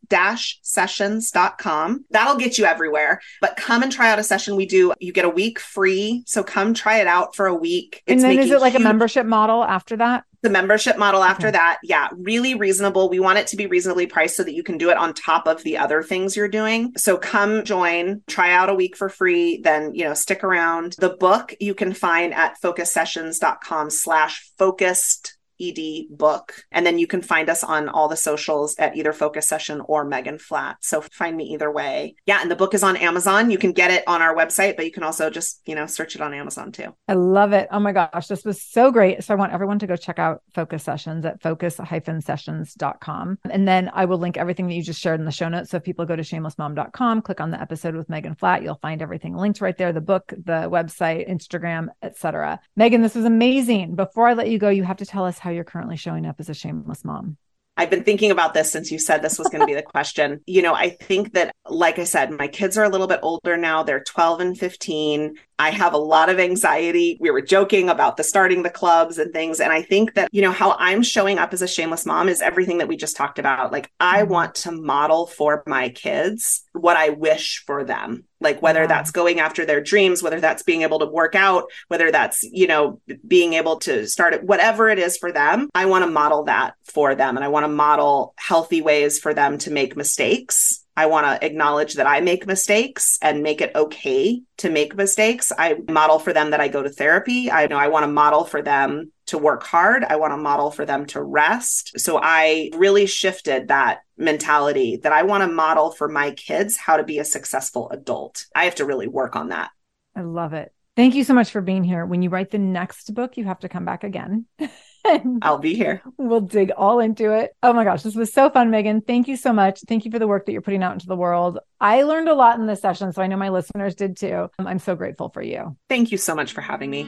sessions.com. 0.62 2.06
That'll 2.12 2.38
get 2.38 2.60
you 2.60 2.66
everywhere. 2.66 3.20
But 3.42 3.58
come 3.58 3.82
and 3.82 3.92
try 3.92 4.12
out 4.12 4.20
a 4.20 4.24
session. 4.24 4.56
We 4.56 4.68
do, 4.68 4.94
you 5.00 5.12
get 5.12 5.26
a 5.26 5.30
week 5.30 5.60
free. 5.60 6.22
So 6.28 6.44
come 6.44 6.76
try 6.76 7.00
it 7.00 7.08
out 7.08 7.36
for 7.36 7.48
a 7.48 7.56
week. 7.56 8.04
It's 8.06 8.24
and 8.24 8.32
then 8.32 8.44
is 8.44 8.52
it 8.52 8.62
like 8.62 8.74
huge- 8.74 8.82
a 8.82 8.84
membership 8.84 9.26
model 9.26 9.64
after 9.64 9.98
that? 9.98 10.24
The 10.44 10.50
membership 10.50 10.98
model 10.98 11.24
after 11.24 11.48
okay. 11.48 11.58
that 11.58 11.80
yeah 11.84 12.10
really 12.14 12.56
reasonable. 12.56 13.10
We 13.10 13.20
want 13.20 13.40
it 13.40 13.48
to 13.48 13.58
be 13.58 13.68
reasonably 13.68 14.08
priced 14.08 14.36
so 14.36 14.44
that 14.44 14.54
you 14.54 14.64
can 14.64 14.78
do 14.78 14.90
it 14.90 14.98
on 14.98 15.14
top 15.14 15.48
of 15.48 15.64
the 15.64 15.78
other 15.78 16.04
things 16.04 16.36
you're 16.36 16.48
doing. 16.48 16.94
So 16.98 17.18
come 17.18 17.64
join 17.64 18.22
try 18.28 18.52
out 18.52 18.70
a 18.70 18.76
week 18.76 18.96
for 18.96 19.10
free 19.10 19.62
then 19.62 19.94
you 19.94 20.04
know 20.04 20.14
stick 20.14 20.44
around. 20.44 20.96
The 21.00 21.10
book 21.10 21.56
you 21.60 21.74
can 21.74 21.94
find 21.94 22.34
at 22.34 22.60
focussessions.com 22.62 23.90
slash 23.90 24.52
focused 24.58 25.37
ed 25.60 25.80
book. 26.10 26.64
And 26.72 26.86
then 26.86 26.98
you 26.98 27.08
can 27.08 27.22
find 27.22 27.50
us 27.50 27.64
on 27.64 27.90
all 27.90 28.08
the 28.08 28.18
socials 28.18 28.76
at 28.78 28.96
either 28.96 29.14
Focus 29.14 29.48
Session 29.48 29.82
or 29.86 30.04
Megan 30.04 30.38
Flatt 30.38 30.78
So 30.82 31.02
find 31.02 31.36
me 31.36 31.46
either 31.54 31.72
way. 31.72 32.16
Yeah. 32.26 32.40
And 32.42 32.52
the 32.52 32.56
book 32.56 32.74
is 32.74 32.84
on 32.84 32.98
Amazon. 32.98 33.52
You 33.52 33.58
can 33.58 33.72
get 33.72 33.92
it 33.92 34.04
on 34.08 34.22
our 34.22 34.36
website, 34.36 34.76
but 34.76 34.86
you 34.86 34.92
can 34.92 35.04
also 35.04 35.30
just, 35.30 35.62
you 35.66 35.76
know, 35.76 35.86
search 35.86 36.16
it 36.16 36.22
on 36.22 36.34
Amazon 36.34 36.72
too. 36.72 36.94
I 37.08 37.14
love 37.14 37.54
it. 37.54 37.68
Oh 37.72 37.80
my 37.80 37.92
gosh. 37.92 38.28
This 38.28 38.44
was 38.46 38.62
so 38.62 38.92
great. 38.92 39.24
So 39.24 39.34
I 39.34 39.38
want 39.38 39.54
everyone 39.54 39.80
to 39.80 39.88
go 39.88 39.96
check 39.96 40.20
out 40.20 40.42
Focus 40.54 40.84
Sessions 40.84 41.26
at 41.26 41.42
focus-sessions.com. 41.42 43.40
And 43.50 43.68
then 43.68 43.90
I 43.94 44.06
will 44.06 44.18
link 44.18 44.38
everything 44.38 44.68
that 44.68 44.76
you 44.76 44.84
just 44.84 45.02
shared 45.02 45.20
in 45.20 45.26
the 45.26 45.32
show 45.32 45.50
notes. 45.50 45.72
So 45.72 45.78
if 45.78 45.84
people 45.84 46.06
go 46.06 46.16
to 46.16 46.24
shamelessmom.com, 46.24 47.22
click 47.22 47.42
on 47.42 47.52
the 47.52 47.62
episode 47.62 47.96
with 47.96 48.10
Megan 48.10 48.36
Flatt 48.36 48.58
you'll 48.68 48.76
find 48.76 49.02
everything 49.02 49.36
linked 49.36 49.62
right 49.62 49.78
there, 49.78 49.94
the 49.94 50.02
book, 50.02 50.34
the 50.38 50.70
website, 50.70 51.30
Instagram, 51.30 51.88
etc. 52.02 52.60
Megan, 52.76 53.02
this 53.02 53.16
was 53.16 53.26
amazing. 53.26 53.96
Before 53.96 54.28
I 54.28 54.34
let 54.34 54.50
you 54.50 54.60
go, 54.60 54.70
you 54.70 54.84
have 54.84 54.98
to 54.98 55.06
tell 55.06 55.26
us 55.26 55.40
how 55.40 55.47
you're 55.50 55.64
currently 55.64 55.98
showing 55.98 56.26
up 56.26 56.40
as 56.40 56.50
a 56.50 56.54
shameless 56.54 57.06
mom. 57.06 57.38
I've 57.78 57.92
been 57.92 58.04
thinking 58.04 58.32
about 58.32 58.56
this 58.56 58.72
since 58.72 58.92
you 58.92 58.98
said 58.98 59.22
this 59.22 59.38
was 59.38 59.50
going 59.50 59.62
to 59.62 59.68
be 59.68 59.76
the 59.76 59.84
question. 59.84 60.42
You 60.48 60.64
know, 60.64 60.74
I 60.74 60.90
think 60.90 61.34
that, 61.34 61.54
like 61.70 62.00
I 62.00 62.06
said, 62.06 62.32
my 62.32 62.48
kids 62.48 62.76
are 62.76 62.84
a 62.84 62.90
little 62.90 63.06
bit 63.06 63.20
older 63.22 63.56
now. 63.56 63.84
They're 63.84 64.04
12 64.04 64.40
and 64.42 64.58
15. 64.58 65.36
I 65.60 65.72
have 65.72 65.94
a 65.94 65.98
lot 65.98 66.30
of 66.30 66.40
anxiety. 66.40 67.18
We 67.20 67.32
were 67.32 67.42
joking 67.42 67.90
about 67.90 68.18
the 68.18 68.24
starting 68.24 68.64
the 68.64 68.70
clubs 68.70 69.18
and 69.18 69.34
things. 69.34 69.60
And 69.60 69.74
I 69.74 69.82
think 69.82 70.14
that, 70.14 70.30
you 70.32 70.42
know, 70.42 70.52
how 70.52 70.76
I'm 70.78 71.02
showing 71.02 71.40
up 71.40 71.54
as 71.54 71.62
a 71.62 71.68
shameless 71.68 72.06
mom 72.06 72.30
is 72.30 72.42
everything 72.42 72.78
that 72.78 72.88
we 72.88 72.96
just 72.96 73.18
talked 73.18 73.40
about. 73.40 73.72
Like, 73.72 73.92
I 74.00 74.22
mm-hmm. 74.22 74.32
want 74.32 74.56
to 74.56 74.72
model 74.72 75.26
for 75.26 75.64
my 75.66 75.90
kids 75.90 76.64
what 76.74 76.96
I 76.96 77.10
wish 77.10 77.64
for 77.66 77.84
them 77.84 78.26
like 78.40 78.62
whether 78.62 78.82
wow. 78.82 78.88
that's 78.88 79.12
going 79.12 79.40
after 79.40 79.66
their 79.66 79.82
dreams 79.82 80.22
whether 80.22 80.40
that's 80.40 80.64
being 80.64 80.84
able 80.84 81.00
to 81.00 81.06
work 81.06 81.36
out 81.36 81.66
whether 81.88 82.12
that's 82.12 82.44
you 82.44 82.68
know 82.68 83.02
being 83.28 83.54
able 83.54 83.80
to 83.80 84.08
start 84.08 84.34
it 84.34 84.44
whatever 84.44 84.90
it 84.90 85.00
is 85.00 85.18
for 85.18 85.32
them 85.32 85.70
i 85.74 85.86
want 85.86 86.04
to 86.04 86.10
model 86.10 86.44
that 86.44 86.76
for 86.84 87.16
them 87.16 87.36
and 87.36 87.44
i 87.44 87.48
want 87.48 87.64
to 87.64 87.68
model 87.68 88.34
healthy 88.38 88.82
ways 88.82 89.20
for 89.20 89.34
them 89.34 89.58
to 89.58 89.72
make 89.72 89.98
mistakes 89.98 90.86
I 90.98 91.06
want 91.06 91.28
to 91.28 91.46
acknowledge 91.46 91.94
that 91.94 92.08
I 92.08 92.22
make 92.22 92.48
mistakes 92.48 93.20
and 93.22 93.44
make 93.44 93.62
it 93.62 93.72
okay 93.76 94.42
to 94.58 94.70
make 94.72 94.96
mistakes. 94.96 95.52
I 95.56 95.76
model 95.88 96.18
for 96.18 96.34
them 96.34 96.50
that 96.50 96.60
I 96.60 96.70
go 96.70 96.82
to 96.82 96.90
therapy. 96.90 97.52
I 97.52 97.68
know 97.68 97.78
I 97.78 97.88
want 97.88 98.04
to 98.04 98.12
model 98.12 98.46
for 98.46 98.64
them 98.64 99.12
to 99.28 99.38
work 99.38 99.62
hard. 99.62 100.04
I 100.04 100.16
want 100.16 100.34
to 100.34 100.38
model 100.38 100.72
for 100.72 100.86
them 100.86 101.06
to 101.08 101.22
rest. 101.22 102.00
So 102.00 102.20
I 102.22 102.72
really 102.76 103.06
shifted 103.06 103.68
that 103.68 104.00
mentality 104.18 104.98
that 105.04 105.14
I 105.14 105.22
want 105.22 105.44
to 105.44 105.48
model 105.48 105.92
for 105.92 106.08
my 106.08 106.32
kids 106.32 106.76
how 106.78 106.98
to 106.98 107.04
be 107.04 107.20
a 107.20 107.26
successful 107.26 107.92
adult. 107.92 108.48
I 108.56 108.66
have 108.66 108.76
to 108.76 108.86
really 108.86 109.08
work 109.08 109.36
on 109.36 109.50
that. 109.50 109.70
I 110.16 110.22
love 110.22 110.54
it. 110.54 110.74
Thank 110.96 111.14
you 111.14 111.24
so 111.24 111.36
much 111.36 111.52
for 111.52 111.62
being 111.62 111.84
here. 111.84 112.08
When 112.08 112.24
you 112.24 112.32
write 112.32 112.50
the 112.50 112.58
next 112.58 113.14
book, 113.14 113.38
you 113.38 113.46
have 113.46 113.60
to 113.60 113.70
come 113.70 113.86
back 113.86 114.04
again. 114.04 114.48
I'll 115.42 115.58
be 115.58 115.74
here. 115.74 116.02
We'll 116.18 116.42
dig 116.42 116.72
all 116.72 117.00
into 117.00 117.32
it. 117.32 117.56
Oh 117.64 117.74
my 117.74 117.84
gosh, 117.84 118.04
this 118.04 118.16
was 118.16 118.34
so 118.34 118.50
fun, 118.50 118.72
Megan. 118.72 119.02
Thank 119.02 119.28
you 119.28 119.38
so 119.38 119.54
much. 119.54 119.82
Thank 119.88 120.06
you 120.06 120.12
for 120.12 120.20
the 120.20 120.28
work 120.28 120.46
that 120.46 120.52
you're 120.52 120.62
putting 120.62 120.84
out 120.84 120.94
into 120.94 121.08
the 121.08 121.16
world. 121.16 121.60
I 121.80 122.04
learned 122.04 122.30
a 122.30 122.34
lot 122.34 122.60
in 122.60 122.66
this 122.66 122.82
session, 122.82 123.14
so 123.14 123.22
I 123.22 123.28
know 123.28 123.38
my 123.38 123.50
listeners 123.50 123.96
did 123.96 124.18
too. 124.18 124.50
Um, 124.60 124.68
I'm 124.68 124.80
so 124.80 124.96
grateful 124.96 125.30
for 125.30 125.42
you. 125.42 125.78
Thank 125.90 126.12
you 126.12 126.18
so 126.18 126.36
much 126.36 126.54
for 126.54 126.62
having 126.62 126.90
me. 126.90 127.08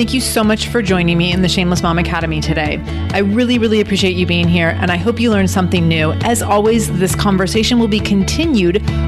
Thank 0.00 0.14
you 0.14 0.20
so 0.22 0.42
much 0.42 0.68
for 0.68 0.80
joining 0.80 1.18
me 1.18 1.30
in 1.30 1.42
the 1.42 1.48
Shameless 1.48 1.82
Mom 1.82 1.98
Academy 1.98 2.40
today. 2.40 2.78
I 3.12 3.18
really, 3.18 3.58
really 3.58 3.82
appreciate 3.82 4.16
you 4.16 4.24
being 4.24 4.48
here, 4.48 4.70
and 4.80 4.90
I 4.90 4.96
hope 4.96 5.20
you 5.20 5.30
learned 5.30 5.50
something 5.50 5.86
new. 5.86 6.12
As 6.22 6.40
always, 6.40 6.90
this 6.98 7.14
conversation 7.14 7.78
will 7.78 7.86
be 7.86 8.00
continued 8.00 8.82